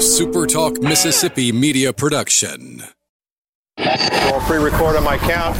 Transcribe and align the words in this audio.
SuperTalk 0.00 0.82
Mississippi 0.82 1.52
media 1.52 1.92
production. 1.92 2.82
I'll 3.76 4.40
pre-record 4.40 4.96
on 4.96 5.04
my 5.04 5.18
count. 5.18 5.54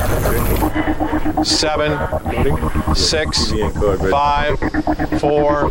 Seven, 1.47 1.99
six, 2.95 3.53
five, 4.11 4.59
four, 5.21 5.71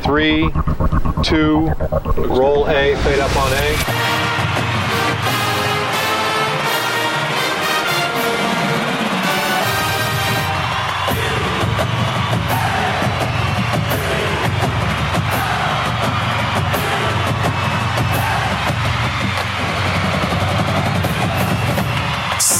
three, 0.00 0.50
two. 1.22 1.68
Roll 2.16 2.66
A, 2.68 2.96
fade 2.96 3.18
up 3.18 3.36
on 3.36 3.52
A. 3.52 4.37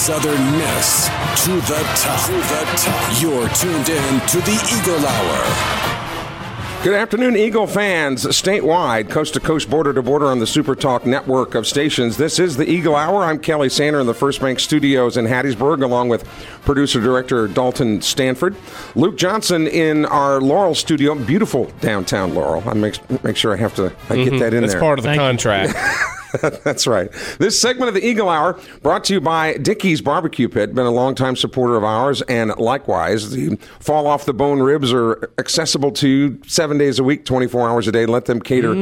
Southern 0.08 0.52
Miss 0.52 1.04
to 1.44 1.52
the 1.52 1.82
top. 1.94 2.24
To 2.24 2.32
the 2.32 2.64
top. 2.78 3.20
You're 3.20 3.46
tuned 3.50 3.90
in 3.90 4.20
to 4.28 4.38
the 4.40 4.80
Eagle 4.80 5.06
Hour. 5.06 6.82
Good 6.82 6.94
afternoon, 6.94 7.36
Eagle 7.36 7.66
fans 7.66 8.24
statewide, 8.24 9.10
coast 9.10 9.34
to 9.34 9.40
coast, 9.40 9.68
border 9.68 9.92
to 9.92 10.00
border 10.00 10.24
on 10.24 10.38
the 10.38 10.46
Super 10.46 10.74
Talk 10.74 11.04
network 11.04 11.54
of 11.54 11.66
stations. 11.66 12.16
This 12.16 12.38
is 12.38 12.56
the 12.56 12.64
Eagle 12.64 12.96
Hour. 12.96 13.22
I'm 13.22 13.38
Kelly 13.38 13.68
Sander 13.68 14.00
in 14.00 14.06
the 14.06 14.14
First 14.14 14.40
Bank 14.40 14.60
Studios 14.60 15.18
in 15.18 15.26
Hattiesburg, 15.26 15.84
along 15.84 16.08
with 16.08 16.24
producer 16.62 17.02
director 17.02 17.46
Dalton 17.46 18.00
Stanford. 18.00 18.56
Luke 18.94 19.18
Johnson 19.18 19.66
in 19.66 20.06
our 20.06 20.40
Laurel 20.40 20.74
studio, 20.74 21.16
beautiful 21.16 21.66
downtown 21.82 22.32
Laurel. 22.32 22.66
I 22.66 22.72
make 22.72 23.22
make 23.22 23.36
sure 23.36 23.52
I 23.52 23.58
have 23.58 23.74
to 23.74 23.92
I 24.08 24.16
get 24.16 24.28
mm-hmm. 24.28 24.38
that 24.38 24.54
in 24.54 24.62
That's 24.62 24.72
there. 24.72 24.80
part 24.80 24.98
of 24.98 25.02
the 25.02 25.14
contract. 25.14 25.76
That's 26.64 26.86
right. 26.86 27.10
This 27.38 27.60
segment 27.60 27.88
of 27.88 27.94
the 27.94 28.06
Eagle 28.06 28.28
Hour 28.28 28.60
brought 28.82 29.04
to 29.04 29.14
you 29.14 29.20
by 29.20 29.54
Dickey's 29.54 30.00
Barbecue 30.00 30.48
Pit, 30.48 30.74
been 30.74 30.86
a 30.86 30.90
longtime 30.90 31.36
supporter 31.36 31.76
of 31.76 31.84
ours, 31.84 32.22
and 32.22 32.54
likewise, 32.56 33.30
the 33.30 33.56
fall 33.80 34.06
off 34.06 34.24
the 34.26 34.34
bone 34.34 34.60
ribs 34.60 34.92
are 34.92 35.30
accessible 35.38 35.90
to 35.92 36.08
you 36.08 36.40
seven 36.46 36.78
days 36.78 36.98
a 36.98 37.04
week, 37.04 37.24
24 37.24 37.68
hours 37.68 37.88
a 37.88 37.92
day. 37.92 38.06
Let 38.06 38.26
them 38.26 38.40
cater 38.40 38.74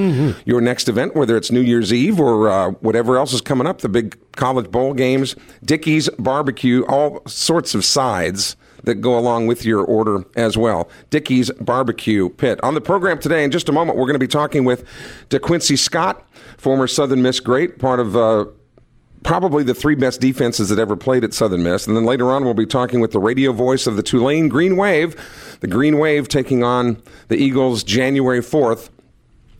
your 0.44 0.60
next 0.60 0.88
event, 0.88 1.14
whether 1.14 1.36
it's 1.36 1.50
New 1.50 1.60
Year's 1.60 1.92
Eve 1.92 2.20
or 2.20 2.48
uh, 2.48 2.70
whatever 2.80 3.16
else 3.16 3.32
is 3.32 3.40
coming 3.40 3.66
up, 3.66 3.80
the 3.80 3.88
big 3.88 4.16
college 4.32 4.70
bowl 4.70 4.94
games. 4.94 5.36
Dickey's 5.64 6.08
Barbecue, 6.18 6.84
all 6.86 7.22
sorts 7.26 7.74
of 7.74 7.84
sides 7.84 8.56
that 8.84 8.96
go 8.96 9.18
along 9.18 9.46
with 9.46 9.64
your 9.64 9.84
order 9.84 10.24
as 10.36 10.56
well. 10.56 10.88
Dickey's 11.10 11.50
Barbecue 11.60 12.28
Pit. 12.28 12.62
On 12.62 12.74
the 12.74 12.80
program 12.80 13.18
today, 13.18 13.44
in 13.44 13.50
just 13.50 13.68
a 13.68 13.72
moment, 13.72 13.98
we're 13.98 14.04
going 14.06 14.14
to 14.14 14.18
be 14.18 14.28
talking 14.28 14.64
with 14.64 14.84
DeQuincy 15.28 15.76
Scott, 15.78 16.24
former 16.56 16.86
Southern 16.86 17.22
Miss 17.22 17.40
great, 17.40 17.78
part 17.78 18.00
of 18.00 18.16
uh, 18.16 18.46
probably 19.22 19.64
the 19.64 19.74
three 19.74 19.94
best 19.94 20.20
defenses 20.20 20.68
that 20.68 20.78
ever 20.78 20.96
played 20.96 21.24
at 21.24 21.34
Southern 21.34 21.62
Miss. 21.62 21.86
And 21.86 21.96
then 21.96 22.04
later 22.04 22.32
on, 22.32 22.44
we'll 22.44 22.54
be 22.54 22.66
talking 22.66 23.00
with 23.00 23.12
the 23.12 23.18
radio 23.18 23.52
voice 23.52 23.86
of 23.86 23.96
the 23.96 24.02
Tulane 24.02 24.48
Green 24.48 24.76
Wave, 24.76 25.16
the 25.60 25.66
Green 25.66 25.98
Wave 25.98 26.28
taking 26.28 26.62
on 26.62 27.02
the 27.28 27.36
Eagles 27.36 27.82
January 27.82 28.40
4th 28.40 28.90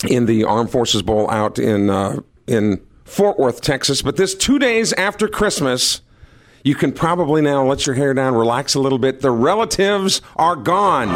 in 0.09 0.27
the 0.27 0.45
Armed 0.45 0.71
Forces 0.71 1.03
Bowl 1.03 1.31
out 1.31 1.59
in 1.59 1.91
uh, 1.91 2.21
in 2.47 2.85
Fort 3.05 3.39
Worth, 3.39 3.61
Texas. 3.61 4.03
But 4.03 4.17
this 4.17 4.35
two 4.35 4.59
days 4.59 4.93
after 4.95 5.27
Christmas, 5.29 6.01
you 6.63 6.75
can 6.75 6.93
probably 6.93 7.43
now 7.43 7.65
let 7.67 7.87
your 7.87 7.95
hair 7.95 8.15
down, 8.15 8.35
relax 8.35 8.75
a 8.75 8.81
little 8.81 8.99
bit. 8.99 9.21
The 9.21 9.31
relatives 9.31 10.21
are 10.37 10.57
gone. 10.57 11.09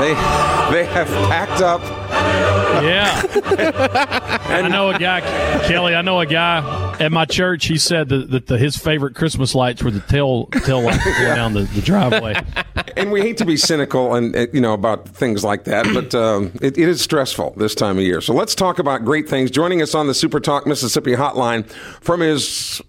They 0.00 0.14
they 0.72 0.84
have 0.84 1.08
packed 1.28 1.60
up. 1.60 1.82
Yeah. 2.82 4.38
I 4.48 4.68
know 4.68 4.90
a 4.90 4.98
guy, 4.98 5.20
Kelly. 5.66 5.94
I 5.94 6.02
know 6.02 6.20
a 6.20 6.26
guy 6.26 6.96
at 7.00 7.12
my 7.12 7.24
church. 7.24 7.66
He 7.66 7.78
said 7.78 8.08
that, 8.08 8.30
that 8.30 8.46
the, 8.46 8.58
his 8.58 8.76
favorite 8.76 9.14
Christmas 9.14 9.54
lights 9.54 9.82
were 9.82 9.90
the 9.90 10.00
tail 10.00 10.46
tail 10.64 10.82
lights 10.82 11.04
going 11.04 11.34
down 11.34 11.54
the, 11.54 11.62
the 11.62 11.82
driveway. 11.82 12.34
And 12.96 13.12
we 13.12 13.20
hate 13.20 13.36
to 13.38 13.44
be 13.44 13.56
cynical 13.56 14.14
and 14.14 14.34
uh, 14.34 14.46
you 14.52 14.60
know 14.60 14.72
about 14.72 15.08
things 15.08 15.44
like 15.44 15.64
that, 15.64 15.86
but 15.94 16.14
um, 16.14 16.50
it, 16.60 16.76
it 16.78 16.88
is 16.88 17.00
stressful 17.00 17.54
this 17.56 17.74
time 17.74 17.96
of 17.96 18.02
year. 18.02 18.20
So 18.20 18.34
let's 18.34 18.54
talk 18.56 18.78
about 18.80 19.04
great 19.04 19.28
things. 19.28 19.50
Joining 19.52 19.82
us 19.82 19.94
on 19.94 20.08
the 20.08 20.14
Super 20.14 20.40
Talk 20.40 20.66
Mississippi 20.66 21.12
Hotline 21.12 21.68
from 22.00 22.20
his 22.20 22.82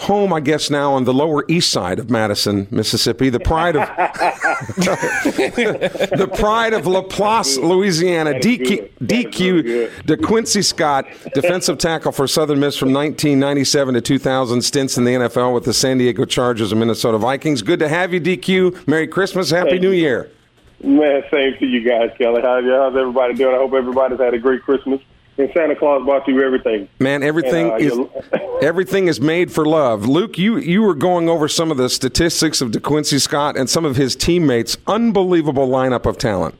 home, 0.00 0.32
I 0.32 0.40
guess 0.40 0.70
now 0.70 0.94
on 0.94 1.04
the 1.04 1.12
Lower 1.12 1.44
East 1.46 1.70
Side 1.70 1.98
of 1.98 2.08
Madison, 2.10 2.66
Mississippi, 2.70 3.28
the 3.28 3.38
pride 3.38 3.76
of 3.76 3.86
the 4.76 6.30
pride 6.34 6.72
of 6.72 6.86
Laplace, 6.86 7.58
Louisiana. 7.58 8.32
DQ, 8.32 8.90
DQ 9.02 9.90
DeQuincy 10.04 10.64
Scott, 10.64 11.06
defensive 11.34 11.78
tackle 11.78 12.12
for 12.12 12.26
Southern 12.26 12.60
Miss 12.60 12.76
from 12.76 12.92
1997 12.92 13.94
to 13.94 14.00
2000, 14.00 14.62
stints 14.62 14.96
in 14.96 15.04
the 15.04 15.12
NFL 15.12 15.52
with 15.52 15.64
the 15.64 15.74
San 15.74 15.98
Diego 15.98 16.24
Chargers 16.24 16.72
and 16.72 16.80
Minnesota 16.80 17.18
Vikings. 17.18 17.60
Good 17.62 17.80
to 17.80 17.88
have 17.88 18.14
you, 18.14 18.20
DQ. 18.20 18.86
Merry 18.86 19.06
Christmas, 19.06 19.50
Happy 19.50 19.78
New 19.78 19.92
Year. 19.92 20.30
Man, 20.82 21.22
same 21.30 21.58
to 21.58 21.66
you 21.66 21.86
guys, 21.86 22.10
Kelly. 22.16 22.40
How, 22.40 22.62
how's 22.62 22.96
everybody 22.96 23.34
doing? 23.34 23.54
I 23.54 23.58
hope 23.58 23.74
everybody's 23.74 24.18
had 24.18 24.32
a 24.32 24.38
great 24.38 24.62
Christmas. 24.62 25.00
And 25.40 25.50
Santa 25.54 25.74
Claus 25.74 26.04
brought 26.04 26.28
you 26.28 26.42
everything. 26.42 26.88
Man, 26.98 27.22
everything 27.22 27.72
And, 27.72 27.90
uh, 27.90 28.36
is 28.36 28.40
everything 28.62 29.08
is 29.08 29.20
made 29.20 29.50
for 29.50 29.64
love. 29.64 30.06
Luke, 30.06 30.36
you 30.36 30.58
you 30.58 30.82
were 30.82 30.94
going 30.94 31.28
over 31.28 31.48
some 31.48 31.70
of 31.70 31.76
the 31.78 31.88
statistics 31.88 32.60
of 32.60 32.70
DeQuincy 32.72 33.20
Scott 33.20 33.56
and 33.56 33.68
some 33.68 33.84
of 33.84 33.96
his 33.96 34.14
teammates. 34.14 34.76
Unbelievable 34.86 35.66
lineup 35.66 36.04
of 36.04 36.18
talent. 36.18 36.56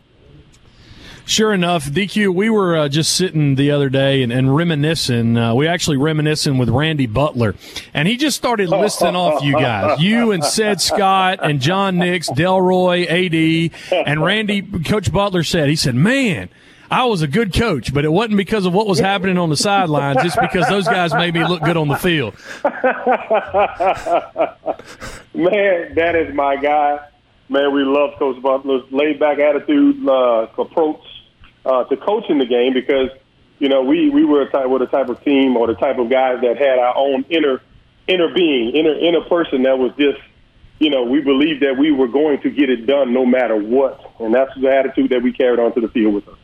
Sure 1.27 1.53
enough, 1.53 1.85
DQ, 1.85 2.35
we 2.35 2.51
were 2.51 2.77
uh, 2.77 2.89
just 2.89 3.15
sitting 3.15 3.55
the 3.55 3.71
other 3.71 3.89
day 3.89 4.23
and, 4.23 4.33
and 4.33 4.57
reminiscing. 4.57 5.37
Uh, 5.37 5.55
we 5.55 5.69
actually 5.69 5.97
reminiscing 5.97 6.59
with 6.59 6.69
Randy 6.71 7.07
Butler, 7.07 7.55
and 7.95 8.09
he 8.09 8.17
just 8.17 8.37
started 8.37 8.69
listing 8.71 9.15
off 9.15 9.41
you 9.45 9.53
guys, 9.53 10.01
you 10.01 10.33
and 10.33 10.43
Said 10.45 10.81
Scott 10.81 11.39
and 11.43 11.61
John 11.61 11.99
Nix, 11.99 12.29
Delroy, 12.31 13.05
AD, 13.07 14.05
and 14.07 14.25
Randy. 14.25 14.63
Coach 14.63 15.13
Butler 15.13 15.45
said, 15.45 15.69
he 15.69 15.77
said, 15.77 15.95
"Man." 15.95 16.49
I 16.91 17.05
was 17.05 17.23
a 17.23 17.29
good 17.29 17.55
coach, 17.55 17.95
but 17.95 18.05
it 18.05 18.11
wasn't 18.11 18.37
because 18.37 18.67
of 18.67 18.75
what 18.75 18.89
was 18.89 18.99
happening 18.99 19.39
on 19.39 19.49
the 19.49 19.57
sideline, 19.57 20.17
just 20.23 20.37
because 20.41 20.69
those 20.69 20.87
guys 20.87 21.15
made 21.15 21.35
me 21.35 21.47
look 21.47 21.63
good 21.63 21.77
on 21.77 21.87
the 21.87 21.97
field. 21.97 22.35
Man, 25.33 25.95
that 25.95 26.17
is 26.17 26.35
my 26.35 26.57
guy. 26.57 26.99
Man, 27.49 27.73
we 27.73 27.85
love 27.85 28.19
Coach 28.19 28.43
Butler's 28.43 28.83
laid 28.91 29.21
back 29.21 29.39
attitude, 29.39 30.07
uh, 30.09 30.49
approach 30.59 31.01
uh, 31.65 31.85
to 31.85 31.97
coaching 31.97 32.39
the 32.39 32.47
game 32.47 32.75
because 32.75 33.11
you 33.59 33.69
know 33.69 33.83
we 33.83 34.11
we 34.11 34.25
were 34.25 34.43
a 34.43 34.51
type, 34.51 34.67
were 34.69 34.81
the 34.81 34.87
type 34.87 35.09
of 35.09 35.23
team 35.23 35.57
or 35.57 35.69
the 35.69 35.75
type 35.75 35.99
of 35.99 36.11
guys 36.11 36.41
that 36.43 36.57
had 36.59 36.79
our 36.79 36.97
own 36.97 37.25
inner 37.31 37.61
inner 38.09 38.35
being, 38.35 38.75
inner 38.75 38.99
inner 38.99 39.21
person 39.29 39.63
that 39.63 39.79
was 39.79 39.93
just 39.97 40.19
you 40.81 40.91
know 40.91 41.05
we 41.05 41.21
believed 41.21 41.63
that 41.63 41.77
we 41.79 41.93
were 41.93 42.09
going 42.09 42.41
to 42.43 42.51
get 42.51 42.69
it 42.69 42.87
done 42.87 43.13
no 43.13 43.25
matter 43.25 43.57
what, 43.57 44.01
and 44.19 44.35
that's 44.35 44.51
the 44.61 44.69
attitude 44.69 45.11
that 45.11 45.23
we 45.23 45.33
carried 45.33 45.61
onto 45.61 45.81
the 45.81 45.89
field 45.89 46.15
with 46.15 46.27
us. 46.29 46.39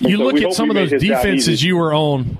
You 0.00 0.16
so 0.16 0.22
look 0.24 0.36
at 0.36 0.52
some 0.52 0.70
of 0.70 0.76
those 0.76 0.90
defenses 0.90 1.62
you 1.62 1.76
were 1.76 1.94
on. 1.94 2.38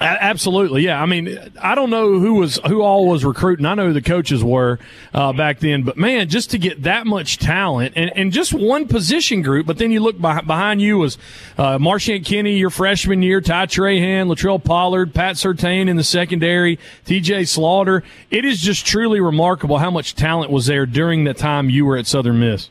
Absolutely, 0.00 0.82
yeah. 0.82 1.02
I 1.02 1.06
mean, 1.06 1.38
I 1.60 1.74
don't 1.74 1.90
know 1.90 2.20
who 2.20 2.34
was 2.34 2.60
who 2.66 2.82
all 2.82 3.08
was 3.08 3.24
recruiting. 3.24 3.66
I 3.66 3.74
know 3.74 3.86
who 3.86 3.92
the 3.92 4.02
coaches 4.02 4.44
were 4.44 4.78
uh, 5.12 5.32
back 5.32 5.58
then, 5.58 5.82
but 5.82 5.96
man, 5.96 6.28
just 6.28 6.50
to 6.50 6.58
get 6.58 6.84
that 6.84 7.06
much 7.06 7.38
talent 7.38 7.94
and, 7.96 8.12
and 8.16 8.32
just 8.32 8.52
one 8.52 8.86
position 8.86 9.42
group. 9.42 9.66
But 9.66 9.78
then 9.78 9.90
you 9.90 10.00
look 10.00 10.16
beh- 10.16 10.46
behind 10.46 10.80
you 10.80 10.98
was 10.98 11.18
uh, 11.56 11.78
Marchant 11.78 12.24
Kinney, 12.24 12.58
your 12.58 12.70
freshman 12.70 13.22
year, 13.22 13.40
Ty 13.40 13.66
Trahan, 13.66 14.32
Latrell 14.32 14.62
Pollard, 14.62 15.14
Pat 15.14 15.34
Surtain 15.36 15.88
in 15.88 15.96
the 15.96 16.04
secondary, 16.04 16.78
T.J. 17.04 17.46
Slaughter. 17.46 18.04
It 18.30 18.44
is 18.44 18.60
just 18.60 18.86
truly 18.86 19.20
remarkable 19.20 19.78
how 19.78 19.90
much 19.90 20.14
talent 20.14 20.50
was 20.50 20.66
there 20.66 20.86
during 20.86 21.24
the 21.24 21.34
time 21.34 21.70
you 21.70 21.84
were 21.84 21.96
at 21.96 22.06
Southern 22.06 22.38
Miss. 22.38 22.68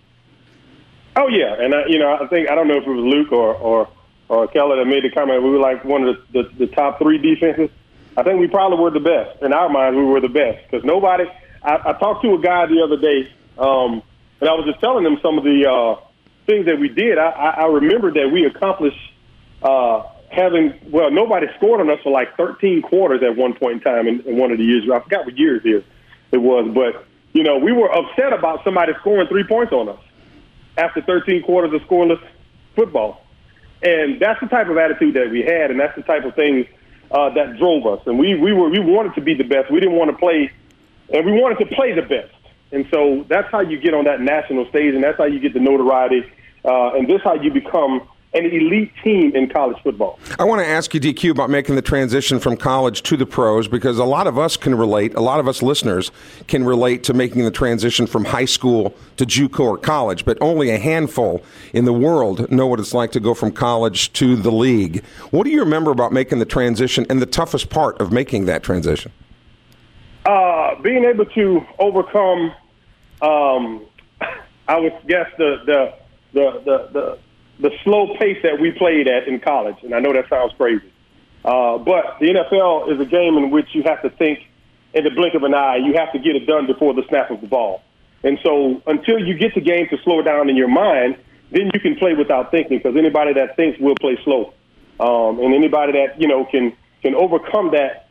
Oh 1.18 1.28
yeah, 1.30 1.56
and 1.60 1.74
I, 1.74 1.88
you 1.88 1.98
know 1.98 2.14
I 2.14 2.28
think 2.28 2.48
I 2.48 2.54
don't 2.54 2.68
know 2.68 2.78
if 2.78 2.86
it 2.86 2.90
was 2.90 3.04
Luke 3.04 3.32
or 3.32 3.56
or, 3.56 3.90
or 4.30 4.48
Keller 4.50 4.76
that 4.78 4.86
made 4.86 5.04
the 5.04 5.10
comment. 5.10 5.42
We 5.42 5.50
were 5.50 5.58
like 5.58 5.84
one 5.84 6.04
of 6.04 6.18
the, 6.32 6.44
the, 6.44 6.66
the 6.66 6.68
top 6.68 7.00
three 7.00 7.18
defenses. 7.18 7.72
I 8.16 8.22
think 8.22 8.40
we 8.40 8.48
probably 8.48 8.78
were 8.78 8.92
the 8.92 9.00
best 9.00 9.42
in 9.42 9.52
our 9.52 9.68
minds. 9.68 9.98
We 9.98 10.06
were 10.06 10.22
the 10.22 10.30
best 10.30 10.70
because 10.70 10.86
nobody. 10.86 11.24
I, 11.64 11.82
I 11.86 11.94
talked 11.94 12.24
to 12.24 12.36
a 12.36 12.40
guy 12.40 12.68
the 12.68 12.84
other 12.84 12.98
day, 12.98 13.34
um, 13.58 14.04
and 14.40 14.48
I 14.48 14.54
was 14.54 14.66
just 14.68 14.80
telling 14.80 15.04
him 15.04 15.18
some 15.24 15.40
of 15.40 15.44
the 15.44 15.66
uh, 15.66 16.00
things 16.46 16.68
that 16.68 16.78
we 16.78 16.88
did. 16.88 17.18
I, 17.18 17.30
I, 17.30 17.50
I 17.62 17.66
remember 17.66 18.14
that 18.14 18.32
we 18.32 18.46
accomplished 18.46 19.02
uh, 19.64 20.04
having 20.30 20.80
well, 20.92 21.10
nobody 21.10 21.48
scored 21.58 21.82
on 21.82 21.90
us 21.90 22.00
for 22.04 22.12
like 22.12 22.38
13 22.38 22.84
quarters 22.84 23.24
at 23.24 23.36
one 23.36 23.56
point 23.56 23.74
in 23.74 23.80
time 23.80 24.08
in, 24.08 24.22
in 24.22 24.38
one 24.38 24.52
of 24.52 24.60
the 24.60 24.64
years. 24.64 24.84
I 24.94 25.00
forgot 25.00 25.26
what 25.26 25.36
years 25.36 25.64
it 25.66 25.84
it 26.32 26.38
was, 26.38 26.70
but 26.76 27.08
you 27.34 27.42
know 27.42 27.58
we 27.58 27.72
were 27.72 27.92
upset 27.92 28.34
about 28.34 28.64
somebody 28.64 28.94
scoring 29.00 29.28
three 29.28 29.44
points 29.44 29.74
on 29.74 29.90
us 29.90 30.00
after 30.78 31.02
13 31.02 31.44
quarters 31.44 31.74
of 31.74 31.88
scoreless 31.88 32.22
football. 32.76 33.22
And 33.82 34.20
that's 34.20 34.40
the 34.40 34.48
type 34.48 34.68
of 34.70 34.78
attitude 34.78 35.16
that 35.16 35.30
we 35.30 35.42
had, 35.42 35.72
and 35.72 35.80
that's 35.80 35.96
the 35.96 36.04
type 36.04 36.24
of 36.24 36.36
things 36.36 36.66
uh, 37.12 37.30
that 37.34 37.58
drove 37.58 37.86
us. 37.86 38.02
And 38.06 38.18
we, 38.18 38.36
we 38.36 38.54
were 38.54 38.70
we 38.70 38.80
wanted 38.80 39.14
to 39.16 39.22
be 39.22 39.34
the 39.36 39.44
best. 39.44 39.72
We 39.72 39.80
didn't 39.80 39.96
want 39.96 40.12
to 40.12 40.18
play, 40.18 40.52
and 41.14 41.26
we 41.26 41.32
wanted 41.32 41.60
to 41.60 41.76
play 41.76 41.94
the 41.94 42.02
best. 42.02 42.34
And 42.72 42.88
so 42.92 43.26
that's 43.30 43.50
how 43.52 43.62
you 43.62 43.80
get 43.80 43.94
on 43.94 44.06
that 44.06 44.20
national 44.20 44.68
stage, 44.70 44.94
and 44.94 45.04
that's 45.04 45.18
how 45.18 45.26
you 45.26 45.40
get 45.40 45.54
the 45.54 45.60
notoriety, 45.60 46.24
uh, 46.66 46.96
and 46.96 47.08
this 47.08 47.22
how 47.24 47.36
you 47.36 47.52
become 47.52 48.08
an 48.38 48.52
elite 48.52 48.92
team 49.04 49.36
in 49.36 49.50
college 49.50 49.78
football. 49.82 50.20
I 50.40 50.44
want 50.44 50.62
to 50.62 50.68
ask 50.68 50.94
you, 50.94 51.00
DQ, 51.00 51.32
about 51.32 51.50
making 51.50 51.76
the 51.76 51.82
transition 51.82 52.40
from 52.40 52.56
college 52.56 53.02
to 53.04 53.18
the 53.18 53.26
pros 53.26 53.68
because 53.68 53.98
a 53.98 54.06
lot 54.06 54.28
of 54.28 54.38
us 54.38 54.58
can 54.58 54.76
relate, 54.76 55.16
a 55.16 55.22
lot 55.22 55.40
of 55.40 55.48
us 55.48 55.62
listeners 55.62 56.12
can 56.48 56.64
relate 56.64 57.04
to 57.06 57.14
making 57.14 57.44
the 57.44 57.52
transition 57.52 58.06
from 58.06 58.26
high 58.26 58.46
school 58.46 58.96
to 59.18 59.26
JUCO 59.26 59.60
or 59.60 59.78
college, 59.78 60.24
but 60.24 60.38
only 60.42 60.70
a 60.70 60.78
handful 60.78 61.44
in 61.74 61.86
the 61.86 61.94
world 61.94 62.52
know 62.52 62.68
what 62.68 62.80
it's 62.80 62.94
like 62.94 63.12
to 63.14 63.20
go 63.20 63.34
from 63.34 63.52
college 63.52 64.14
to 64.14 64.36
the 64.36 64.52
league. 64.52 65.04
What 65.32 65.44
do 65.44 65.50
you 65.50 65.60
remember 65.60 65.92
about 65.92 66.14
making 66.14 66.40
the 66.40 66.46
transition 66.46 67.06
and 67.10 67.22
the 67.22 67.26
toughest 67.26 67.70
part 67.70 68.00
of 68.00 68.12
making 68.12 68.46
that 68.46 68.64
transition? 68.64 69.12
Uh, 70.26 70.76
being 70.82 71.06
able 71.06 71.26
to 71.26 71.66
overcome, 71.80 72.54
um, 73.22 73.86
I 74.68 74.78
would 74.80 74.94
guess 75.08 75.28
the 75.38 75.62
the 75.66 75.94
the 76.34 76.62
the, 76.66 76.90
the 76.92 77.20
the 77.60 77.72
slow 77.84 78.16
pace 78.18 78.38
that 78.44 78.60
we 78.60 78.72
played 78.72 79.08
at 79.08 79.28
in 79.28 79.40
college, 79.40 79.78
and 79.84 79.94
I 79.94 80.00
know 80.00 80.14
that 80.14 80.30
sounds 80.30 80.54
crazy, 80.58 80.92
uh, 81.44 81.78
but 81.78 82.18
the 82.20 82.28
NFL 82.28 82.94
is 82.94 83.00
a 83.00 83.06
game 83.06 83.38
in 83.38 83.50
which 83.50 83.68
you 83.74 83.84
have 83.84 84.02
to 84.04 84.10
think 84.10 84.40
in 84.94 85.04
the 85.04 85.10
blink 85.10 85.34
of 85.34 85.44
an 85.44 85.54
eye. 85.54 85.78
You 85.78 85.94
have 85.96 86.12
to 86.14 86.20
get 86.20 86.36
it 86.36 86.46
done 86.46 86.68
before 86.68 86.94
the 86.94 87.04
snap 87.10 87.32
of 87.32 87.42
the 87.42 87.48
ball, 87.48 87.82
and 88.24 88.38
so 88.44 88.82
until 88.86 89.20
you 89.20 89.38
get 89.38 89.56
the 89.56 89.62
game 89.62 89.88
to 89.90 89.98
slow 90.04 90.22
down 90.22 90.50
in 90.50 90.56
your 90.56 90.68
mind, 90.68 91.18
then 91.52 91.72
you 91.74 91.80
can 91.80 91.96
play 91.96 92.14
without 92.14 92.52
thinking. 92.52 92.78
Because 92.78 92.96
anybody 92.96 93.34
that 93.34 93.56
thinks 93.56 93.80
will 93.80 93.96
play 94.00 94.18
slow, 94.24 94.54
um, 95.00 95.40
and 95.40 95.54
anybody 95.54 95.94
that 95.94 96.22
you 96.22 96.28
know 96.28 96.46
can 96.46 96.74
can 97.02 97.16
overcome 97.16 97.72
that 97.72 98.10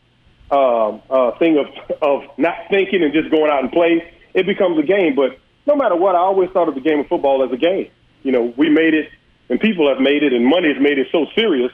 uh, 0.51 0.91
uh, 1.11 1.39
thing 1.39 1.59
of 1.59 1.67
of 2.03 2.23
not 2.39 2.55
thinking 2.71 3.03
and 3.03 3.13
just 3.13 3.31
going 3.31 3.51
out 3.51 3.63
and 3.63 3.73
play, 3.73 4.13
it 4.35 4.47
becomes 4.47 4.79
a 4.79 4.83
game. 4.83 5.15
But 5.15 5.39
no 5.67 5.77
matter 5.77 5.97
what, 5.97 6.15
I 6.15 6.19
always 6.19 6.51
thought 6.51 6.69
of 6.69 6.75
the 6.75 6.81
game 6.81 7.01
of 7.01 7.09
football 7.09 7.45
as 7.45 7.53
a 7.53 7.57
game. 7.57 7.91
You 8.23 8.33
know, 8.33 8.55
we 8.57 8.71
made 8.71 8.95
it 8.95 9.11
and 9.49 9.61
people 9.61 9.89
have 9.89 10.01
made 10.01 10.23
it, 10.23 10.33
and 10.33 10.45
money 10.45 10.73
has 10.73 10.83
made 10.83 10.99
it 10.99 11.09
so 11.13 11.27
serious 11.35 11.73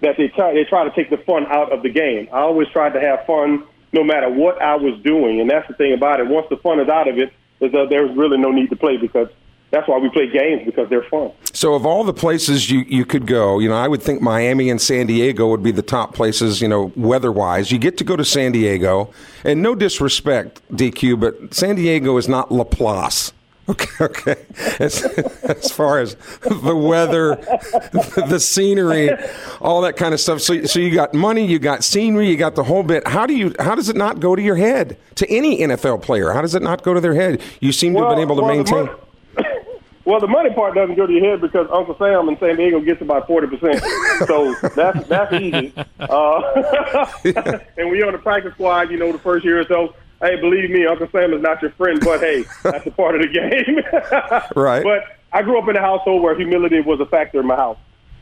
that 0.00 0.16
they 0.16 0.28
try 0.28 0.52
they 0.52 0.64
try 0.64 0.84
to 0.84 0.90
take 0.90 1.10
the 1.10 1.18
fun 1.18 1.46
out 1.46 1.72
of 1.72 1.82
the 1.82 1.88
game. 1.88 2.28
I 2.32 2.40
always 2.40 2.68
tried 2.68 2.92
to 2.94 3.00
have 3.00 3.26
fun 3.26 3.64
no 3.92 4.02
matter 4.02 4.28
what 4.28 4.60
I 4.60 4.76
was 4.76 5.00
doing, 5.02 5.40
and 5.40 5.50
that's 5.50 5.68
the 5.68 5.74
thing 5.74 5.92
about 5.92 6.20
it. 6.20 6.26
Once 6.26 6.46
the 6.50 6.56
fun 6.56 6.80
is 6.80 6.88
out 6.88 7.08
of 7.08 7.18
it, 7.18 7.32
is 7.60 7.72
that 7.72 7.80
uh, 7.82 7.86
there's 7.86 8.14
really 8.16 8.38
no 8.38 8.50
need 8.50 8.70
to 8.70 8.76
play 8.76 8.96
because 8.96 9.28
that's 9.70 9.88
why 9.88 9.96
we 9.98 10.10
play 10.10 10.28
games 10.28 10.62
because 10.66 10.88
they're 10.90 11.04
fun. 11.04 11.32
So, 11.54 11.74
of 11.74 11.86
all 11.86 12.04
the 12.04 12.12
places 12.12 12.70
you, 12.70 12.80
you 12.80 13.06
could 13.06 13.26
go, 13.26 13.58
you 13.58 13.68
know, 13.68 13.76
I 13.76 13.88
would 13.88 14.02
think 14.02 14.20
Miami 14.20 14.68
and 14.68 14.80
San 14.80 15.06
Diego 15.06 15.48
would 15.48 15.62
be 15.62 15.70
the 15.70 15.82
top 15.82 16.14
places, 16.14 16.60
you 16.60 16.68
know, 16.68 16.92
weather 16.96 17.32
wise. 17.32 17.72
You 17.72 17.78
get 17.78 17.96
to 17.98 18.04
go 18.04 18.16
to 18.16 18.24
San 18.24 18.52
Diego, 18.52 19.12
and 19.44 19.62
no 19.62 19.74
disrespect, 19.74 20.60
DQ, 20.72 21.20
but 21.20 21.54
San 21.54 21.76
Diego 21.76 22.16
is 22.18 22.28
not 22.28 22.52
Laplace. 22.52 23.32
Okay, 23.72 24.04
okay. 24.04 24.36
As, 24.80 25.02
as 25.44 25.72
far 25.72 26.00
as 26.00 26.14
the 26.42 26.76
weather, 26.76 27.36
the 28.28 28.38
scenery, 28.38 29.10
all 29.60 29.80
that 29.82 29.96
kind 29.96 30.12
of 30.12 30.20
stuff. 30.20 30.42
So, 30.42 30.64
so 30.64 30.78
you 30.78 30.92
got 30.94 31.14
money, 31.14 31.46
you 31.46 31.58
got 31.58 31.82
scenery, 31.82 32.28
you 32.28 32.36
got 32.36 32.54
the 32.54 32.64
whole 32.64 32.82
bit. 32.82 33.06
How 33.08 33.24
do 33.26 33.34
you? 33.34 33.54
How 33.58 33.74
does 33.74 33.88
it 33.88 33.96
not 33.96 34.20
go 34.20 34.36
to 34.36 34.42
your 34.42 34.56
head? 34.56 34.98
To 35.16 35.30
any 35.30 35.58
NFL 35.58 36.02
player, 36.02 36.32
how 36.32 36.42
does 36.42 36.54
it 36.54 36.62
not 36.62 36.82
go 36.82 36.92
to 36.92 37.00
their 37.00 37.14
head? 37.14 37.40
You 37.60 37.72
seem 37.72 37.94
well, 37.94 38.04
to 38.04 38.08
have 38.08 38.16
been 38.16 38.22
able 38.22 38.36
to 38.36 38.42
well, 38.42 38.56
maintain. 38.56 38.88
Well, 40.04 40.18
the 40.18 40.26
money 40.26 40.52
part 40.52 40.74
doesn't 40.74 40.96
go 40.96 41.06
to 41.06 41.12
your 41.12 41.24
head 41.24 41.40
because 41.40 41.68
Uncle 41.72 41.96
Sam 41.96 42.28
in 42.28 42.36
San 42.40 42.56
Diego 42.56 42.80
gets 42.80 43.00
about 43.00 43.28
forty 43.28 43.46
percent. 43.46 43.80
So 44.26 44.52
that's 44.74 45.06
that's 45.06 45.32
easy. 45.34 45.72
Uh, 46.00 47.06
and 47.76 47.88
when 47.88 47.94
you're 47.94 48.08
on 48.08 48.12
the 48.12 48.18
practice 48.18 48.52
squad, 48.54 48.90
you 48.90 48.98
know 48.98 49.12
the 49.12 49.20
first 49.20 49.44
year 49.44 49.60
or 49.60 49.64
so 49.64 49.94
hey, 50.22 50.40
believe 50.40 50.70
me, 50.70 50.86
Uncle 50.86 51.08
Sam 51.10 51.34
is 51.34 51.42
not 51.42 51.60
your 51.60 51.72
friend, 51.72 52.00
but 52.02 52.20
hey, 52.20 52.44
that's 52.62 52.86
a 52.86 52.90
part 52.90 53.16
of 53.16 53.22
the 53.22 53.28
game. 53.28 53.82
right. 54.56 54.82
But 54.82 55.04
I 55.32 55.42
grew 55.42 55.60
up 55.60 55.68
in 55.68 55.76
a 55.76 55.80
household 55.80 56.22
where 56.22 56.36
humility 56.36 56.80
was 56.80 57.00
a 57.00 57.06
factor 57.06 57.40
in 57.40 57.46
my 57.46 57.56
house. 57.56 57.78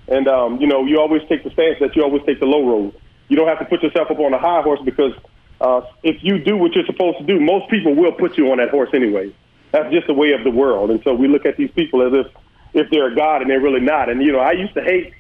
And, 0.09 0.27
um, 0.27 0.61
you 0.61 0.67
know, 0.67 0.85
you 0.85 0.99
always 0.99 1.23
take 1.29 1.45
the 1.45 1.51
stance 1.51 1.79
that 1.81 1.95
you 1.95 2.03
always 2.03 2.23
take 2.27 2.41
the 2.41 2.47
low 2.47 2.67
road. 2.67 2.95
You 3.29 3.37
don't 3.37 3.47
have 3.47 3.61
to 3.61 3.65
put 3.65 3.83
yourself 3.83 4.11
up 4.11 4.19
on 4.19 4.35
a 4.35 4.39
high 4.39 4.63
horse 4.63 4.81
because 4.85 5.13
uh, 5.61 5.83
if 6.03 6.17
you 6.23 6.43
do 6.43 6.57
what 6.57 6.73
you're 6.75 6.87
supposed 6.87 7.19
to 7.19 7.25
do, 7.25 7.39
most 7.39 7.71
people 7.71 7.95
will 7.95 8.13
put 8.13 8.37
you 8.37 8.51
on 8.51 8.59
that 8.59 8.71
horse 8.71 8.91
anyway. 8.93 9.33
That's 9.71 9.93
just 9.93 10.09
the 10.09 10.15
way 10.15 10.33
of 10.33 10.43
the 10.43 10.51
world. 10.51 10.91
And 10.91 11.01
so 11.05 11.15
we 11.15 11.29
look 11.29 11.47
at 11.47 11.57
these 11.57 11.71
people 11.71 12.03
as 12.05 12.27
if, 12.27 12.27
if 12.75 12.91
they're 12.91 13.13
a 13.13 13.15
god 13.15 13.43
and 13.43 13.51
they're 13.51 13.61
really 13.61 13.81
not. 13.81 14.09
And, 14.09 14.21
you 14.23 14.33
know, 14.33 14.41
I 14.41 14.53
used 14.53 14.75
to 14.75 14.83
hate 14.83 15.13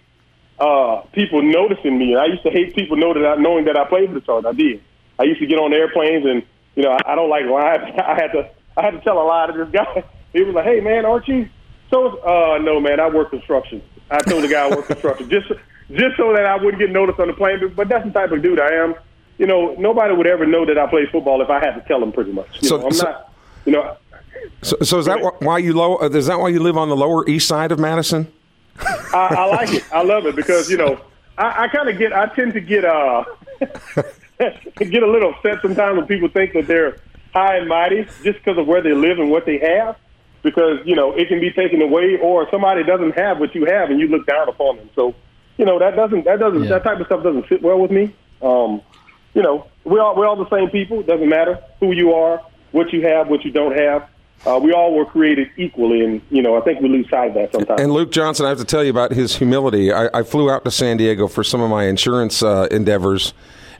uh, 0.58 1.02
people 1.12 1.42
noticing 1.42 1.96
me. 1.96 2.14
And 2.14 2.20
I 2.20 2.26
used 2.26 2.42
to 2.42 2.50
hate 2.50 2.74
people 2.74 2.96
know 2.96 3.14
that 3.14 3.24
I, 3.24 3.34
knowing 3.36 3.66
that 3.66 3.76
I 3.76 3.84
played 3.84 4.08
for 4.08 4.14
the 4.14 4.20
Chargers. 4.22 4.48
I 4.48 4.52
did. 4.54 4.82
I 5.20 5.24
used 5.24 5.40
to 5.40 5.46
get 5.46 5.58
on 5.58 5.72
airplanes 5.72 6.24
and 6.26 6.42
you 6.76 6.82
know, 6.82 6.90
I, 6.92 7.12
I 7.12 7.14
don't 7.14 7.30
like 7.30 7.44
lying. 7.46 7.80
I 8.00 8.14
had 8.14 8.32
to 8.32 8.48
I 8.76 8.82
had 8.84 8.90
to 8.92 9.00
tell 9.00 9.20
a 9.20 9.24
lie 9.24 9.46
to 9.46 9.52
this 9.64 9.68
guy. 9.72 10.04
He 10.32 10.42
was 10.44 10.54
like, 10.54 10.64
"Hey, 10.64 10.78
man, 10.80 11.04
aren't 11.04 11.26
you?" 11.26 11.48
So, 11.90 12.18
uh, 12.20 12.58
no, 12.58 12.78
man, 12.78 13.00
I 13.00 13.08
work 13.08 13.30
construction. 13.30 13.82
I 14.12 14.18
told 14.18 14.44
the 14.44 14.48
guy 14.48 14.68
I 14.68 14.70
work 14.70 14.86
construction 14.86 15.28
just 15.36 15.48
just 15.90 16.16
so 16.16 16.32
that 16.32 16.46
I 16.46 16.54
wouldn't 16.54 16.78
get 16.78 16.90
noticed 16.92 17.18
on 17.18 17.26
the 17.26 17.32
plane. 17.34 17.58
But 17.74 17.88
that's 17.88 18.04
the 18.04 18.12
type 18.12 18.30
of 18.30 18.40
dude 18.40 18.60
I 18.60 18.72
am. 18.74 18.94
You 19.38 19.46
know, 19.46 19.74
nobody 19.76 20.14
would 20.14 20.28
ever 20.28 20.46
know 20.46 20.64
that 20.66 20.78
I 20.78 20.86
play 20.86 21.06
football 21.10 21.42
if 21.42 21.50
I 21.50 21.58
had 21.58 21.74
to 21.74 21.80
tell 21.88 21.98
them. 21.98 22.12
Pretty 22.12 22.30
much. 22.30 22.46
You 22.62 22.68
So- 22.68 22.76
know, 22.76 22.86
I'm 22.86 22.92
so- 22.92 23.04
not. 23.06 23.32
You 23.66 23.72
know, 23.72 23.96
So, 24.62 24.76
so 24.82 24.98
is 25.00 25.06
that 25.06 25.18
why 25.42 25.58
you 25.58 25.72
low? 25.74 25.96
uh, 25.96 26.08
Is 26.10 26.28
that 26.28 26.38
why 26.38 26.48
you 26.50 26.60
live 26.62 26.76
on 26.78 26.88
the 26.88 26.96
Lower 26.96 27.28
East 27.28 27.48
Side 27.48 27.72
of 27.72 27.80
Madison? 27.80 28.30
I, 29.12 29.34
I 29.36 29.44
like 29.46 29.74
it. 29.74 29.84
I 29.92 30.02
love 30.02 30.26
it 30.26 30.36
because 30.36 30.70
you 30.70 30.76
know 30.76 31.00
I, 31.36 31.64
I 31.64 31.68
kind 31.68 31.88
of 31.88 31.98
get. 31.98 32.12
I 32.12 32.26
tend 32.36 32.52
to 32.54 32.60
get 32.60 32.84
uh 32.84 33.24
get 34.78 35.02
a 35.02 35.06
little 35.10 35.30
upset 35.34 35.58
sometimes 35.62 35.96
when 35.98 36.06
people 36.06 36.28
think 36.28 36.52
that 36.54 36.66
they're 36.66 36.96
high 37.32 37.56
and 37.56 37.68
mighty 37.68 38.04
just 38.24 38.38
because 38.38 38.58
of 38.58 38.66
where 38.66 38.82
they 38.82 38.92
live 38.92 39.18
and 39.18 39.30
what 39.30 39.46
they 39.46 39.58
have. 39.58 39.96
Because 40.42 40.78
you 40.86 40.96
know 40.96 41.12
it 41.12 41.28
can 41.28 41.38
be 41.38 41.50
taken 41.50 41.82
away, 41.82 42.16
or 42.20 42.48
somebody 42.50 42.82
doesn't 42.82 43.12
have 43.12 43.38
what 43.38 43.54
you 43.54 43.66
have, 43.66 43.90
and 43.90 44.00
you 44.00 44.08
look 44.08 44.26
down 44.26 44.48
upon 44.48 44.76
them. 44.78 44.88
So 44.94 45.14
you 45.58 45.66
know 45.66 45.78
that 45.78 45.94
doesn't 45.96 46.24
that 46.24 46.38
doesn't 46.38 46.62
Yeah. 46.64 46.70
that 46.70 46.84
type 46.84 46.98
of 46.98 47.06
stuff 47.06 47.22
doesn't 47.22 47.46
fit 47.46 47.60
well 47.62 47.78
with 47.78 47.90
me. 47.90 48.14
Um, 48.40 48.80
you 49.34 49.42
know 49.42 49.66
we're 49.84 50.00
all 50.00 50.16
we're 50.16 50.26
all 50.26 50.36
the 50.42 50.48
same 50.48 50.70
people. 50.70 51.00
It 51.00 51.06
doesn't 51.06 51.28
matter 51.28 51.58
who 51.78 51.92
you 51.92 52.14
are, 52.14 52.40
what 52.72 52.90
you 52.92 53.02
have, 53.06 53.28
what 53.28 53.44
you 53.44 53.50
don't 53.50 53.76
have. 53.76 54.08
Uh, 54.46 54.58
we 54.58 54.72
all 54.72 54.94
were 54.94 55.04
created 55.04 55.48
equally, 55.58 56.00
and 56.02 56.22
you 56.30 56.40
know 56.40 56.56
I 56.56 56.62
think 56.62 56.80
we 56.80 56.88
lose 56.88 57.06
sight 57.10 57.28
of 57.28 57.34
that 57.34 57.52
sometimes. 57.52 57.78
And 57.78 57.92
Luke 57.92 58.10
Johnson, 58.10 58.46
I 58.46 58.48
have 58.48 58.58
to 58.58 58.64
tell 58.64 58.82
you 58.82 58.88
about 58.90 59.12
his 59.12 59.36
humility. 59.36 59.92
I, 59.92 60.08
I 60.14 60.22
flew 60.22 60.50
out 60.50 60.64
to 60.64 60.70
San 60.70 60.96
Diego 60.96 61.28
for 61.28 61.44
some 61.44 61.60
of 61.60 61.68
my 61.68 61.84
insurance 61.84 62.42
uh, 62.42 62.66
endeavors, 62.70 63.34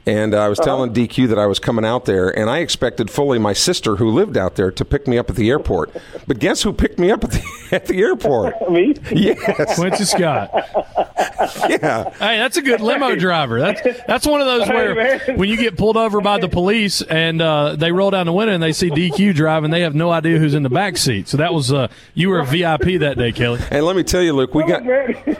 and 0.05 0.33
I 0.33 0.47
was 0.49 0.57
telling 0.59 0.93
DQ 0.93 1.29
that 1.29 1.37
I 1.37 1.45
was 1.45 1.59
coming 1.59 1.85
out 1.85 2.05
there, 2.05 2.29
and 2.29 2.49
I 2.49 2.59
expected 2.59 3.11
fully 3.11 3.37
my 3.37 3.53
sister, 3.53 3.97
who 3.97 4.09
lived 4.09 4.37
out 4.37 4.55
there, 4.55 4.71
to 4.71 4.85
pick 4.85 5.07
me 5.07 5.17
up 5.17 5.29
at 5.29 5.35
the 5.35 5.49
airport. 5.49 5.95
But 6.27 6.39
guess 6.39 6.63
who 6.63 6.73
picked 6.73 6.97
me 6.97 7.11
up 7.11 7.23
at 7.23 7.31
the, 7.31 7.43
at 7.71 7.85
the 7.85 7.99
airport? 8.01 8.55
me. 8.71 8.95
Yes, 9.11 9.75
Quincy 9.75 10.05
Scott. 10.05 10.49
yeah. 11.69 12.09
Hey, 12.11 12.37
that's 12.37 12.57
a 12.57 12.61
good 12.61 12.81
limo 12.81 13.15
driver. 13.15 13.59
That's 13.59 13.81
that's 14.07 14.25
one 14.25 14.41
of 14.41 14.47
those 14.47 14.67
Hey, 14.67 14.73
where 14.73 14.95
man. 14.95 15.37
when 15.37 15.49
you 15.49 15.57
get 15.57 15.77
pulled 15.77 15.97
over 15.97 16.21
by 16.21 16.39
the 16.39 16.49
police 16.49 17.01
and 17.01 17.41
uh, 17.41 17.75
they 17.75 17.91
roll 17.91 18.11
down 18.11 18.25
the 18.25 18.33
window 18.33 18.53
and 18.53 18.63
they 18.63 18.73
see 18.73 18.89
DQ 18.89 19.35
driving, 19.35 19.71
they 19.71 19.81
have 19.81 19.95
no 19.95 20.11
idea 20.11 20.37
who's 20.37 20.53
in 20.53 20.63
the 20.63 20.69
back 20.69 20.97
seat. 20.97 21.27
So 21.27 21.37
that 21.37 21.53
was 21.53 21.71
uh, 21.71 21.87
you 22.13 22.29
were 22.29 22.39
a 22.39 22.45
VIP 22.45 22.99
that 22.99 23.15
day, 23.17 23.31
Kelly. 23.31 23.59
And 23.69 23.85
let 23.85 23.95
me 23.95 24.03
tell 24.03 24.21
you, 24.21 24.33
Luke, 24.33 24.55
we 24.55 24.63
got 24.63 24.83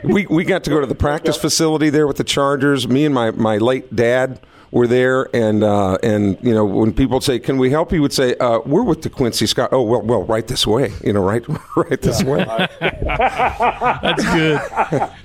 we, 0.03 0.25
we 0.27 0.43
got 0.43 0.63
to 0.65 0.69
go 0.69 0.79
to 0.79 0.87
the 0.87 0.95
practice 0.95 1.37
facility 1.37 1.89
there 1.89 2.07
with 2.07 2.17
the 2.17 2.23
Chargers. 2.23 2.87
Me 2.87 3.05
and 3.05 3.13
my, 3.15 3.31
my 3.31 3.57
late 3.57 3.95
dad 3.95 4.39
were 4.71 4.87
there, 4.87 5.33
and 5.35 5.63
uh, 5.63 5.97
and 6.01 6.37
you 6.41 6.53
know 6.53 6.65
when 6.65 6.93
people 6.93 7.21
say, 7.21 7.39
"Can 7.39 7.57
we 7.57 7.69
help 7.69 7.91
you?" 7.91 8.01
would 8.01 8.13
say, 8.13 8.35
uh, 8.35 8.59
"We're 8.65 8.83
with 8.83 9.01
DeQuincy 9.01 9.47
Scott." 9.47 9.69
Oh 9.71 9.81
well, 9.81 10.01
well, 10.01 10.23
right 10.23 10.47
this 10.47 10.65
way. 10.65 10.93
You 11.03 11.13
know, 11.13 11.23
right, 11.23 11.43
right 11.75 12.01
this 12.01 12.23
way. 12.23 12.43
That's 12.79 14.25
good. 14.33 14.61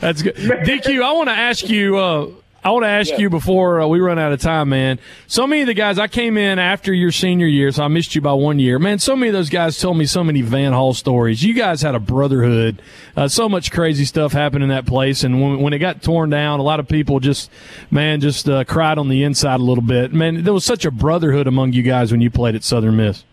That's 0.01 0.23
good. 0.23 0.35
DQ, 0.37 1.03
I 1.03 1.13
want 1.13 1.29
to 1.29 1.35
ask 1.35 1.69
you. 1.69 1.97
Uh, 1.97 2.27
I 2.65 2.71
want 2.71 2.83
to 2.83 2.89
ask 2.89 3.17
you 3.17 3.31
before 3.31 3.81
uh, 3.81 3.87
we 3.87 4.01
run 4.01 4.19
out 4.19 4.33
of 4.33 4.41
time, 4.41 4.71
man. 4.71 4.99
So 5.29 5.47
many 5.47 5.61
of 5.61 5.69
the 5.69 5.75
guys 5.75 6.01
I 6.01 6.09
came 6.09 6.37
in 6.37 6.59
after 6.59 6.93
your 6.93 7.13
senior 7.13 7.47
year, 7.47 7.71
so 7.71 7.85
I 7.85 7.89
missed 7.89 8.17
you 8.17 8.21
by 8.21 8.33
one 8.33 8.59
year. 8.59 8.81
Man, 8.81 8.99
so 8.99 9.15
many 9.15 9.29
of 9.29 9.35
those 9.35 9.51
guys 9.51 9.79
told 9.79 9.97
me 9.97 10.05
so 10.05 10.25
many 10.25 10.43
Van 10.43 10.73
Hall 10.73 10.93
stories. 10.93 11.45
You 11.45 11.55
guys 11.55 11.81
had 11.81 11.95
a 11.95 12.01
brotherhood. 12.01 12.83
Uh, 13.17 13.29
so 13.29 13.49
much 13.49 13.71
crazy 13.71 14.05
stuff 14.05 14.33
happened 14.33 14.65
in 14.65 14.71
that 14.71 14.85
place, 14.85 15.23
and 15.23 15.41
when, 15.41 15.61
when 15.61 15.73
it 15.75 15.79
got 15.79 16.03
torn 16.03 16.29
down, 16.29 16.59
a 16.59 16.63
lot 16.65 16.81
of 16.81 16.89
people 16.89 17.21
just, 17.21 17.53
man, 17.93 18.21
just 18.21 18.49
uh, 18.49 18.65
cried 18.65 18.99
on 18.99 19.09
the 19.09 19.23
inside 19.23 19.61
a 19.61 19.63
little 19.63 19.85
bit. 19.85 20.13
Man, 20.13 20.43
there 20.43 20.53
was 20.53 20.65
such 20.65 20.85
a 20.85 20.91
brotherhood 20.91 21.47
among 21.47 21.73
you 21.73 21.85
guys 21.85 22.11
when 22.11 22.21
you 22.21 22.31
played 22.31 22.57
at 22.57 22.65
Southern 22.65 22.97
Miss. 22.97 23.25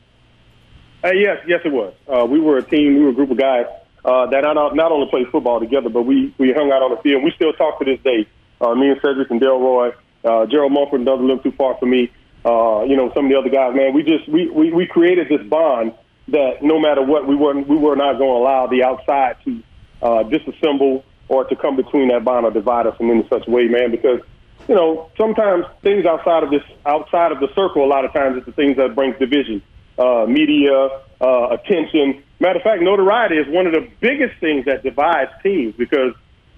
Uh, 1.03 1.11
yes, 1.11 1.39
yes, 1.47 1.61
it 1.65 1.71
was. 1.71 1.93
Uh, 2.07 2.23
we 2.25 2.39
were 2.39 2.59
a 2.59 2.63
team. 2.63 2.97
We 2.97 3.03
were 3.03 3.09
a 3.09 3.13
group 3.13 3.31
of 3.31 3.39
guys 3.39 3.65
uh, 4.05 4.27
that 4.27 4.41
not, 4.41 4.75
not 4.75 4.91
only 4.91 5.09
played 5.09 5.27
football 5.29 5.59
together, 5.59 5.89
but 5.89 6.03
we, 6.03 6.35
we 6.37 6.53
hung 6.53 6.71
out 6.71 6.83
on 6.83 6.91
the 6.91 7.01
field. 7.01 7.23
We 7.23 7.31
still 7.31 7.53
talk 7.53 7.79
to 7.79 7.85
this 7.85 7.99
day. 8.03 8.27
Uh, 8.63 8.75
me 8.75 8.89
and 8.89 8.99
Cedric 9.01 9.29
and 9.29 9.41
Delroy, 9.41 9.93
uh, 10.23 10.45
Gerald 10.45 10.71
Mumford 10.71 11.03
doesn't 11.03 11.27
live 11.27 11.43
too 11.43 11.51
far 11.51 11.75
from 11.77 11.89
me. 11.89 12.11
Uh, 12.45 12.83
you 12.83 12.95
know, 12.95 13.11
some 13.13 13.25
of 13.25 13.31
the 13.31 13.37
other 13.37 13.49
guys, 13.49 13.75
man. 13.75 13.93
We 13.93 14.03
just 14.03 14.27
we, 14.29 14.49
we, 14.49 14.71
we 14.71 14.85
created 14.85 15.27
this 15.27 15.45
bond 15.47 15.93
that 16.29 16.63
no 16.63 16.79
matter 16.79 17.01
what, 17.01 17.27
we 17.27 17.35
weren't 17.35 17.67
we 17.67 17.75
were 17.75 17.95
not 17.95 18.17
going 18.17 18.31
to 18.31 18.41
allow 18.41 18.67
the 18.67 18.83
outside 18.83 19.35
to 19.43 19.63
uh, 20.01 20.23
disassemble 20.23 21.03
or 21.27 21.43
to 21.45 21.55
come 21.55 21.75
between 21.75 22.07
that 22.09 22.23
bond 22.23 22.45
or 22.45 22.51
divide 22.51 22.87
us 22.87 22.95
in 22.99 23.09
any 23.09 23.27
such 23.27 23.45
way, 23.47 23.67
man. 23.67 23.91
Because 23.91 24.21
you 24.67 24.75
know, 24.75 25.11
sometimes 25.17 25.65
things 25.81 26.05
outside 26.05 26.43
of 26.43 26.49
this, 26.49 26.63
outside 26.85 27.33
of 27.33 27.39
the 27.41 27.47
circle, 27.55 27.83
a 27.83 27.87
lot 27.87 28.05
of 28.05 28.13
times 28.13 28.37
it's 28.37 28.45
the 28.45 28.53
things 28.53 28.77
that 28.77 28.95
brings 28.95 29.17
division, 29.19 29.61
uh, 29.97 30.25
media, 30.27 30.89
uh, 31.19 31.49
attention. 31.49 32.23
Matter 32.39 32.59
of 32.59 32.63
fact, 32.63 32.81
notoriety 32.81 33.35
is 33.35 33.47
one 33.47 33.67
of 33.67 33.73
the 33.73 33.89
biggest 33.99 34.39
things 34.39 34.65
that 34.65 34.83
divides 34.83 35.31
teams 35.43 35.75
because 35.75 36.13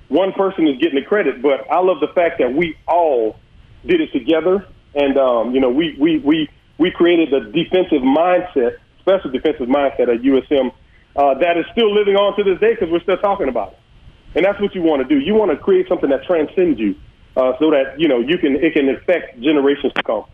one 0.10 0.34
person 0.34 0.68
is 0.68 0.78
getting 0.78 1.00
the 1.00 1.06
credit, 1.06 1.42
but 1.42 1.70
I 1.72 1.80
love 1.80 2.00
the 2.00 2.12
fact 2.14 2.40
that 2.40 2.54
we 2.54 2.78
all 2.88 3.38
did 3.86 4.02
it 4.02 4.12
together, 4.12 4.66
and 4.94 5.18
um, 5.18 5.54
you 5.54 5.60
know, 5.60 5.70
we 5.70 5.96
we 6.00 6.20
we 6.20 6.50
we 6.78 6.92
created 6.92 7.34
a 7.34 7.52
defensive 7.52 8.02
mindset, 8.02 8.78
special 9.00 9.32
defensive 9.32 9.68
mindset 9.68 10.14
at 10.14 10.22
USM 10.22 10.72
uh, 11.16 11.34
that 11.36 11.58
is 11.58 11.66
still 11.72 11.94
living 11.94 12.16
on 12.16 12.36
to 12.36 12.44
this 12.44 12.60
day 12.60 12.74
because 12.74 12.90
we're 12.90 13.02
still 13.02 13.18
talking 13.18 13.48
about 13.48 13.74
it. 13.74 13.80
And 14.36 14.46
that's 14.46 14.60
what 14.60 14.76
you 14.76 14.82
want 14.82 15.02
to 15.02 15.08
do. 15.08 15.24
You 15.24 15.34
want 15.34 15.52
to 15.52 15.58
create 15.58 15.88
something 15.88 16.10
that 16.10 16.26
transcends 16.26 16.80
you, 16.80 16.96
uh, 17.38 17.54
so 17.60 17.72
that 17.72 17.96
you 17.98 18.08
know 18.08 18.20
you 18.20 18.38
can 18.38 18.56
it 18.56 18.74
can 18.74 18.90
affect 18.90 19.40
generations 19.40 19.94
to 19.94 20.04
come. 20.04 20.26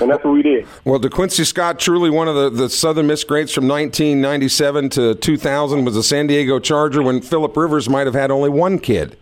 And 0.00 0.10
that's 0.10 0.24
what 0.24 0.32
we 0.32 0.42
did. 0.42 0.66
Well, 0.84 1.00
DeQuincy 1.00 1.44
Scott, 1.46 1.78
truly 1.78 2.10
one 2.10 2.28
of 2.28 2.34
the, 2.34 2.50
the 2.50 2.70
Southern 2.70 3.06
Miss 3.06 3.24
greats 3.24 3.52
from 3.52 3.66
1997 3.66 4.90
to 4.90 5.14
2000, 5.16 5.84
was 5.84 5.96
a 5.96 6.02
San 6.02 6.26
Diego 6.26 6.58
Charger 6.58 7.02
when 7.02 7.20
Philip 7.20 7.56
Rivers 7.56 7.88
might 7.88 8.06
have 8.06 8.14
had 8.14 8.30
only 8.30 8.48
one 8.50 8.78
kid. 8.78 9.16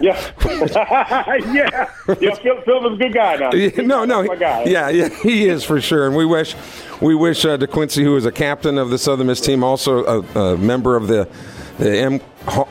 yeah, 0.00 0.30
yeah, 0.40 1.90
yeah. 2.20 2.34
Phil, 2.34 2.60
Phil 2.62 2.86
is 2.86 2.94
a 2.94 3.02
good 3.02 3.14
guy 3.14 3.36
now. 3.36 3.50
No, 3.82 4.04
no, 4.04 4.22
yeah, 4.34 4.88
yeah, 4.90 5.08
he 5.08 5.48
is 5.48 5.64
for 5.64 5.80
sure. 5.80 6.06
And 6.06 6.14
we 6.14 6.24
wish, 6.24 6.54
we 7.00 7.14
wish 7.14 7.44
uh, 7.44 7.56
DeQuincy, 7.56 8.04
who 8.04 8.16
is 8.16 8.26
a 8.26 8.32
captain 8.32 8.78
of 8.78 8.90
the 8.90 8.98
Southern 8.98 9.26
Miss 9.26 9.40
team, 9.40 9.64
also 9.64 10.04
a, 10.04 10.38
a 10.38 10.58
member 10.58 10.94
of 10.96 11.08
the 11.08 11.28
the 11.78 11.98
M, 11.98 12.20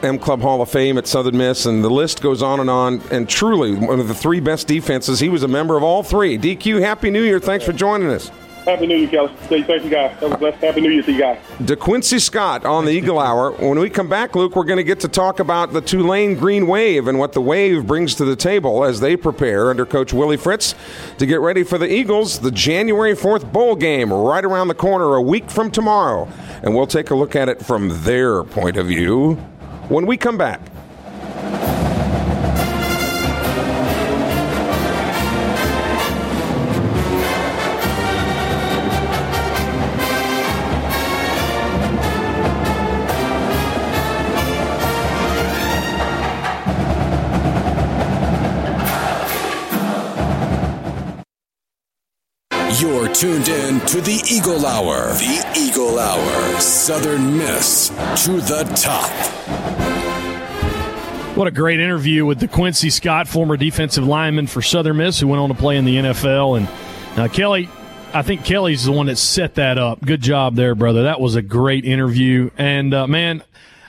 M 0.02 0.20
Club 0.20 0.42
Hall 0.42 0.62
of 0.62 0.70
Fame 0.70 0.98
at 0.98 1.08
Southern 1.08 1.38
Miss, 1.38 1.66
and 1.66 1.84
the 1.84 1.90
list 1.90 2.22
goes 2.22 2.42
on 2.42 2.60
and 2.60 2.70
on. 2.70 3.02
And 3.12 3.28
truly, 3.28 3.76
one 3.76 4.00
of 4.00 4.08
the 4.08 4.14
three 4.14 4.40
best 4.40 4.68
defenses. 4.68 5.20
He 5.20 5.30
was 5.30 5.44
a 5.44 5.48
member 5.48 5.76
of 5.78 5.84
all 5.84 6.04
three. 6.04 6.38
DQ, 6.38 6.82
Happy 6.82 7.10
New 7.10 7.24
Year. 7.24 7.40
Thanks 7.40 7.66
for 7.66 7.74
joining 7.74 8.10
us. 8.10 8.32
Happy 8.66 8.88
New 8.88 8.96
Year, 8.96 9.10
Kelly. 9.10 9.34
Thank 9.64 9.84
you, 9.84 9.90
guys. 9.90 10.18
Have 10.20 10.32
a 10.32 10.38
blessed 10.38 10.58
Happy 10.60 10.80
New 10.80 10.90
Year 10.90 11.04
to 11.04 11.12
you 11.12 11.20
guys. 11.20 11.38
DeQuincy 11.60 12.22
Scott 12.22 12.64
on 12.64 12.86
the 12.86 12.92
Eagle 12.92 13.20
Hour. 13.20 13.52
When 13.52 13.78
we 13.78 13.90
come 13.90 14.08
back, 14.08 14.36
Luke, 14.36 14.56
we're 14.56 14.64
going 14.64 14.78
to 14.78 14.84
get 14.86 15.02
to 15.02 15.10
talk 15.10 15.42
about 15.42 15.74
the 15.74 15.82
Tulane 15.82 16.36
Green 16.36 16.66
Wave 16.66 17.08
and 17.08 17.20
what 17.20 17.34
the 17.34 17.42
Wave 17.42 17.86
brings 17.86 18.16
to 18.16 18.26
the 18.26 18.38
table 18.38 18.86
as 18.86 19.02
they 19.02 19.18
prepare 19.18 19.70
under 19.70 19.86
Coach 19.86 20.14
Willie 20.14 20.38
Fritz 20.38 20.76
to 21.18 21.26
get 21.26 21.42
ready 21.42 21.64
for 21.64 21.78
the 21.78 21.92
Eagles, 21.92 22.40
the 22.40 22.52
January 22.52 23.14
4th 23.14 23.52
bowl 23.52 23.76
game 23.76 24.14
right 24.14 24.46
around 24.46 24.70
the 24.70 24.76
corner 24.76 25.16
a 25.16 25.22
week 25.22 25.50
from 25.50 25.70
tomorrow. 25.70 26.30
And 26.64 26.74
we'll 26.74 26.88
take 26.88 27.10
a 27.12 27.16
look 27.16 27.36
at 27.36 27.50
it 27.50 27.66
from 27.66 28.04
their 28.04 28.44
point 28.44 28.78
of 28.78 28.88
view 28.88 29.34
when 29.90 30.06
we 30.06 30.16
come 30.16 30.38
back. 30.38 30.62
Tuned 53.14 53.48
in 53.48 53.80
to 53.82 54.02
the 54.02 54.22
Eagle 54.30 54.66
Hour. 54.66 55.14
The 55.14 55.54
Eagle 55.56 56.00
Hour. 56.00 56.60
Southern 56.60 57.38
Miss 57.38 57.90
to 58.26 58.42
the 58.42 58.64
top. 58.76 59.12
What 61.38 61.48
a 61.48 61.52
great 61.52 61.80
interview 61.80 62.26
with 62.26 62.40
DeQuincy 62.42 62.92
Scott, 62.92 63.28
former 63.28 63.56
defensive 63.56 64.06
lineman 64.06 64.48
for 64.48 64.62
Southern 64.62 64.98
Miss, 64.98 65.20
who 65.20 65.28
went 65.28 65.42
on 65.42 65.50
to 65.50 65.56
play 65.56 65.78
in 65.78 65.86
the 65.86 65.96
NFL. 65.98 66.58
And 66.58 67.20
uh, 67.20 67.28
Kelly, 67.28 67.70
I 68.14 68.24
think 68.24 68.46
Kelly's 68.46 68.86
the 68.86 68.92
one 68.92 69.06
that 69.06 69.18
set 69.18 69.56
that 69.56 69.78
up. 69.78 70.02
Good 70.02 70.22
job 70.22 70.56
there, 70.56 70.74
brother. 70.74 71.04
That 71.04 71.22
was 71.22 71.36
a 71.36 71.42
great 71.42 71.86
interview. 71.86 72.50
And 72.58 72.94
uh, 72.94 73.06
man, 73.06 73.44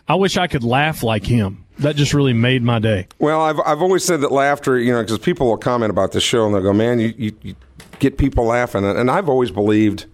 I 0.07 0.17
wish 0.17 0.37
I 0.37 0.49
could 0.49 0.65
laugh 0.65 1.03
like 1.03 1.25
him. 1.25 1.65
That 1.79 1.97
just 1.97 2.15
really 2.15 2.35
made 2.35 2.63
my 2.63 2.79
day. 2.79 3.09
Well, 3.19 3.41
I've 3.41 3.59
I've 3.67 3.83
always 3.83 4.05
said 4.05 4.21
that 4.21 4.31
laughter, 4.31 4.79
you 4.79 4.93
know, 4.93 5.03
because 5.03 5.19
people 5.19 5.49
will 5.49 5.57
comment 5.57 5.91
about 5.91 6.13
the 6.13 6.21
show 6.21 6.47
and 6.47 6.55
they'll 6.55 6.63
go, 6.63 6.73
"Man, 6.73 7.01
you, 7.01 7.13
you, 7.19 7.37
you 7.43 7.57
get 8.05 8.19
people 8.19 8.45
laughing," 8.45 8.85
and 8.85 9.11
I've 9.11 9.29
always 9.29 9.51
believed, 9.51 10.07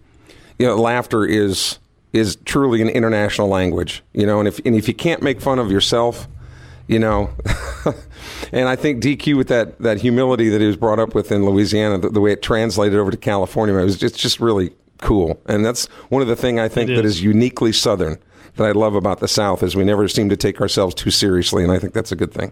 you 0.59 0.67
know, 0.67 0.77
laughter 0.81 1.25
is 1.25 1.79
is 2.13 2.37
truly 2.45 2.83
an 2.83 2.89
international 2.89 3.49
language, 3.49 4.03
you 4.13 4.27
know, 4.27 4.39
and 4.41 4.49
if 4.49 4.59
and 4.65 4.75
if 4.75 4.89
you 4.89 4.95
can't 4.95 5.23
make 5.23 5.41
fun 5.41 5.59
of 5.59 5.71
yourself, 5.71 6.27
you 6.89 6.99
know, 6.99 7.31
and 8.53 8.69
I 8.69 8.77
think 8.77 9.03
DQ 9.03 9.37
with 9.37 9.49
that 9.49 9.79
that 9.81 10.01
humility 10.01 10.49
that 10.49 10.61
he 10.61 10.67
was 10.67 10.77
brought 10.77 10.99
up 10.99 11.15
with 11.15 11.31
in 11.33 11.45
Louisiana, 11.45 11.99
the, 11.99 12.09
the 12.11 12.21
way 12.21 12.33
it 12.33 12.43
translated 12.43 12.99
over 12.99 13.11
to 13.11 13.17
California, 13.17 13.77
it 13.77 13.85
was 13.85 13.99
just 13.99 14.17
just 14.19 14.41
really 14.41 14.73
cool, 14.99 15.41
and 15.47 15.65
that's 15.65 15.87
one 16.11 16.21
of 16.23 16.29
the 16.29 16.37
things 16.37 16.59
I 16.61 16.69
think 16.69 16.91
It 16.91 16.97
that 16.97 17.05
is. 17.05 17.17
is 17.17 17.23
uniquely 17.23 17.73
Southern 17.73 18.19
that 18.57 18.67
I 18.67 18.73
love 18.73 18.95
about 18.97 19.21
the 19.21 19.29
South 19.29 19.63
is 19.63 19.77
we 19.77 19.85
never 19.85 20.09
seem 20.09 20.29
to 20.29 20.37
take 20.37 20.61
ourselves 20.61 20.95
too 20.95 21.11
seriously, 21.11 21.63
and 21.63 21.73
I 21.73 21.79
think 21.79 21.95
that's 21.95 22.13
a 22.13 22.17
good 22.17 22.33
thing. 22.33 22.51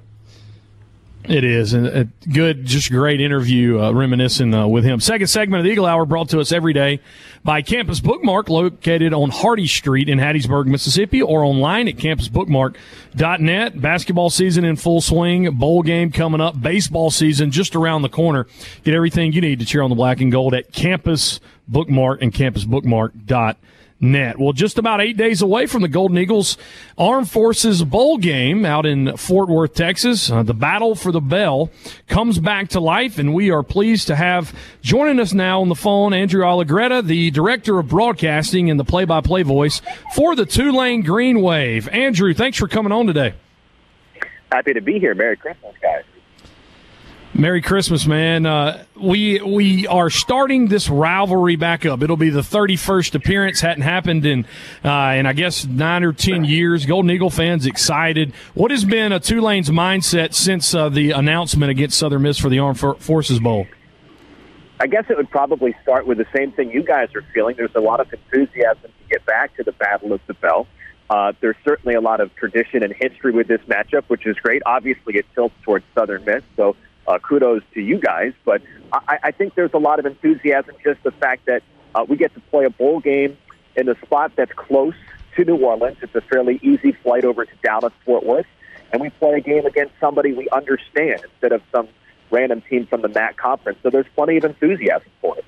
It 1.29 1.45
is. 1.45 1.75
And 1.75 1.87
a 1.87 2.05
good, 2.33 2.65
just 2.65 2.91
great 2.91 3.21
interview 3.21 3.79
uh, 3.79 3.93
reminiscing 3.93 4.55
uh, 4.55 4.67
with 4.67 4.85
him. 4.85 4.99
Second 4.99 5.27
segment 5.27 5.61
of 5.61 5.65
the 5.65 5.71
Eagle 5.71 5.85
Hour 5.85 6.07
brought 6.07 6.31
to 6.31 6.41
us 6.41 6.53
every 6.53 6.73
day 6.73 7.01
by 7.45 7.61
Campus 7.61 8.01
Bookmark, 8.01 8.49
located 8.49 9.13
on 9.13 9.29
Hardy 9.29 9.67
Street 9.67 10.09
in 10.09 10.19
Hattiesburg, 10.19 10.67
Mississippi, 10.67 11.21
or 11.21 11.45
online 11.45 11.87
at 11.87 11.97
campusbookmark.net. 11.97 13.79
Basketball 13.81 14.31
season 14.31 14.65
in 14.65 14.77
full 14.77 15.03
swing, 15.03 15.51
bowl 15.59 15.83
game 15.83 16.11
coming 16.11 16.41
up, 16.41 16.61
baseball 16.63 17.11
season 17.11 17.51
just 17.51 17.77
around 17.77 18.01
the 18.01 18.09
corner. 18.09 18.47
Get 18.85 18.95
everything 18.95 19.35
you 19.35 19.43
need 19.43 19.59
to 19.59 19.67
cheer 19.67 19.83
on 19.83 19.91
the 19.91 19.97
black 19.97 20.23
and 20.23 20.33
gold 20.33 20.55
at 20.55 20.73
Campus 20.73 21.41
Bookmark 21.69 22.23
and 22.23 22.33
campusbookmark.net 22.33 23.59
net. 24.01 24.39
Well, 24.39 24.53
just 24.53 24.79
about 24.79 25.01
eight 25.01 25.17
days 25.17 25.43
away 25.43 25.67
from 25.67 25.83
the 25.83 25.89
Golden 25.89 26.19
Eagles 26.19 26.57
Armed 26.97 27.29
Forces 27.29 27.83
Bowl 27.83 28.19
game 28.19 28.65
out 28.65 28.87
in 28.87 29.17
Fort 29.17 29.49
Worth, 29.49 29.75
Texas. 29.75 30.31
Uh, 30.31 30.43
the 30.43 30.55
battle 30.55 30.95
for 30.95 31.11
the 31.11 31.21
bell 31.21 31.71
comes 32.07 32.39
back 32.39 32.69
to 32.71 32.81
life, 32.81 33.19
and 33.19 33.35
we 33.35 33.51
are 33.51 33.63
pleased 33.63 34.07
to 34.07 34.17
have 34.17 34.55
joining 34.83 35.19
us 35.19 35.33
now 35.33 35.61
on 35.61 35.69
the 35.69 35.75
phone 35.75 36.13
Andrew 36.13 36.45
Allegretta, 36.45 37.05
the 37.05 37.31
director 37.31 37.79
of 37.79 37.89
broadcasting 37.89 38.71
and 38.71 38.79
the 38.79 38.85
play-by-play 38.85 39.43
voice 39.43 39.83
for 40.15 40.37
the 40.37 40.47
Tulane 40.47 41.03
Green 41.03 41.43
Wave. 41.43 41.89
Andrew, 41.89 42.35
thanks 42.35 42.57
for 42.57 42.69
coming 42.69 42.93
on 42.93 43.07
today. 43.07 43.35
Happy 44.53 44.73
to 44.73 44.81
be 44.81 44.99
here. 44.99 45.15
Merry 45.15 45.37
Christmas, 45.37 45.75
guys. 45.83 46.05
Merry 47.39 47.63
Christmas, 47.63 48.05
man. 48.05 48.47
Uh, 48.47 48.85
we 48.97 49.41
we 49.41 49.87
are 49.87 50.11
starting 50.11 50.67
this 50.67 50.89
rivalry 50.89 51.55
back 51.55 51.87
up. 51.87 52.03
It'll 52.03 52.17
be 52.17 52.31
the 52.31 52.41
31st 52.41 53.15
appearance. 53.15 53.61
Hadn't 53.61 53.85
happened 53.85 54.27
in 54.27 54.45
uh, 54.85 55.15
in 55.17 55.25
I 55.25 55.35
guess 55.35 55.65
nine 55.65 56.03
or 56.03 56.13
ten 56.13 56.43
years. 56.45 56.85
Golden 56.85 57.13
Eagle 57.13 57.31
fans 57.31 57.65
excited. 57.65 58.33
What 58.55 58.73
has 58.73 58.85
been 58.85 59.13
a 59.13 59.21
Tulane's 59.21 59.71
mindset 59.71 60.35
since 60.35 60.75
uh, 60.75 60.89
the 60.89 61.13
announcement 61.13 61.71
against 61.71 61.97
Southern 61.97 62.23
Miss 62.23 62.39
for 62.39 62.49
the 62.49 62.59
Armed 62.59 62.81
Forces 62.81 63.39
Bowl? 63.39 63.69
I 64.81 64.89
guess 64.89 65.05
it 65.09 65.17
would 65.17 65.31
probably 65.31 65.77
start 65.81 66.09
with 66.09 66.19
the 66.19 66.27
same 66.35 66.51
thing 66.51 66.73
you 66.73 66.83
guys 66.83 67.09
are 67.15 67.25
feeling. 67.33 67.55
There's 67.57 67.75
a 67.77 67.81
lot 67.81 68.01
of 68.01 68.13
enthusiasm 68.13 68.83
to 68.83 69.09
get 69.09 69.25
back 69.27 69.57
to 69.59 69.63
the 69.63 69.73
Battle 69.73 70.13
of 70.13 70.21
the 70.27 70.35
Bell. 70.35 70.67
Uh, 71.09 71.33
there's 71.41 71.57
certainly 71.65 71.95
a 71.95 72.01
lot 72.01 72.21
of 72.21 72.35
tradition 72.35 72.83
and 72.83 72.93
history 72.93 73.31
with 73.31 73.47
this 73.47 73.61
matchup, 73.69 74.03
which 74.09 74.27
is 74.27 74.37
great. 74.39 74.61
Obviously, 74.67 75.17
it 75.17 75.27
tilts 75.37 75.55
towards 75.63 75.85
Southern 75.95 76.25
Miss, 76.25 76.43
so 76.57 76.75
uh, 77.09 77.19
kudos 77.19 77.63
to 77.75 77.81
you 77.81 77.99
guys. 77.99 78.33
But 78.45 78.63
I, 78.93 79.19
I 79.25 79.31
think 79.33 79.55
there's 79.55 79.73
a 79.75 79.79
lot 79.79 79.99
of 79.99 80.07
enthusiasm 80.07 80.77
just 80.85 81.03
the 81.03 81.11
fact 81.11 81.47
that 81.47 81.63
uh, 81.95 82.05
we 82.07 82.17
get 82.17 82.35
to 82.35 82.41
play 82.41 82.67
a 82.67 82.71
bowl 82.71 83.01
game 83.01 83.37
in 83.75 83.89
a 83.89 83.99
spot 84.05 84.33
that's 84.37 84.53
close 84.53 84.95
to 85.37 85.45
New 85.45 85.57
Orleans. 85.57 85.97
It's 86.03 86.15
a 86.15 86.21
fairly 86.21 86.61
easy 86.63 86.93
flight 86.93 87.25
over 87.25 87.45
to 87.45 87.53
Dallas, 87.63 87.93
Fort 88.05 88.25
Worth, 88.25 88.47
and 88.93 89.01
we 89.01 89.11
play 89.11 89.35
a 89.35 89.41
game 89.41 89.65
against 89.67 89.95
somebody 89.99 90.33
we 90.33 90.49
understand 90.51 91.23
instead 91.25 91.53
of 91.53 91.63
some 91.73 91.89
random 92.31 92.63
team 92.69 92.87
from 92.87 93.03
the 93.03 93.09
MAC 93.09 93.37
conference. 93.37 93.79
So 93.83 93.91
there's 93.91 94.07
plenty 94.15 94.37
of 94.37 94.45
enthusiasm 94.45 95.11
for 95.23 95.39
it. 95.39 95.45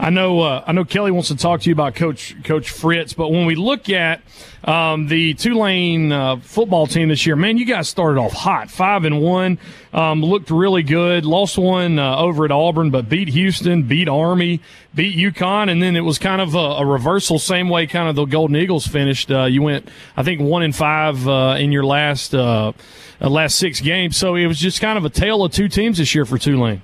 I 0.00 0.10
know. 0.10 0.40
Uh, 0.40 0.62
I 0.64 0.72
know 0.72 0.84
Kelly 0.84 1.10
wants 1.10 1.28
to 1.28 1.36
talk 1.36 1.62
to 1.62 1.68
you 1.68 1.72
about 1.72 1.96
Coach 1.96 2.36
Coach 2.44 2.70
Fritz, 2.70 3.14
but 3.14 3.30
when 3.30 3.46
we 3.46 3.56
look 3.56 3.90
at 3.90 4.20
um, 4.62 5.08
the 5.08 5.34
Tulane 5.34 6.12
uh, 6.12 6.36
football 6.36 6.86
team 6.86 7.08
this 7.08 7.26
year, 7.26 7.34
man, 7.34 7.58
you 7.58 7.64
guys 7.64 7.88
started 7.88 8.20
off 8.20 8.32
hot, 8.32 8.70
five 8.70 9.04
and 9.04 9.20
one, 9.20 9.58
um, 9.92 10.22
looked 10.22 10.52
really 10.52 10.84
good. 10.84 11.24
Lost 11.24 11.58
one 11.58 11.98
uh, 11.98 12.16
over 12.16 12.44
at 12.44 12.52
Auburn, 12.52 12.90
but 12.90 13.08
beat 13.08 13.28
Houston, 13.28 13.82
beat 13.82 14.08
Army, 14.08 14.60
beat 14.94 15.16
UConn, 15.16 15.68
and 15.68 15.82
then 15.82 15.96
it 15.96 16.02
was 16.02 16.18
kind 16.18 16.40
of 16.40 16.54
a, 16.54 16.58
a 16.58 16.86
reversal, 16.86 17.40
same 17.40 17.68
way 17.68 17.88
kind 17.88 18.08
of 18.08 18.14
the 18.14 18.24
Golden 18.24 18.54
Eagles 18.54 18.86
finished. 18.86 19.32
Uh, 19.32 19.46
you 19.46 19.62
went, 19.62 19.88
I 20.16 20.22
think, 20.22 20.40
one 20.40 20.62
and 20.62 20.74
five 20.74 21.26
uh, 21.26 21.56
in 21.58 21.72
your 21.72 21.84
last 21.84 22.36
uh, 22.36 22.72
last 23.20 23.56
six 23.56 23.80
games, 23.80 24.16
so 24.16 24.36
it 24.36 24.46
was 24.46 24.60
just 24.60 24.80
kind 24.80 24.96
of 24.96 25.04
a 25.04 25.10
tale 25.10 25.42
of 25.42 25.50
two 25.50 25.68
teams 25.68 25.98
this 25.98 26.14
year 26.14 26.24
for 26.24 26.38
Tulane. 26.38 26.82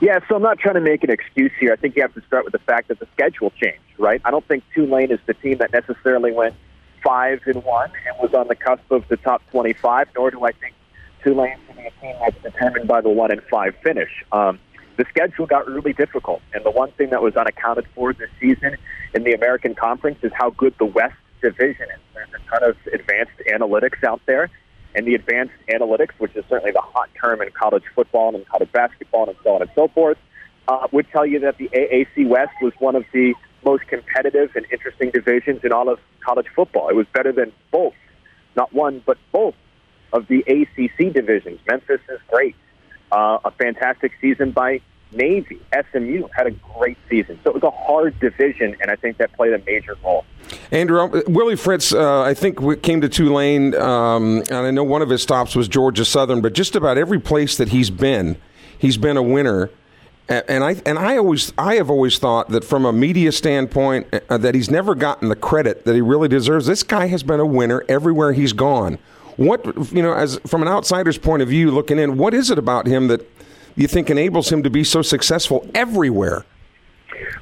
Yeah, 0.00 0.18
so 0.28 0.36
I'm 0.36 0.42
not 0.42 0.58
trying 0.58 0.74
to 0.74 0.80
make 0.80 1.02
an 1.04 1.10
excuse 1.10 1.52
here. 1.58 1.72
I 1.72 1.76
think 1.76 1.96
you 1.96 2.02
have 2.02 2.12
to 2.14 2.22
start 2.26 2.44
with 2.44 2.52
the 2.52 2.58
fact 2.58 2.88
that 2.88 2.98
the 2.98 3.08
schedule 3.14 3.50
changed, 3.50 3.80
right? 3.98 4.20
I 4.24 4.30
don't 4.30 4.46
think 4.46 4.62
Tulane 4.74 5.10
is 5.10 5.20
the 5.26 5.34
team 5.34 5.58
that 5.58 5.72
necessarily 5.72 6.32
went 6.32 6.54
five 7.02 7.40
and 7.46 7.64
one 7.64 7.90
and 8.06 8.16
was 8.20 8.34
on 8.34 8.48
the 8.48 8.56
cusp 8.56 8.90
of 8.90 9.08
the 9.08 9.16
top 9.16 9.42
25. 9.50 10.08
Nor 10.14 10.30
do 10.32 10.44
I 10.44 10.52
think 10.52 10.74
Tulane 11.22 11.56
to 11.68 11.74
be 11.74 11.86
a 11.86 11.90
team 12.02 12.14
that's 12.20 12.42
determined 12.42 12.88
by 12.88 13.00
the 13.00 13.08
one 13.08 13.30
and 13.30 13.42
five 13.50 13.74
finish. 13.82 14.10
Um, 14.32 14.58
the 14.98 15.06
schedule 15.08 15.46
got 15.46 15.66
really 15.66 15.92
difficult, 15.92 16.42
and 16.52 16.64
the 16.64 16.70
one 16.70 16.90
thing 16.92 17.10
that 17.10 17.22
was 17.22 17.36
unaccounted 17.36 17.86
for 17.94 18.12
this 18.12 18.30
season 18.40 18.76
in 19.14 19.24
the 19.24 19.32
American 19.32 19.74
Conference 19.74 20.18
is 20.22 20.32
how 20.34 20.50
good 20.50 20.74
the 20.78 20.86
West 20.86 21.16
division 21.40 21.86
is. 21.90 22.00
There's 22.14 22.28
a 22.34 22.50
ton 22.50 22.70
of 22.70 22.76
advanced 22.92 23.32
analytics 23.50 24.02
out 24.04 24.20
there, 24.26 24.50
and 24.96 25.06
the 25.06 25.14
advanced 25.14 25.54
analytics, 25.68 26.12
which 26.18 26.34
is 26.34 26.44
certainly 26.48 26.72
the 26.72 26.80
hot 26.80 27.08
term 27.22 27.42
in 27.42 27.50
college 27.50 27.84
football 27.94 28.34
and 28.34 28.46
college 28.48 28.72
basketball 28.72 29.28
and 29.28 29.36
so 29.44 29.54
on 29.54 29.62
and 29.62 29.70
so 29.74 29.88
forth, 29.88 30.16
uh, 30.68 30.88
would 30.90 31.06
tell 31.10 31.26
you 31.26 31.38
that 31.40 31.58
the 31.58 31.68
AAC 31.68 32.26
West 32.26 32.52
was 32.62 32.72
one 32.78 32.96
of 32.96 33.04
the 33.12 33.34
most 33.64 33.86
competitive 33.86 34.50
and 34.56 34.66
interesting 34.72 35.10
divisions 35.10 35.60
in 35.62 35.72
all 35.72 35.88
of 35.88 36.00
college 36.24 36.46
football. 36.54 36.88
It 36.88 36.96
was 36.96 37.06
better 37.12 37.30
than 37.30 37.52
both, 37.70 37.94
not 38.56 38.72
one, 38.72 39.02
but 39.04 39.18
both 39.32 39.54
of 40.12 40.26
the 40.28 40.40
ACC 40.40 41.12
divisions. 41.12 41.60
Memphis 41.68 42.00
is 42.08 42.20
great. 42.28 42.56
Uh, 43.12 43.38
a 43.44 43.50
fantastic 43.52 44.12
season 44.20 44.50
by 44.50 44.80
Navy. 45.12 45.60
SMU 45.72 46.28
had 46.34 46.46
a 46.46 46.50
great 46.50 46.98
season. 47.08 47.38
So 47.44 47.50
it 47.50 47.54
was 47.54 47.62
a 47.62 47.70
hard 47.70 48.18
division, 48.20 48.76
and 48.80 48.90
I 48.90 48.96
think 48.96 49.18
that 49.18 49.32
played 49.32 49.52
a 49.52 49.58
major 49.64 49.96
role. 50.04 50.24
Andrew, 50.70 51.00
uh, 51.00 51.22
Willie 51.26 51.56
Fritz, 51.56 51.92
uh, 51.92 52.22
I 52.22 52.34
think 52.34 52.82
came 52.82 53.00
to 53.00 53.08
Tulane, 53.08 53.74
um, 53.74 54.42
and 54.50 54.58
I 54.58 54.70
know 54.70 54.84
one 54.84 55.02
of 55.02 55.08
his 55.08 55.22
stops 55.22 55.54
was 55.54 55.68
Georgia 55.68 56.04
Southern, 56.04 56.40
but 56.40 56.52
just 56.52 56.76
about 56.76 56.98
every 56.98 57.18
place 57.18 57.56
that 57.56 57.68
he's 57.68 57.90
been, 57.90 58.36
he's 58.78 58.96
been 58.96 59.16
a 59.16 59.22
winner. 59.22 59.70
And 60.28 60.64
I 60.64 60.74
and 60.84 60.98
I 60.98 61.18
always 61.18 61.52
I 61.56 61.76
have 61.76 61.88
always 61.88 62.18
thought 62.18 62.48
that 62.48 62.64
from 62.64 62.84
a 62.84 62.92
media 62.92 63.30
standpoint 63.30 64.08
uh, 64.28 64.36
that 64.36 64.56
he's 64.56 64.68
never 64.68 64.96
gotten 64.96 65.28
the 65.28 65.36
credit 65.36 65.84
that 65.84 65.94
he 65.94 66.00
really 66.00 66.26
deserves. 66.26 66.66
This 66.66 66.82
guy 66.82 67.06
has 67.06 67.22
been 67.22 67.38
a 67.38 67.46
winner 67.46 67.84
everywhere 67.88 68.32
he's 68.32 68.52
gone. 68.52 68.98
What 69.36 69.64
you 69.92 70.02
know, 70.02 70.14
as 70.14 70.40
from 70.44 70.62
an 70.62 70.68
outsider's 70.68 71.16
point 71.16 71.42
of 71.42 71.48
view, 71.48 71.70
looking 71.70 72.00
in, 72.00 72.16
what 72.16 72.34
is 72.34 72.50
it 72.50 72.58
about 72.58 72.88
him 72.88 73.06
that 73.06 73.24
you 73.76 73.88
think 73.88 74.10
enables 74.10 74.50
him 74.50 74.62
to 74.62 74.70
be 74.70 74.84
so 74.84 75.02
successful 75.02 75.68
everywhere? 75.74 76.44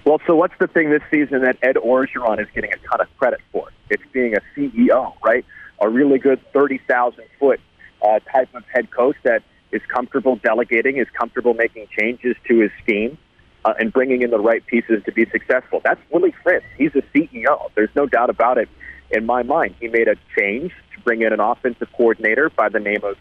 Well, 0.05 0.21
so 0.27 0.37
what's 0.37 0.55
the 0.59 0.67
thing 0.67 0.91
this 0.91 1.03
season 1.11 1.43
that 1.43 1.57
Ed 1.63 1.77
Orgeron 1.77 2.41
is 2.41 2.49
getting 2.55 2.73
a 2.73 2.77
ton 2.89 3.01
of 3.01 3.17
credit 3.17 3.41
for? 3.53 3.69
It's 3.91 4.03
being 4.13 4.35
a 4.35 4.41
CEO, 4.55 5.15
right? 5.25 5.45
A 5.81 5.89
really 5.89 6.19
good 6.19 6.41
30,000 6.53 7.25
foot 7.39 7.61
uh, 8.03 8.19
type 8.31 8.55
of 8.55 8.65
head 8.73 8.91
coach 8.91 9.17
that 9.23 9.43
is 9.73 9.83
comfortable 9.89 10.37
delegating, 10.37 10.99
is 10.99 11.09
comfortable 11.19 11.55
making 11.55 11.89
changes 11.99 12.37
to 12.49 12.61
his 12.61 12.71
scheme, 12.83 13.19
uh, 13.65 13.75
and 13.79 13.93
bringing 13.93 14.23
in 14.23 14.31
the 14.31 14.39
right 14.39 14.65
pieces 14.67 15.03
to 15.05 15.13
be 15.13 15.27
successful. 15.31 15.81
That's 15.83 16.01
Willie 16.11 16.35
Fritz. 16.43 16.67
He's 16.77 16.95
a 16.95 17.03
CEO. 17.15 17.71
There's 17.75 17.95
no 17.95 18.07
doubt 18.07 18.31
about 18.31 18.59
it 18.59 18.69
in 19.11 19.25
my 19.25 19.43
mind. 19.43 19.75
He 19.81 19.89
made 19.89 20.09
a 20.09 20.17
change 20.39 20.73
to 20.95 21.01
bring 21.03 21.23
in 21.23 21.33
an 21.33 21.41
offensive 21.41 21.89
coordinator 21.97 22.51
by 22.51 22.69
the 22.69 22.81
name 22.81 23.03
of 23.03 23.17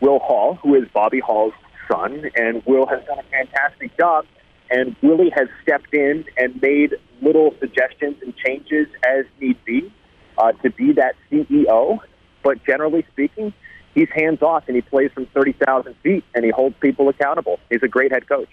Will 0.00 0.18
Hall, 0.18 0.54
who 0.56 0.74
is 0.74 0.86
Bobby 0.92 1.20
Hall's 1.20 1.54
son, 1.90 2.30
and 2.34 2.62
Will 2.66 2.86
has 2.86 3.04
done 3.04 3.18
a 3.18 3.22
fantastic 3.24 3.96
job. 3.96 4.26
And 4.70 4.94
Willie 5.02 5.32
has 5.34 5.48
stepped 5.62 5.92
in 5.92 6.24
and 6.36 6.60
made 6.62 6.94
little 7.22 7.54
suggestions 7.58 8.16
and 8.22 8.34
changes 8.36 8.86
as 9.04 9.24
need 9.40 9.62
be 9.64 9.92
uh, 10.38 10.52
to 10.52 10.70
be 10.70 10.92
that 10.92 11.16
CEO. 11.30 11.98
But 12.42 12.64
generally 12.64 13.04
speaking, 13.12 13.52
he's 13.94 14.08
hands 14.14 14.42
off 14.42 14.64
and 14.68 14.76
he 14.76 14.82
plays 14.82 15.10
from 15.12 15.26
30,000 15.26 15.94
feet 16.02 16.24
and 16.34 16.44
he 16.44 16.50
holds 16.50 16.76
people 16.80 17.08
accountable. 17.08 17.58
He's 17.68 17.82
a 17.82 17.88
great 17.88 18.12
head 18.12 18.28
coach. 18.28 18.48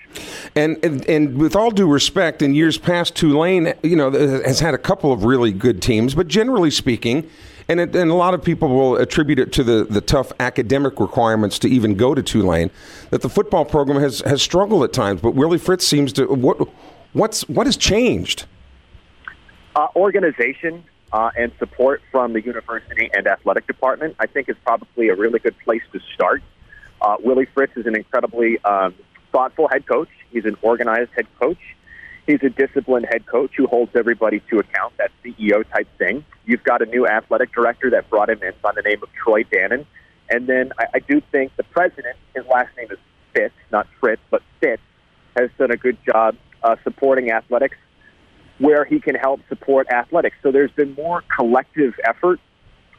And, 0.56 0.84
and, 0.84 1.08
and 1.08 1.38
with 1.38 1.56
all 1.56 1.72
due 1.72 1.88
respect, 1.88 2.42
in 2.42 2.56
years 2.56 2.78
past, 2.78 3.16
Tulane, 3.16 3.74
you 3.84 3.96
know, 3.96 4.12
has 4.12 4.60
had 4.60 4.74
a 4.74 4.80
couple 4.80 5.12
of 5.12 5.24
really 5.24 5.52
good 5.52 5.82
teams, 5.82 6.16
but 6.16 6.28
generally 6.28 6.72
speaking, 6.72 7.30
and, 7.70 7.80
it, 7.80 7.96
and 7.96 8.10
a 8.10 8.14
lot 8.14 8.34
of 8.34 8.44
people 8.44 8.70
will 8.70 8.96
attribute 8.98 9.40
it 9.40 9.52
to 9.54 9.64
the, 9.64 9.86
the 9.90 10.02
tough 10.02 10.32
academic 10.40 11.00
requirements 11.00 11.60
to 11.60 11.70
even 11.70 11.96
go 11.96 12.16
to 12.16 12.24
Tulane, 12.24 12.72
that 13.10 13.22
the 13.22 13.30
football 13.30 13.66
program 13.66 14.00
has, 14.00 14.22
has 14.22 14.42
struggled 14.42 14.84
at 14.84 14.94
times. 14.94 15.22
But 15.22 15.32
Willie 15.32 15.58
Fritz 15.58 15.86
seems 15.86 16.14
to 16.14 16.26
what 16.28 16.68
what's 17.14 17.48
what 17.50 17.68
has 17.68 17.78
changed? 17.78 18.46
Uh, 19.76 19.88
organization 19.96 20.84
uh, 21.14 21.32
and 21.38 21.52
support 21.60 22.02
from 22.12 22.34
the 22.34 22.44
university 22.44 23.10
and 23.14 23.28
athletic 23.28 23.68
department, 23.68 24.16
I 24.20 24.26
think, 24.26 24.50
is 24.50 24.56
probably 24.64 25.10
a 25.10 25.16
really 25.16 25.40
good 25.40 25.58
place 25.60 25.84
to 25.94 26.00
start. 26.14 26.42
Uh, 27.02 27.18
Willie 27.20 27.46
Fritz 27.46 27.78
is 27.78 27.86
an 27.86 27.96
incredibly 27.96 28.64
um, 28.64 28.96
thoughtful 29.32 29.68
head 29.68 29.86
coach. 29.86 30.10
He's 30.32 30.46
an 30.46 30.58
organized 30.62 31.12
head 31.12 31.28
coach. 31.40 31.60
He's 32.28 32.44
a 32.44 32.50
disciplined 32.50 33.08
head 33.10 33.26
coach 33.26 33.52
who 33.56 33.68
holds 33.68 33.92
everybody 33.96 34.42
to 34.50 34.60
account, 34.60 34.94
that 34.98 35.12
CEO 35.24 35.64
type 35.72 35.88
thing. 35.98 36.26
You've 36.46 36.64
got 36.64 36.82
a 36.82 36.86
new 36.86 37.08
athletic 37.08 37.54
director 37.54 37.90
that 37.92 38.10
brought 38.10 38.30
him 38.30 38.44
in 38.44 38.52
by 38.62 38.74
the 38.76 38.82
name 38.82 39.02
of 39.02 39.10
Troy 39.14 39.44
Dannen. 39.44 39.86
And 40.30 40.46
then 40.46 40.74
I, 40.78 40.88
I 40.96 41.00
do 41.00 41.22
think 41.32 41.56
the 41.56 41.64
president, 41.64 42.18
his 42.36 42.46
last 42.46 42.76
name 42.76 42.90
is 42.92 42.98
Fitts, 43.34 43.56
not 43.72 43.88
Fritz, 44.02 44.22
but 44.30 44.42
Fitts, 44.60 44.82
has 45.38 45.50
done 45.58 45.72
a 45.72 45.78
good 45.78 45.98
job 46.06 46.36
uh, 46.64 46.76
supporting 46.84 47.32
athletics 47.32 47.78
where 48.58 48.84
he 48.84 49.00
can 49.00 49.16
help 49.16 49.40
support 49.48 49.88
athletics. 49.90 50.36
So 50.44 50.52
there's 50.52 50.72
been 50.72 50.96
more 50.96 51.24
collective 51.34 51.94
effort 52.06 52.42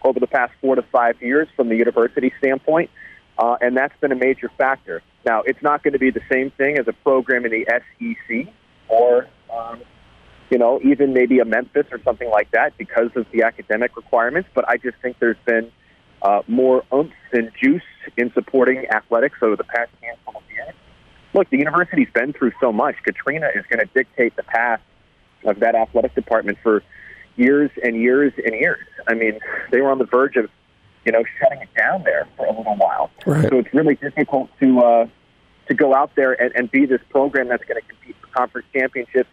over 0.03 0.21
the 0.21 0.27
past 0.27 0.55
four 0.63 0.75
to 0.75 0.83
five 0.83 1.21
years 1.21 1.49
from 1.55 1.69
the 1.69 1.77
university 1.77 2.33
standpoint, 2.39 2.91
uh, 3.37 3.57
and 3.61 3.77
that's 3.77 3.99
been 4.01 4.13
a 4.13 4.17
major 4.17 4.51
factor. 4.57 5.03
Now, 5.27 5.43
it's 5.43 5.63
not 5.63 5.83
going 5.83 5.93
to 5.93 5.99
be 5.99 6.11
the 6.11 6.23
same 6.33 6.51
thing 6.53 6.79
as 6.79 6.89
a 6.89 6.95
program 6.95 7.45
in 7.45 7.51
the 7.51 7.67
SEC 7.67 8.55
or 8.89 9.29
um, 9.53 9.81
you 10.51 10.59
know 10.59 10.81
even 10.83 11.13
maybe 11.13 11.39
a 11.39 11.45
Memphis 11.45 11.87
or 11.91 12.01
something 12.03 12.31
like 12.31 12.51
that 12.53 12.77
because 12.79 13.11
of 13.17 13.27
the 13.33 13.43
academic 13.43 13.97
requirements. 13.97 14.49
But 14.55 14.69
I 14.69 14.77
just 14.77 14.97
think 15.03 15.19
there's 15.19 15.37
been 15.45 15.71
uh, 16.23 16.43
more 16.47 16.85
oomph 16.93 17.13
and 17.33 17.51
juice 17.61 17.83
in 18.17 18.33
supporting 18.33 18.87
athletics 18.89 19.39
over 19.43 19.57
the 19.57 19.65
past 19.65 19.91
handful 20.03 20.37
of 20.37 20.43
years. 20.51 20.75
Look, 21.35 21.51
the 21.51 21.59
university's 21.59 22.09
been 22.13 22.33
through 22.33 22.53
so 22.61 22.73
much. 22.73 22.97
Katrina 23.05 23.49
is 23.55 23.65
going 23.69 23.81
to 23.81 23.93
dictate 23.95 24.35
the 24.37 24.43
path 24.43 24.81
of 25.45 25.61
that 25.61 25.75
athletic 25.75 26.15
department 26.15 26.59
for 26.63 26.83
years 27.37 27.71
and 27.83 27.97
years 27.97 28.33
and 28.45 28.55
years. 28.55 28.85
I 29.07 29.15
mean, 29.15 29.39
they 29.71 29.81
were 29.81 29.91
on 29.91 29.99
the 29.99 30.07
verge 30.07 30.37
of, 30.37 30.51
you 31.05 31.13
know, 31.13 31.23
shutting 31.39 31.61
it 31.61 31.69
down 31.77 32.03
there 32.03 32.27
for 32.37 32.47
a 32.47 32.57
little 32.57 32.77
while. 32.77 33.11
Right. 33.27 33.49
So 33.49 33.59
it's 33.59 33.73
really 33.73 33.95
difficult 33.95 34.51
to 34.61 34.81
uh, 34.81 35.07
to 35.69 35.75
go 35.75 35.95
out 35.95 36.11
there 36.17 36.33
and, 36.33 36.53
and 36.57 36.71
be 36.71 36.87
this 36.87 37.01
program 37.11 37.49
that's 37.49 37.65
going 37.65 37.81
to 37.81 37.87
compete 37.87 38.17
for 38.21 38.28
conference 38.39 38.67
championships 38.73 39.31